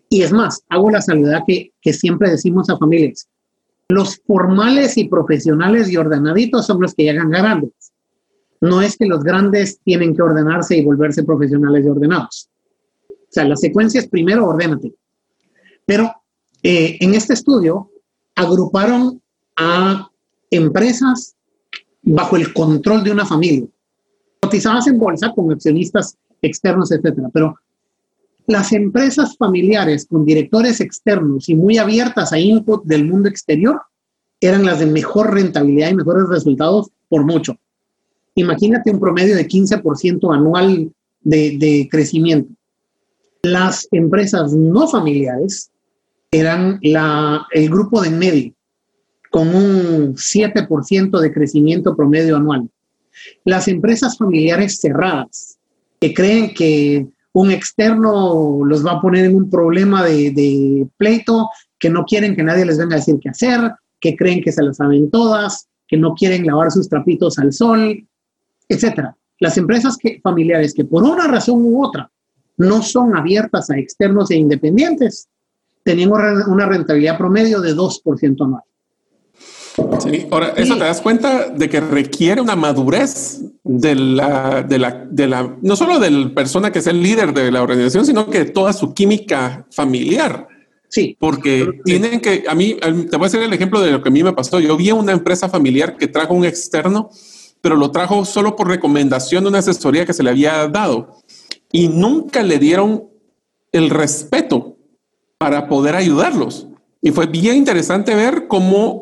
Y 0.08 0.22
es 0.22 0.30
más, 0.30 0.62
hago 0.68 0.88
la 0.88 1.02
salvedad 1.02 1.42
que, 1.44 1.72
que 1.80 1.92
siempre 1.92 2.30
decimos 2.30 2.70
a 2.70 2.78
familias, 2.78 3.28
los 3.88 4.20
formales 4.24 4.96
y 4.98 5.08
profesionales 5.08 5.90
y 5.90 5.96
ordenaditos 5.96 6.64
son 6.64 6.80
los 6.80 6.94
que 6.94 7.02
llegan 7.02 7.30
grandes. 7.30 7.72
No 8.60 8.80
es 8.82 8.96
que 8.96 9.06
los 9.06 9.24
grandes 9.24 9.80
tienen 9.82 10.14
que 10.14 10.22
ordenarse 10.22 10.76
y 10.76 10.84
volverse 10.84 11.24
profesionales 11.24 11.84
y 11.84 11.88
ordenados. 11.88 12.48
O 13.10 13.14
sea, 13.28 13.44
la 13.44 13.56
secuencia 13.56 14.00
es 14.00 14.06
primero 14.06 14.46
ordénate. 14.46 14.94
Pero 15.84 16.08
eh, 16.62 16.98
en 17.00 17.14
este 17.14 17.32
estudio 17.32 17.90
agruparon 18.36 19.20
a 19.56 20.08
empresas 20.52 21.34
bajo 22.00 22.36
el 22.36 22.52
control 22.54 23.02
de 23.02 23.10
una 23.10 23.26
familia, 23.26 23.66
cotizadas 24.52 24.86
en 24.86 24.98
bolsa 24.98 25.32
con 25.34 25.50
accionistas 25.50 26.18
externos, 26.42 26.92
etcétera. 26.92 27.30
Pero 27.32 27.54
las 28.46 28.72
empresas 28.72 29.34
familiares 29.38 30.06
con 30.06 30.26
directores 30.26 30.80
externos 30.80 31.48
y 31.48 31.54
muy 31.54 31.78
abiertas 31.78 32.34
a 32.34 32.38
input 32.38 32.84
del 32.84 33.08
mundo 33.08 33.30
exterior 33.30 33.80
eran 34.40 34.66
las 34.66 34.80
de 34.80 34.86
mejor 34.86 35.32
rentabilidad 35.32 35.90
y 35.90 35.94
mejores 35.94 36.28
resultados 36.28 36.90
por 37.08 37.24
mucho. 37.24 37.56
Imagínate 38.34 38.90
un 38.90 39.00
promedio 39.00 39.36
de 39.36 39.48
15% 39.48 40.34
anual 40.34 40.92
de, 41.22 41.88
crecimiento. 41.90 42.52
Las 43.42 43.88
empresas 43.90 44.52
no 44.52 44.86
familiares 44.86 45.70
eran 46.30 46.78
la, 46.82 47.46
el 47.52 47.70
grupo 47.70 48.02
de 48.02 48.10
medio, 48.10 48.52
con 49.30 49.48
un 49.54 50.14
7% 50.14 51.20
de 51.20 51.32
crecimiento 51.32 51.96
promedio 51.96 52.36
anual. 52.36 52.68
Las 53.44 53.68
empresas 53.68 54.16
familiares 54.16 54.78
cerradas, 54.80 55.58
que 56.00 56.14
creen 56.14 56.54
que 56.54 57.06
un 57.32 57.50
externo 57.50 58.60
los 58.64 58.84
va 58.84 58.92
a 58.92 59.00
poner 59.00 59.24
en 59.24 59.36
un 59.36 59.50
problema 59.50 60.04
de, 60.04 60.86
pleito, 60.96 61.48
que 61.78 61.90
no 61.90 62.04
quieren 62.04 62.36
que 62.36 62.42
nadie 62.42 62.64
les 62.64 62.78
venga 62.78 62.96
a 62.96 62.98
decir 62.98 63.18
qué 63.20 63.30
hacer, 63.30 63.60
que 64.00 64.16
creen 64.16 64.42
que 64.42 64.52
se 64.52 64.62
las 64.62 64.76
saben 64.76 65.10
todas, 65.10 65.68
que 65.88 65.96
no 65.96 66.14
quieren 66.14 66.46
lavar 66.46 66.70
sus 66.70 66.88
trapitos 66.88 67.38
al 67.38 67.52
sol, 67.52 68.06
etcétera. 68.68 69.16
Las 69.38 69.56
empresas 69.56 69.96
familiares 70.22 70.74
que 70.74 70.84
por 70.84 71.02
una 71.02 71.26
razón 71.26 71.64
u 71.64 71.84
otra 71.84 72.10
no 72.56 72.82
son 72.82 73.16
abiertas 73.16 73.70
a 73.70 73.78
externos 73.78 74.30
e 74.30 74.36
independientes, 74.36 75.28
tenían 75.82 76.12
una 76.12 76.66
rentabilidad 76.66 77.18
promedio 77.18 77.60
de 77.60 77.74
2% 77.74 78.44
anual. 78.44 78.62
Sí, 80.00 80.26
ahora, 80.30 80.52
eso 80.56 80.74
te 80.74 80.84
das 80.84 81.00
cuenta 81.00 81.48
de 81.48 81.68
que 81.68 81.80
requiere 81.80 82.40
una 82.40 82.56
madurez 82.56 83.40
de 83.64 83.94
la, 83.94 84.62
de 84.62 84.78
la, 84.78 85.06
de 85.10 85.26
la, 85.26 85.56
no 85.62 85.76
solo 85.76 85.98
de 85.98 86.10
la 86.10 86.34
persona 86.34 86.70
que 86.70 86.80
es 86.80 86.86
el 86.86 87.02
líder 87.02 87.32
de 87.32 87.50
la 87.50 87.62
organización, 87.62 88.04
sino 88.04 88.28
que 88.28 88.44
toda 88.44 88.72
su 88.72 88.92
química 88.92 89.66
familiar. 89.70 90.46
Sí. 90.88 91.16
Porque 91.18 91.80
tienen 91.86 92.20
que, 92.20 92.44
a 92.46 92.54
mí, 92.54 92.76
te 93.10 93.16
voy 93.16 93.24
a 93.24 93.26
hacer 93.26 93.42
el 93.42 93.52
ejemplo 93.52 93.80
de 93.80 93.92
lo 93.92 94.02
que 94.02 94.10
a 94.10 94.12
mí 94.12 94.22
me 94.22 94.34
pasó. 94.34 94.60
Yo 94.60 94.76
vi 94.76 94.90
una 94.92 95.12
empresa 95.12 95.48
familiar 95.48 95.96
que 95.96 96.06
trajo 96.06 96.34
un 96.34 96.44
externo, 96.44 97.08
pero 97.62 97.76
lo 97.76 97.90
trajo 97.90 98.26
solo 98.26 98.56
por 98.56 98.68
recomendación 98.68 99.44
de 99.44 99.48
una 99.48 99.60
asesoría 99.60 100.04
que 100.04 100.12
se 100.12 100.22
le 100.22 100.30
había 100.30 100.68
dado 100.68 101.16
y 101.70 101.88
nunca 101.88 102.42
le 102.42 102.58
dieron 102.58 103.04
el 103.72 103.88
respeto 103.88 104.76
para 105.38 105.66
poder 105.66 105.96
ayudarlos. 105.96 106.68
Y 107.00 107.10
fue 107.10 107.26
bien 107.26 107.56
interesante 107.56 108.14
ver 108.14 108.46
cómo 108.46 109.01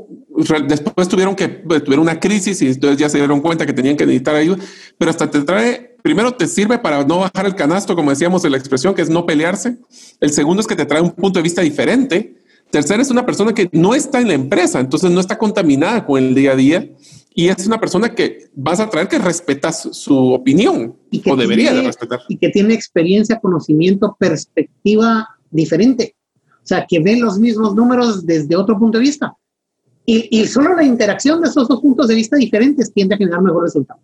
después 0.66 1.09
tuvieron 1.09 1.34
que 1.34 1.49
pues, 1.49 1.84
tuvieron 1.84 2.03
una 2.05 2.18
crisis 2.18 2.61
y 2.62 2.68
entonces 2.68 2.99
ya 2.99 3.09
se 3.09 3.18
dieron 3.18 3.41
cuenta 3.41 3.66
que 3.66 3.72
tenían 3.72 3.97
que 3.97 4.07
necesitar 4.07 4.34
ayuda, 4.34 4.59
pero 4.99 5.11
hasta 5.11 5.30
te 5.30 5.41
trae, 5.43 5.97
primero 6.03 6.32
te 6.32 6.47
sirve 6.47 6.78
para 6.78 7.05
no 7.05 7.18
bajar 7.18 7.47
el 7.47 7.55
canasto, 7.55 7.97
como 7.97 8.11
decíamos 8.11 8.45
en 8.45 8.53
la 8.53 8.59
expresión, 8.59 8.95
que 8.95 9.03
es 9.03 9.11
no 9.11 9.26
pelearse. 9.26 9.76
El 10.20 10.30
segundo 10.30 10.61
es 10.61 10.66
que 10.66 10.76
te 10.76 10.86
trae 10.86 11.01
un 11.01 11.12
punto 11.12 11.38
de 11.38 11.43
vista 11.43 11.62
diferente. 11.62 12.36
Tercero 12.70 13.03
es 13.03 13.11
una 13.11 13.26
persona 13.26 13.53
que 13.53 13.68
no 13.72 13.95
está 13.95 14.20
en 14.20 14.28
la 14.28 14.34
empresa, 14.34 14.78
entonces 14.78 15.11
no 15.11 15.20
está 15.20 15.36
contaminada 15.36 16.07
con 16.07 16.22
el 16.22 16.34
día 16.34 16.53
a 16.53 16.57
día. 16.57 16.88
Y 17.34 17.49
es 17.49 17.66
una 17.66 17.78
persona 17.78 18.14
que 18.14 18.51
vas 18.55 18.80
a 18.80 18.91
traer 18.91 19.09
que 19.09 19.18
respeta 19.18 19.72
su, 19.72 20.32
opinión 20.32 20.97
o 21.26 21.36
debería 21.36 21.72
de 21.72 21.82
respetar. 21.82 22.20
Y 22.28 22.36
que 22.36 22.49
tiene 22.49 22.74
experiencia, 22.74 23.38
conocimiento, 23.41 24.16
perspectiva 24.18 25.28
diferente. 25.51 26.16
O 26.62 26.66
sea, 26.66 26.86
que 26.88 27.01
ve 27.01 27.16
los 27.16 27.38
mismos 27.38 27.74
números 27.74 28.26
desde 28.26 28.57
otro 28.57 28.78
punto 28.78 28.99
de 28.99 29.05
vista. 29.05 29.36
Y, 30.07 30.45
solo 30.47 30.75
la 30.75 30.83
interacción 30.83 31.41
de 31.41 31.49
esos 31.49 31.69
dos 31.69 31.81
puntos 31.81 32.09
de 32.09 32.17
vista 32.17 32.37
diferentes 32.37 32.93
tiende 32.93 33.15
a 33.15 33.19
generar 33.19 33.43
mejor 33.43 33.63
resultado. 33.63 34.01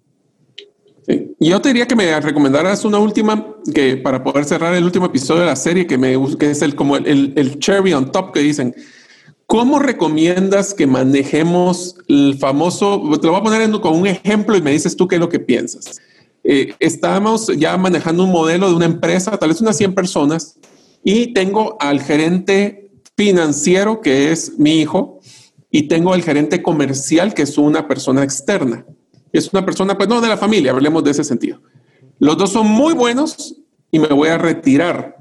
Sí. 1.05 1.35
Yo 1.41 1.61
te 1.61 1.71
diría 1.71 1.87
que 1.89 1.97
me 1.97 2.21
recomendaras 2.21 2.85
una 2.85 2.99
última, 2.99 3.55
que 3.75 3.97
para 3.97 4.23
poder 4.23 4.45
cerrar 4.45 4.75
el 4.75 4.85
último 4.85 5.07
episodio 5.07 5.41
de 5.41 5.47
la 5.47 5.57
serie, 5.57 5.87
que, 5.87 5.99
me, 5.99 6.17
que 6.39 6.51
es 6.51 6.63
el, 6.63 6.77
como 6.77 6.97
el, 6.97 7.33
el 7.35 7.59
cherry 7.59 7.93
on 7.93 8.13
top 8.13 8.33
que 8.33 8.41
dicen. 8.41 8.75
¿Cómo 9.47 9.79
recomiendas 9.79 10.75
que 10.75 10.89
manejemos 10.89 11.95
el 12.09 12.37
famoso, 12.39 13.01
te 13.21 13.27
lo 13.27 13.33
voy 13.33 13.41
a 13.41 13.45
poner 13.45 13.71
con 13.81 13.95
un 13.95 14.09
ejemplo 14.09 14.57
y 14.57 14.63
me 14.63 14.73
dices 14.73 14.97
tú 14.97 15.07
qué 15.07 15.17
es 15.17 15.21
lo 15.21 15.29
que 15.29 15.39
piensas? 15.39 16.01
Eh, 16.43 16.75
estamos 16.81 17.47
ya 17.57 17.77
manejando 17.77 18.25
un 18.25 18.33
modelo 18.33 18.69
de 18.69 18.75
una 18.75 18.87
empresa, 18.87 19.37
tal 19.37 19.51
vez 19.51 19.61
unas 19.61 19.77
100 19.77 19.95
personas, 19.95 20.59
y 21.05 21.33
tengo 21.33 21.77
al 21.81 22.01
gerente 22.01 22.91
financiero, 23.17 24.01
que 24.01 24.33
es 24.33 24.59
mi 24.59 24.81
hijo, 24.81 25.16
y 25.71 25.89
tengo 25.89 26.12
al 26.12 26.23
gerente 26.23 26.62
comercial, 26.62 27.35
que 27.35 27.43
es 27.43 27.59
una 27.59 27.89
persona 27.89 28.23
externa. 28.23 28.87
Es 29.33 29.53
una 29.53 29.64
persona, 29.64 29.97
pues 29.97 30.09
no 30.09 30.21
de 30.21 30.29
la 30.29 30.37
familia, 30.37 30.71
hablemos 30.71 31.05
de 31.05 31.11
ese 31.11 31.25
sentido. 31.25 31.61
Los 32.19 32.39
dos 32.39 32.53
son 32.53 32.67
muy 32.67 32.95
buenos 32.95 33.57
y 33.91 33.99
me 33.99 34.09
voy 34.09 34.29
a 34.29 34.39
retirar. 34.39 35.17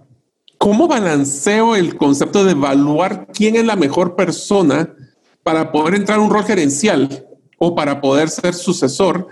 ¿Cómo 0.57 0.87
balanceo 0.87 1.75
el 1.75 1.97
concepto 1.97 2.45
de 2.45 2.51
evaluar 2.51 3.27
quién 3.33 3.55
es 3.55 3.65
la 3.65 3.75
mejor 3.75 4.15
persona 4.15 4.95
para 5.43 5.71
poder 5.71 5.95
entrar 5.95 6.19
a 6.19 6.21
un 6.21 6.29
rol 6.29 6.45
gerencial 6.45 7.27
o 7.57 7.75
para 7.75 7.99
poder 7.99 8.29
ser 8.29 8.53
sucesor? 8.53 9.27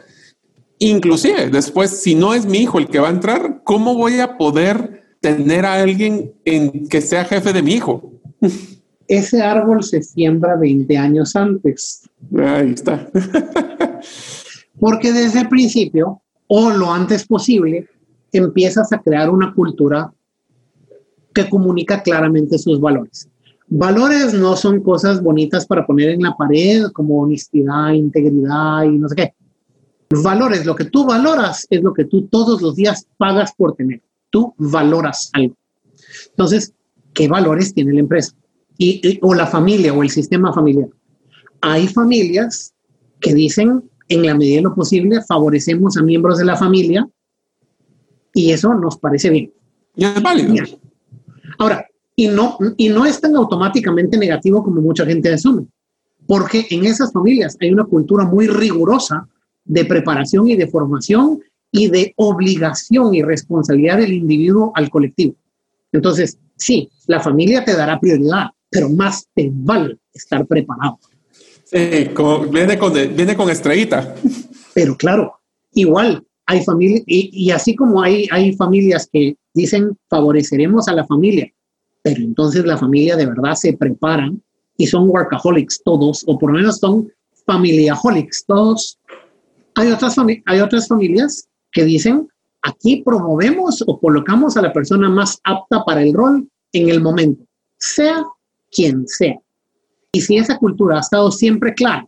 Inclusive 0.79 1.49
después, 1.49 2.01
si 2.01 2.15
no 2.15 2.33
es 2.33 2.45
mi 2.45 2.59
hijo 2.59 2.77
el 2.77 2.87
que 2.87 2.99
va 2.99 3.07
a 3.07 3.11
entrar, 3.11 3.61
¿cómo 3.63 3.95
voy 3.95 4.19
a 4.19 4.37
poder 4.37 5.15
tener 5.21 5.65
a 5.65 5.75
alguien 5.75 6.33
en 6.43 6.89
que 6.89 6.99
sea 6.99 7.23
jefe 7.23 7.53
de 7.53 7.61
mi 7.61 7.75
hijo? 7.75 8.11
Ese 9.07 9.41
árbol 9.41 9.83
se 9.83 10.01
siembra 10.01 10.55
20 10.55 10.97
años 10.97 11.35
antes. 11.35 12.09
Ahí 12.37 12.71
está. 12.71 13.09
Porque 14.79 15.11
desde 15.11 15.41
el 15.41 15.49
principio, 15.49 16.21
o 16.47 16.69
lo 16.71 16.91
antes 16.91 17.25
posible, 17.25 17.87
empiezas 18.31 18.91
a 18.91 19.01
crear 19.01 19.29
una 19.29 19.53
cultura 19.53 20.11
que 21.33 21.49
comunica 21.49 22.01
claramente 22.01 22.57
sus 22.57 22.79
valores. 22.79 23.29
Valores 23.67 24.33
no 24.33 24.55
son 24.55 24.81
cosas 24.81 25.21
bonitas 25.21 25.65
para 25.65 25.85
poner 25.85 26.09
en 26.09 26.21
la 26.21 26.35
pared 26.35 26.85
como 26.91 27.21
honestidad, 27.21 27.91
integridad 27.91 28.83
y 28.83 28.97
no 28.97 29.09
sé 29.09 29.15
qué. 29.15 29.33
Valores, 30.21 30.65
lo 30.65 30.75
que 30.75 30.85
tú 30.85 31.05
valoras 31.05 31.65
es 31.69 31.81
lo 31.81 31.93
que 31.93 32.05
tú 32.05 32.27
todos 32.27 32.61
los 32.61 32.75
días 32.75 33.07
pagas 33.17 33.53
por 33.57 33.75
tener. 33.75 34.01
Tú 34.29 34.53
valoras 34.57 35.29
algo. 35.33 35.55
Entonces, 36.29 36.73
¿qué 37.13 37.27
valores 37.27 37.73
tiene 37.73 37.93
la 37.93 38.01
empresa? 38.01 38.35
Y, 38.77 39.19
o 39.21 39.33
la 39.33 39.47
familia 39.47 39.93
o 39.93 40.03
el 40.03 40.09
sistema 40.09 40.51
familiar. 40.51 40.89
Hay 41.61 41.87
familias 41.87 42.73
que 43.19 43.33
dicen, 43.33 43.83
en 44.09 44.25
la 44.25 44.35
medida 44.35 44.57
de 44.57 44.63
lo 44.63 44.75
posible, 44.75 45.21
favorecemos 45.27 45.97
a 45.97 46.03
miembros 46.03 46.37
de 46.37 46.45
la 46.45 46.57
familia 46.57 47.07
y 48.33 48.51
eso 48.51 48.73
nos 48.73 48.97
parece 48.97 49.29
bien. 49.29 49.53
Y 49.95 50.05
es 50.05 50.21
válido. 50.21 50.65
Ahora, 51.59 51.87
y 52.15 52.27
no, 52.27 52.57
y 52.77 52.89
no 52.89 53.05
es 53.05 53.21
tan 53.21 53.35
automáticamente 53.35 54.17
negativo 54.17 54.63
como 54.63 54.81
mucha 54.81 55.05
gente 55.05 55.33
asume, 55.33 55.67
porque 56.27 56.67
en 56.69 56.85
esas 56.85 57.11
familias 57.11 57.57
hay 57.59 57.71
una 57.71 57.85
cultura 57.85 58.25
muy 58.25 58.47
rigurosa 58.47 59.27
de 59.65 59.85
preparación 59.85 60.47
y 60.47 60.55
de 60.55 60.67
formación 60.67 61.41
y 61.71 61.89
de 61.89 62.13
obligación 62.17 63.15
y 63.15 63.23
responsabilidad 63.23 63.97
del 63.97 64.13
individuo 64.13 64.71
al 64.75 64.89
colectivo. 64.89 65.35
Entonces, 65.91 66.39
sí, 66.55 66.89
la 67.07 67.19
familia 67.19 67.65
te 67.65 67.75
dará 67.75 67.99
prioridad, 67.99 68.47
pero 68.73 68.89
más 68.89 69.27
te 69.33 69.49
vale 69.53 69.97
estar 70.13 70.45
preparado. 70.47 70.99
Sí, 71.63 71.77
viene, 72.51 72.77
con, 72.77 72.93
viene 72.93 73.35
con 73.35 73.49
estrellita. 73.49 74.15
Pero 74.73 74.97
claro, 74.97 75.39
igual 75.73 76.25
hay 76.45 76.63
familias, 76.63 77.03
y, 77.05 77.29
y, 77.31 77.51
así 77.51 77.75
como 77.75 78.01
hay, 78.01 78.27
hay 78.31 78.53
familias 78.53 79.07
que 79.11 79.37
dicen 79.53 79.97
favoreceremos 80.09 80.87
a 80.87 80.93
la 80.93 81.05
familia, 81.05 81.51
pero 82.01 82.21
entonces 82.21 82.65
la 82.65 82.77
familia 82.77 83.15
de 83.15 83.27
verdad 83.27 83.55
se 83.55 83.73
preparan 83.73 84.41
y 84.77 84.87
son 84.87 85.09
workaholics 85.09 85.81
todos, 85.83 86.23
o 86.27 86.37
por 86.37 86.51
lo 86.51 86.57
menos 86.57 86.79
son 86.79 87.09
familiaholics 87.45 88.45
todos. 88.45 88.99
Hay 89.75 89.89
otras, 89.89 90.15
hay 90.45 90.59
otras 90.59 90.87
familias 90.87 91.47
que 91.71 91.83
dicen, 91.85 92.27
aquí 92.61 93.01
promovemos 93.03 93.83
o 93.87 93.99
colocamos 93.99 94.57
a 94.57 94.61
la 94.61 94.73
persona 94.73 95.09
más 95.09 95.39
apta 95.43 95.83
para 95.85 96.01
el 96.01 96.13
rol 96.13 96.47
en 96.73 96.89
el 96.89 97.01
momento, 97.01 97.43
sea 97.77 98.23
quien 98.73 99.07
sea. 99.07 99.39
Y 100.11 100.21
si 100.21 100.37
esa 100.37 100.57
cultura 100.57 100.97
ha 100.97 101.01
estado 101.01 101.31
siempre 101.31 101.73
clara, 101.73 102.07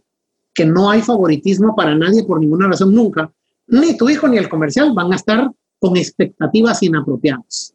que 0.54 0.66
no 0.66 0.90
hay 0.90 1.02
favoritismo 1.02 1.76
para 1.76 1.96
nadie 1.96 2.24
por 2.24 2.40
ninguna 2.40 2.68
razón 2.68 2.94
nunca, 2.94 3.32
ni 3.68 3.98
tu 3.98 4.10
hijo 4.10 4.28
ni 4.28 4.38
el 4.38 4.50
comercial 4.50 4.94
van 4.94 5.12
a 5.12 5.16
estar 5.16 5.52
con 5.80 5.98
expectativas 5.98 6.82
inapropiadas. 6.84 7.74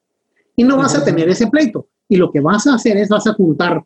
Y 0.57 0.65
no 0.65 0.77
vas 0.77 0.95
a 0.95 1.05
tener 1.05 1.29
ese 1.29 1.49
pleito. 1.49 1.89
Y 2.09 2.17
lo 2.17 2.31
que 2.31 2.41
vas 2.41 2.67
a 2.67 2.75
hacer 2.75 2.97
es 2.97 3.09
vas 3.09 3.27
a 3.27 3.35
juntar 3.35 3.85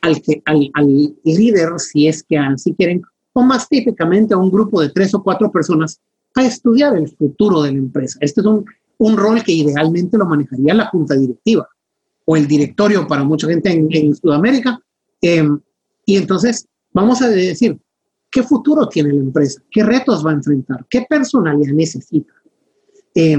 al, 0.00 0.22
que, 0.22 0.42
al, 0.44 0.70
al 0.74 1.16
líder, 1.24 1.78
si 1.78 2.08
es 2.08 2.22
que 2.22 2.38
así 2.38 2.74
quieren, 2.74 3.02
o 3.32 3.42
más 3.42 3.68
típicamente 3.68 4.34
a 4.34 4.38
un 4.38 4.50
grupo 4.50 4.80
de 4.80 4.90
tres 4.90 5.14
o 5.14 5.22
cuatro 5.22 5.50
personas 5.50 6.00
a 6.34 6.44
estudiar 6.44 6.96
el 6.96 7.08
futuro 7.08 7.62
de 7.62 7.72
la 7.72 7.78
empresa. 7.78 8.18
Este 8.20 8.40
es 8.40 8.46
un, 8.46 8.64
un 8.98 9.16
rol 9.16 9.42
que 9.42 9.52
idealmente 9.52 10.18
lo 10.18 10.26
manejaría 10.26 10.74
la 10.74 10.86
junta 10.86 11.14
directiva 11.14 11.68
o 12.24 12.36
el 12.36 12.46
directorio 12.46 13.06
para 13.06 13.24
mucha 13.24 13.46
gente 13.46 13.70
en, 13.70 14.14
Sudamérica. 14.14 14.80
Em, 15.20 15.60
y 16.06 16.16
entonces 16.16 16.66
vamos 16.92 17.22
a 17.22 17.28
decir, 17.28 17.78
¿qué 18.30 18.42
futuro 18.42 18.88
tiene 18.88 19.12
la 19.12 19.20
empresa? 19.20 19.62
¿Qué 19.70 19.82
retos 19.82 20.24
va 20.24 20.30
a 20.30 20.34
enfrentar? 20.34 20.84
¿Qué 20.88 21.06
personalidad 21.08 21.72
necesita? 21.72 22.32
Eh, 23.14 23.38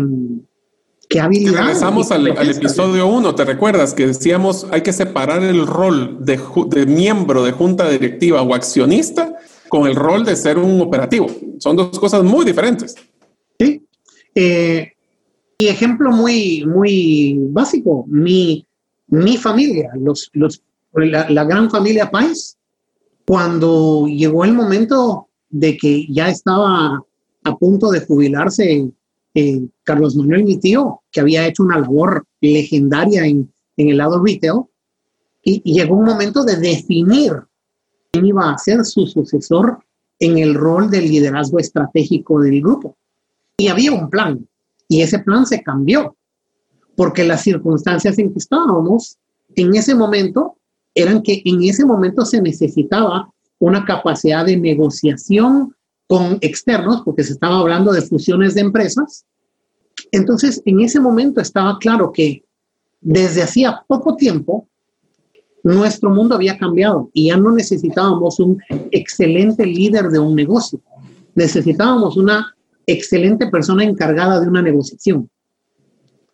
¿Qué 1.10 1.20
habilidad? 1.20 1.60
Regresamos 1.60 2.12
al, 2.12 2.28
episodio 2.28 3.08
1, 3.08 3.36
¿te 3.36 3.46
recuerdas 3.46 3.94
que 3.94 4.08
decíamos 4.08 4.66
hay 4.72 4.82
que 4.82 4.94
separar 4.94 5.44
el 5.44 5.68
rol 5.68 6.18
de, 6.26 6.40
de, 6.70 6.86
miembro 6.86 7.44
de 7.44 7.52
junta 7.52 7.88
directiva 7.90 8.42
o 8.42 8.56
accionista 8.56 9.38
con 9.70 9.88
el 9.88 9.96
rol 9.96 10.26
de 10.26 10.36
ser 10.36 10.58
un 10.58 10.82
operativo? 10.82 11.28
Son 11.60 11.76
dos 11.76 12.00
cosas 12.00 12.24
muy 12.24 12.44
diferentes. 12.44 12.96
Sí. 13.60 13.86
Eh, 14.34 14.92
y 15.58 15.68
ejemplo 15.68 16.12
muy, 16.12 16.66
muy 16.66 17.38
básico, 17.50 18.06
mi, 18.08 18.66
mi 19.16 19.38
familia, 19.38 19.92
los, 19.96 20.32
la, 20.94 21.44
gran 21.44 21.70
familia 21.70 22.10
Pais, 22.10 22.58
cuando 23.26 24.08
llegó 24.08 24.46
el 24.46 24.54
momento 24.54 25.28
de 25.50 25.78
que 25.78 26.06
ya 26.12 26.30
estaba 26.30 27.04
a 27.44 27.58
punto 27.58 27.92
de 27.92 28.02
jubilarse 28.02 28.90
eh, 29.34 29.68
Carlos 29.84 30.16
Manuel, 30.16 30.46
mi 30.46 30.58
tío, 30.58 31.02
que 31.12 31.20
había 31.20 31.46
hecho 31.46 31.64
una 31.64 31.80
labor 31.80 32.26
legendaria 32.42 33.26
en, 33.26 33.52
el 33.78 33.98
lado 33.98 34.24
retail, 34.24 34.64
y, 35.44 35.62
llegó 35.74 35.96
un 35.96 36.06
momento 36.06 36.44
de 36.44 36.56
definir 36.56 37.34
quién 38.12 38.26
iba 38.26 38.52
a 38.52 38.58
ser 38.58 38.84
su 38.86 39.06
sucesor 39.06 39.80
en 40.20 40.38
el 40.38 40.56
rol 40.56 40.90
del 40.90 41.10
liderazgo 41.10 41.60
estratégico 41.60 42.42
del 42.42 42.62
grupo. 42.62 42.98
Y 43.58 43.68
había 43.68 43.92
un 43.92 44.10
plan, 44.10 44.48
y 44.88 45.02
ese 45.02 45.20
plan 45.20 45.46
se 45.46 45.62
cambió, 45.62 46.16
porque 46.96 47.24
las 47.24 47.42
circunstancias 47.44 48.18
en 48.20 48.32
que 48.32 48.40
estábamos 48.40 49.18
en 49.56 49.76
ese 49.76 49.96
momento 49.96 50.58
eran 50.94 51.22
que 51.22 51.42
en 51.46 51.64
ese 51.64 51.86
momento 51.86 52.26
se 52.26 52.42
necesitaba 52.42 53.30
una 53.60 53.86
capacidad 53.86 54.46
de 54.46 54.58
negociación 54.58 55.76
con 56.08 56.38
externos, 56.42 57.02
porque 57.04 57.24
se 57.24 57.34
estaba 57.34 57.60
hablando 57.60 57.92
de 57.92 58.02
fusiones 58.02 58.54
de 58.54 58.62
empresas. 58.62 59.26
Entonces, 60.12 60.62
en 60.66 60.82
ese 60.82 61.00
momento 61.00 61.42
estaba 61.42 61.78
claro 61.80 62.12
que 62.12 62.44
desde 63.02 63.44
hacía 63.44 63.84
poco 63.88 64.16
tiempo 64.16 64.68
nuestro 65.64 66.12
mundo 66.12 66.36
había 66.36 66.58
cambiado 66.58 67.10
y 67.12 67.28
ya 67.28 67.38
no 67.38 67.52
necesitábamos 67.52 68.40
un 68.40 68.62
excelente 68.92 69.66
líder 69.66 70.10
de 70.10 70.20
un 70.20 70.36
negocio, 70.36 70.80
necesitábamos 71.34 72.18
una 72.18 72.56
excelente 72.86 73.48
persona 73.48 73.84
encargada 73.84 74.40
de 74.40 74.48
una 74.48 74.62
negociación. 74.62 75.30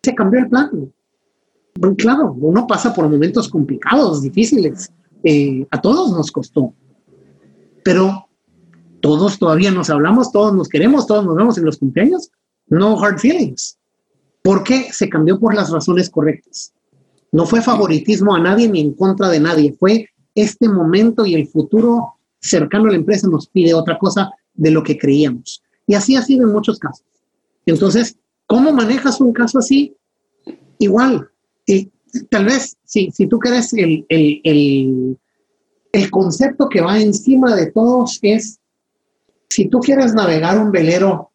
Se 0.02 0.14
cambió 0.14 0.40
el 0.40 0.48
plan. 0.48 0.92
Claro, 1.96 2.32
uno 2.32 2.66
pasa 2.66 2.92
por 2.92 3.08
momentos 3.08 3.48
complicados, 3.48 4.22
difíciles. 4.22 4.92
Eh, 5.22 5.66
a 5.70 5.80
todos 5.80 6.12
nos 6.12 6.30
costó. 6.30 6.74
Pero 7.84 8.28
todos 9.00 9.38
todavía 9.38 9.70
nos 9.70 9.90
hablamos, 9.90 10.32
todos 10.32 10.54
nos 10.54 10.68
queremos, 10.68 11.06
todos 11.06 11.24
nos 11.24 11.36
vemos 11.36 11.58
en 11.58 11.64
los 11.64 11.78
cumpleaños. 11.78 12.30
No 12.68 13.00
hard 13.00 13.18
feelings. 13.18 13.78
Porque 14.42 14.92
se 14.92 15.08
cambió 15.08 15.38
por 15.38 15.54
las 15.54 15.70
razones 15.70 16.10
correctas. 16.10 16.72
No 17.30 17.46
fue 17.46 17.62
favoritismo 17.62 18.34
a 18.34 18.40
nadie 18.40 18.68
ni 18.68 18.80
en 18.80 18.92
contra 18.92 19.28
de 19.28 19.40
nadie. 19.40 19.74
Fue 19.78 20.08
este 20.34 20.68
momento 20.68 21.24
y 21.24 21.34
el 21.34 21.46
futuro 21.46 22.14
cercano 22.40 22.86
a 22.86 22.90
la 22.90 22.96
empresa 22.96 23.28
nos 23.28 23.46
pide 23.46 23.72
otra 23.72 23.98
cosa 23.98 24.30
de 24.54 24.70
lo 24.70 24.82
que 24.82 24.98
creíamos. 24.98 25.62
Y 25.86 25.94
así 25.94 26.16
ha 26.16 26.22
sido 26.22 26.46
en 26.46 26.52
muchos 26.52 26.78
casos. 26.78 27.06
Entonces, 27.66 28.16
¿cómo 28.52 28.70
manejas 28.70 29.18
un 29.18 29.32
caso 29.32 29.60
así? 29.60 29.96
Igual. 30.76 31.26
Y 31.64 31.90
tal 32.28 32.44
vez, 32.44 32.76
si, 32.84 33.10
si 33.10 33.26
tú 33.26 33.38
quieres, 33.38 33.72
el, 33.72 34.04
el, 34.10 34.42
el, 34.44 35.18
el 35.90 36.10
concepto 36.10 36.68
que 36.68 36.82
va 36.82 37.00
encima 37.00 37.56
de 37.56 37.70
todos 37.70 38.18
es 38.20 38.60
si 39.48 39.68
tú 39.68 39.80
quieres 39.80 40.12
navegar 40.12 40.58
un 40.58 40.70
velero 40.70 41.30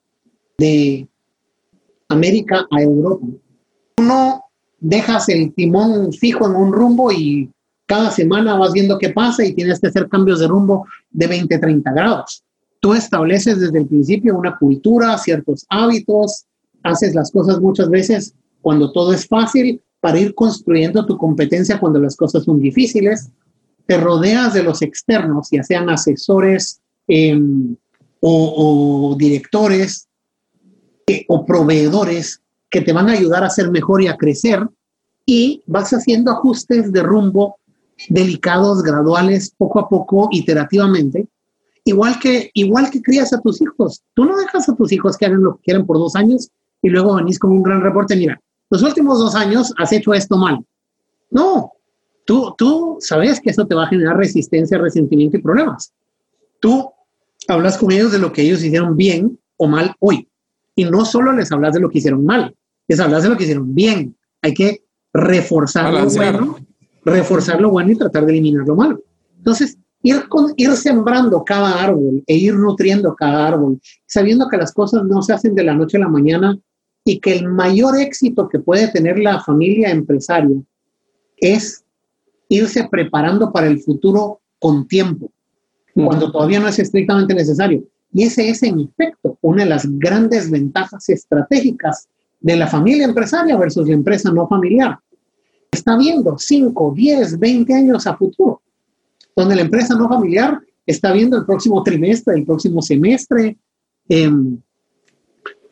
de 0.60 1.08
América 2.08 2.68
a 2.70 2.84
Europa, 2.84 3.26
no 4.00 4.44
dejas 4.80 5.28
el 5.30 5.56
timón 5.56 6.14
fijo 6.14 6.46
en 6.46 6.56
un 6.56 6.72
rumbo 6.72 7.12
y 7.12 7.50
cada 7.88 8.12
semana 8.12 8.60
vas 8.60 8.74
viendo 8.74 9.00
qué 9.00 9.10
pasa 9.10 9.44
y 9.44 9.56
tienes 9.56 9.80
que 9.80 9.88
hacer 9.88 10.08
cambios 10.08 10.40
de 10.40 10.48
rumbo 10.48 10.86
de 11.10 11.26
20, 11.26 11.58
30 11.58 11.92
grados. 11.94 12.44
Tú 12.80 12.94
estableces 12.94 13.60
desde 13.60 13.80
el 13.80 13.88
principio 13.88 14.38
una 14.38 14.56
cultura, 14.56 15.18
ciertos 15.18 15.66
hábitos, 15.68 16.46
haces 16.84 17.16
las 17.16 17.32
cosas 17.32 17.60
muchas 17.60 17.90
veces 17.90 18.34
cuando 18.62 18.92
todo 18.92 19.14
es 19.14 19.28
fácil 19.28 19.82
para 20.00 20.20
ir 20.20 20.36
construyendo 20.36 21.06
tu 21.06 21.18
competencia 21.18 21.80
cuando 21.80 22.00
las 22.00 22.16
cosas 22.16 22.44
son 22.44 22.60
difíciles. 22.60 23.30
Te 23.86 23.98
rodeas 23.98 24.54
de 24.54 24.64
los 24.64 24.82
externos, 24.82 25.50
ya 25.52 25.64
sean 25.64 25.90
asesores, 25.90 26.82
eh, 27.08 27.40
o, 28.20 29.16
directores 29.18 30.08
o 31.28 31.46
proveedores 31.46 32.42
que 32.70 32.82
te 32.82 32.92
van 32.92 33.10
a 33.10 33.14
ayudar 33.14 33.44
a 33.44 33.50
ser 33.50 33.72
mejor 33.72 34.02
y 34.02 34.08
a 34.08 34.18
crecer 34.18 34.68
y 35.26 35.64
vas 35.66 35.92
haciendo 35.92 36.32
ajustes 36.32 36.92
de 36.92 37.04
rumbo 37.04 37.58
delicados, 38.10 38.84
graduales, 38.84 39.54
poco 39.58 39.80
a 39.80 39.90
poco, 39.90 40.28
iterativamente, 40.32 41.28
igual 41.86 42.20
que, 42.20 42.52
igual 42.54 42.90
que 42.92 43.02
crías 43.02 43.34
a 43.34 43.42
tus 43.42 43.62
hijos. 43.62 44.04
Tú 44.14 44.26
no 44.26 44.38
dejas 44.38 44.70
a 44.70 44.76
tus 44.76 44.92
hijos 44.92 45.18
que 45.18 45.26
hagan 45.26 45.44
lo 45.44 45.56
que 45.56 45.64
quieran 45.64 45.86
por 45.86 45.98
dos 45.98 46.16
años 46.16 46.50
y 46.82 46.90
luego 46.90 47.16
venís 47.16 47.40
con 47.40 47.52
un 47.52 47.64
gran 47.64 47.82
reporte, 47.82 48.16
mira, 48.16 48.40
los 48.70 48.84
últimos 48.84 49.20
dos 49.20 49.36
años 49.36 49.74
has 49.78 49.92
hecho 49.94 50.14
esto 50.14 50.38
mal. 50.38 50.60
No, 51.30 51.72
tú, 52.26 52.54
tú 52.58 52.98
sabes 53.00 53.40
que 53.40 53.50
eso 53.50 53.66
te 53.66 53.76
va 53.76 53.86
a 53.86 53.90
generar 53.90 54.18
resistencia, 54.18 54.78
resentimiento 54.78 55.38
y 55.38 55.42
problemas. 55.42 55.94
Tú 56.60 56.90
hablas 57.48 57.78
con 57.78 57.92
ellos 57.92 58.12
de 58.12 58.20
lo 58.20 58.32
que 58.32 58.42
ellos 58.42 58.64
hicieron 58.64 58.96
bien 58.96 59.40
o 59.58 59.68
mal 59.68 59.96
hoy. 60.00 60.28
Y 60.76 60.86
no 60.86 61.06
solo 61.06 61.32
les 61.32 61.52
hablas 61.52 61.74
de 61.74 61.80
lo 61.80 61.90
que 61.90 61.98
hicieron 61.98 62.26
mal, 62.26 62.56
les 62.88 63.00
hablas 63.00 63.24
de 63.24 63.30
lo 63.30 63.38
que 63.38 63.44
hicieron 63.44 63.74
bien. 63.74 64.16
Hay 64.42 64.54
que 64.54 64.84
reforzar 65.14 65.92
lo 65.94 66.06
bueno 66.10 66.58
reforzar 67.08 67.62
lo 67.62 67.72
bueno 67.72 67.92
y 67.92 67.98
tratar 67.98 68.26
de 68.26 68.34
eliminar 68.34 68.68
lo 68.68 68.76
malo. 68.76 69.02
Entonces, 69.38 69.78
ir, 70.04 70.28
con, 70.28 70.54
ir 70.58 70.72
sembrando 70.74 71.44
cada 71.44 71.84
árbol 71.84 72.24
e 72.28 72.36
ir 72.36 72.56
nutriendo 72.56 73.16
cada 73.16 73.48
árbol, 73.48 73.80
sabiendo 74.06 74.48
que 74.50 74.58
las 74.58 74.74
cosas 74.74 75.04
no 75.04 75.22
se 75.22 75.34
hacen 75.34 75.56
de 75.56 75.64
la 75.64 75.74
noche 75.74 75.98
a 75.98 76.02
la 76.02 76.10
mañana 76.10 76.58
y 77.08 77.20
que 77.20 77.38
el 77.38 77.48
mayor 77.48 77.98
éxito 77.98 78.50
que 78.50 78.60
puede 78.60 78.90
tener 78.90 79.18
la 79.18 79.40
familia 79.40 79.92
empresaria 79.92 80.58
es 81.38 81.86
irse 82.50 82.86
preparando 82.92 83.54
para 83.54 83.68
el 83.68 83.80
futuro 83.80 84.42
con 84.60 84.86
tiempo, 84.90 85.32
cuando 85.94 86.30
todavía 86.30 86.60
no 86.60 86.68
es 86.68 86.80
estrictamente 86.80 87.34
necesario. 87.34 87.82
Y 88.12 88.24
ese 88.24 88.50
es, 88.50 88.62
en 88.62 88.82
efecto, 88.82 89.38
una 89.40 89.64
de 89.64 89.70
las 89.70 89.86
grandes 89.98 90.52
ventajas 90.52 91.08
estratégicas 91.08 92.10
de 92.42 92.58
la 92.58 92.68
familia 92.68 93.06
empresaria 93.06 93.56
versus 93.56 93.88
la 93.88 93.94
empresa 93.94 94.30
no 94.30 94.46
familiar. 94.46 95.00
Está 95.72 95.98
viendo 95.98 96.38
5, 96.38 96.94
10, 96.94 97.40
20 97.40 97.74
años 97.74 98.06
a 98.06 98.18
futuro, 98.18 98.62
donde 99.34 99.56
la 99.56 99.62
empresa 99.62 99.96
no 99.96 100.10
familiar 100.10 100.60
está 100.86 101.14
viendo 101.14 101.38
el 101.38 101.46
próximo 101.46 101.82
trimestre, 101.84 102.36
el 102.36 102.46
próximo 102.46 102.82
semestre. 102.82 103.58
Em, 104.10 104.60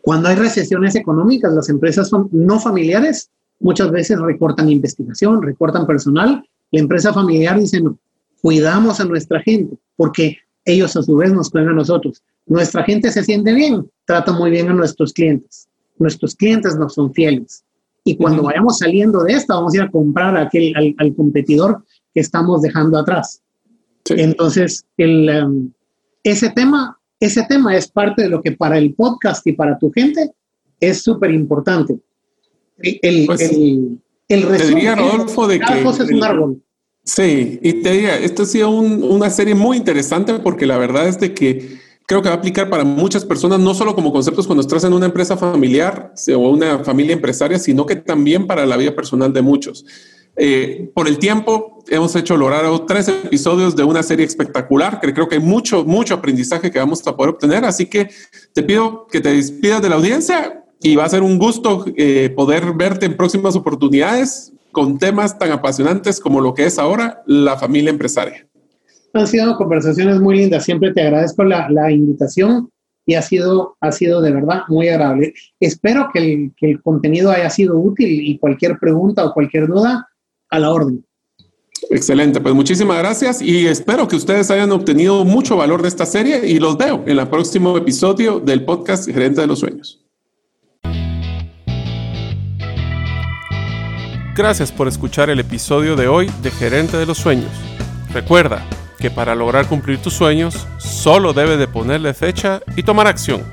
cuando 0.06 0.30
hay 0.30 0.36
recesiones 0.36 0.94
económicas, 0.96 1.52
las 1.52 1.68
empresas 1.68 2.12
no 2.32 2.60
familiares 2.60 3.32
muchas 3.60 3.90
veces 3.90 4.20
recortan 4.20 4.70
investigación, 4.70 5.42
recortan 5.42 5.88
personal. 5.88 6.48
La 6.70 6.80
empresa 6.80 7.12
familiar 7.12 7.60
dice, 7.60 7.82
no, 7.82 7.98
cuidamos 8.40 9.00
a 9.00 9.06
nuestra 9.06 9.42
gente, 9.42 9.80
porque 9.96 10.38
ellos 10.64 10.96
a 10.96 11.02
su 11.02 11.16
vez 11.16 11.34
nos 11.34 11.50
cuidan 11.50 11.70
a 11.70 11.74
nosotros. 11.74 12.22
Nuestra 12.46 12.84
gente 12.84 13.12
se 13.12 13.24
siente 13.24 13.52
bien, 13.52 13.90
trata 14.06 14.32
muy 14.32 14.52
bien 14.52 14.70
a 14.70 14.74
nuestros 14.74 15.12
clientes. 15.12 15.68
Nuestros 15.98 16.36
clientes 16.36 16.78
nos 16.78 16.94
son 16.94 17.12
fieles. 17.12 17.64
Y 18.04 18.16
cuando 18.16 18.44
vayamos 18.44 18.78
saliendo 18.78 19.24
de 19.24 19.34
esta, 19.34 19.56
vamos 19.56 19.74
a 19.74 19.78
ir 19.78 19.82
a 19.82 19.90
comprar 19.90 20.38
aquel, 20.38 20.72
al, 21.00 21.16
competidor 21.16 21.84
que 22.14 22.20
estamos 22.20 22.62
dejando 22.62 23.00
atrás. 23.00 23.42
Entonces, 24.10 24.86
el, 24.98 25.46
um, 25.46 25.72
ese, 26.22 26.52
tema, 26.52 26.95
ese 27.20 27.44
tema 27.48 27.76
es 27.76 27.88
parte 27.90 28.24
de 28.24 28.30
lo 28.30 28.42
que 28.42 28.52
para 28.52 28.78
el 28.78 28.94
podcast 28.94 29.46
y 29.48 29.54
para 29.54 29.78
tu 29.78 29.92
gente 29.92 30.32
es 30.80 31.02
súper 31.02 31.32
importante. 31.32 31.98
El, 32.78 33.26
pues, 33.26 33.42
el, 33.42 34.00
el 34.28 34.48
te 34.48 34.68
diría, 34.68 34.96
Rodolfo, 34.96 35.48
de 35.48 35.60
que... 35.60 35.84
Cosa 35.84 36.04
es 36.04 36.12
un 36.12 36.24
árbol. 36.24 36.62
Sí, 37.04 37.60
y 37.62 37.84
te 37.84 37.92
diría, 37.92 38.18
esto 38.18 38.44
ha 38.44 38.46
sido 38.48 38.70
una 38.70 39.30
serie 39.30 39.54
muy 39.54 39.78
interesante 39.78 40.34
porque 40.40 40.66
la 40.66 40.78
verdad 40.78 41.08
es 41.08 41.20
de 41.20 41.34
que 41.34 41.78
creo 42.08 42.22
que 42.22 42.30
va 42.30 42.36
a 42.36 42.38
aplicar 42.38 42.70
para 42.70 42.84
muchas 42.84 43.24
personas, 43.24 43.60
no 43.60 43.74
solo 43.74 43.96
como 43.96 44.12
conceptos 44.12 44.48
cuando 44.48 44.62
estás 44.62 44.84
en 44.84 44.94
una 44.94 45.06
empresa 45.06 45.38
familiar 45.38 46.14
o 46.36 46.50
una 46.50 46.84
familia 46.84 47.14
empresaria, 47.14 47.60
sino 47.60 47.86
que 47.86 47.96
también 47.96 48.48
para 48.48 48.66
la 48.66 48.78
vida 48.78 48.96
personal 48.96 49.32
de 49.34 49.42
muchos. 49.42 49.86
Eh, 50.38 50.92
por 50.94 51.08
el 51.08 51.18
tiempo, 51.18 51.80
hemos 51.88 52.16
hecho 52.16 52.36
lograr 52.36 52.66
tres 52.88 53.08
episodios 53.08 53.76
de 53.76 53.84
una 53.84 54.04
serie 54.04 54.26
espectacular, 54.26 55.00
que 55.00 55.14
creo 55.14 55.28
que 55.28 55.36
hay 55.36 55.42
mucho, 55.42 55.86
mucho 55.86 56.16
aprendizaje 56.16 56.72
que 56.72 56.80
vamos 56.80 57.06
a 57.08 57.16
poder 57.16 57.34
obtener. 57.34 57.64
Así 57.66 57.86
que 57.86 58.10
te 58.54 58.64
pido 58.64 59.08
que 59.08 59.22
te 59.22 59.34
despidas 59.34 59.82
de 59.82 59.90
la 59.90 59.96
audiencia 59.96 60.64
y 60.82 60.96
va 60.96 61.06
a 61.06 61.10
ser 61.10 61.24
un 61.24 61.38
gusto 61.38 61.86
eh, 61.96 62.30
poder 62.36 62.74
verte 62.74 63.06
en 63.06 63.16
próximas 63.16 63.56
oportunidades 63.56 64.52
con 64.72 64.98
temas 64.98 65.38
tan 65.38 65.52
apasionantes 65.52 66.20
como 66.20 66.42
lo 66.42 66.54
que 66.54 66.66
es 66.66 66.78
ahora 66.78 67.24
la 67.26 67.58
familia 67.58 67.92
empresaria. 67.92 68.46
Han 69.14 69.28
sido 69.28 69.56
conversaciones 69.56 70.20
muy 70.20 70.36
lindas, 70.36 70.66
siempre 70.66 70.92
te 70.92 71.02
agradezco 71.02 71.46
la, 71.46 71.70
la 71.70 71.90
invitación 71.90 72.70
y 73.06 73.14
ha 73.14 73.22
sido, 73.22 73.78
ha 73.80 73.92
sido 73.94 74.22
de 74.22 74.32
verdad 74.32 74.64
muy 74.68 74.90
agradable. 74.90 75.34
Espero 75.60 76.10
que 76.14 76.20
el, 76.20 76.52
que 76.58 76.72
el 76.72 76.82
contenido 76.82 77.32
haya 77.32 77.50
sido 77.50 77.80
útil 77.80 78.10
y 78.10 78.38
cualquier 78.38 78.78
pregunta 78.78 79.24
o 79.24 79.34
cualquier 79.34 79.68
duda, 79.68 80.10
a 80.56 80.60
la 80.60 80.72
orden. 80.72 81.06
Excelente, 81.90 82.42
pues 82.42 82.56
muchísimas 82.56 82.98
gracias 82.98 83.42
y 83.42 83.68
espero 83.68 84.08
que 84.08 84.16
ustedes 84.16 84.50
hayan 84.50 84.72
obtenido 84.72 85.24
mucho 85.24 85.58
valor 85.58 85.82
de 85.82 85.88
esta 85.88 86.06
serie 86.06 86.48
y 86.48 86.60
los 86.60 86.78
veo 86.78 87.04
en 87.06 87.20
el 87.20 87.28
próximo 87.28 87.78
episodio 87.78 88.40
del 88.40 88.66
podcast 88.66 89.06
Gerente 89.06 89.42
de 89.42 89.48
los 89.48 89.60
Sueños. 89.60 90.02
Gracias 94.36 94.72
por 94.72 94.88
escuchar 94.88 95.30
el 95.30 95.40
episodio 95.40 95.96
de 95.96 96.08
hoy 96.08 96.30
de 96.42 96.52
Gerente 96.52 96.98
de 96.98 97.06
los 97.06 97.18
Sueños. 97.18 97.52
Recuerda 98.12 98.66
que 99.00 99.12
para 99.12 99.36
lograr 99.36 99.68
cumplir 99.68 100.00
tus 100.00 100.14
sueños, 100.14 100.68
solo 100.78 101.34
debes 101.34 101.60
de 101.60 101.68
ponerle 101.68 102.14
fecha 102.14 102.62
y 102.76 102.84
tomar 102.84 103.08
acción. 103.08 103.44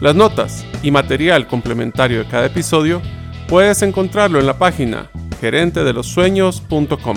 Las 0.00 0.14
notas 0.14 0.66
y 0.82 0.90
material 0.90 1.46
complementario 1.46 2.18
de 2.18 2.28
cada 2.28 2.46
episodio 2.46 3.00
puedes 3.48 3.80
encontrarlo 3.82 4.38
en 4.38 4.46
la 4.46 4.58
página 4.58 5.10
gerentedelosueños.com. 5.40 7.16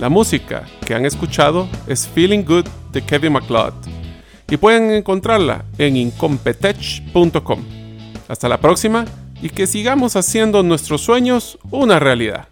La 0.00 0.08
música 0.08 0.64
que 0.86 0.94
han 0.94 1.04
escuchado 1.04 1.68
es 1.86 2.08
Feeling 2.08 2.44
Good 2.44 2.66
de 2.92 3.02
Kevin 3.02 3.32
MacLeod 3.32 3.74
y 4.50 4.56
pueden 4.56 4.90
encontrarla 4.90 5.64
en 5.78 5.96
incompetech.com. 5.96 7.64
Hasta 8.28 8.48
la 8.48 8.60
próxima 8.60 9.04
y 9.42 9.50
que 9.50 9.66
sigamos 9.66 10.16
haciendo 10.16 10.62
nuestros 10.62 11.02
sueños 11.02 11.58
una 11.70 11.98
realidad. 11.98 12.48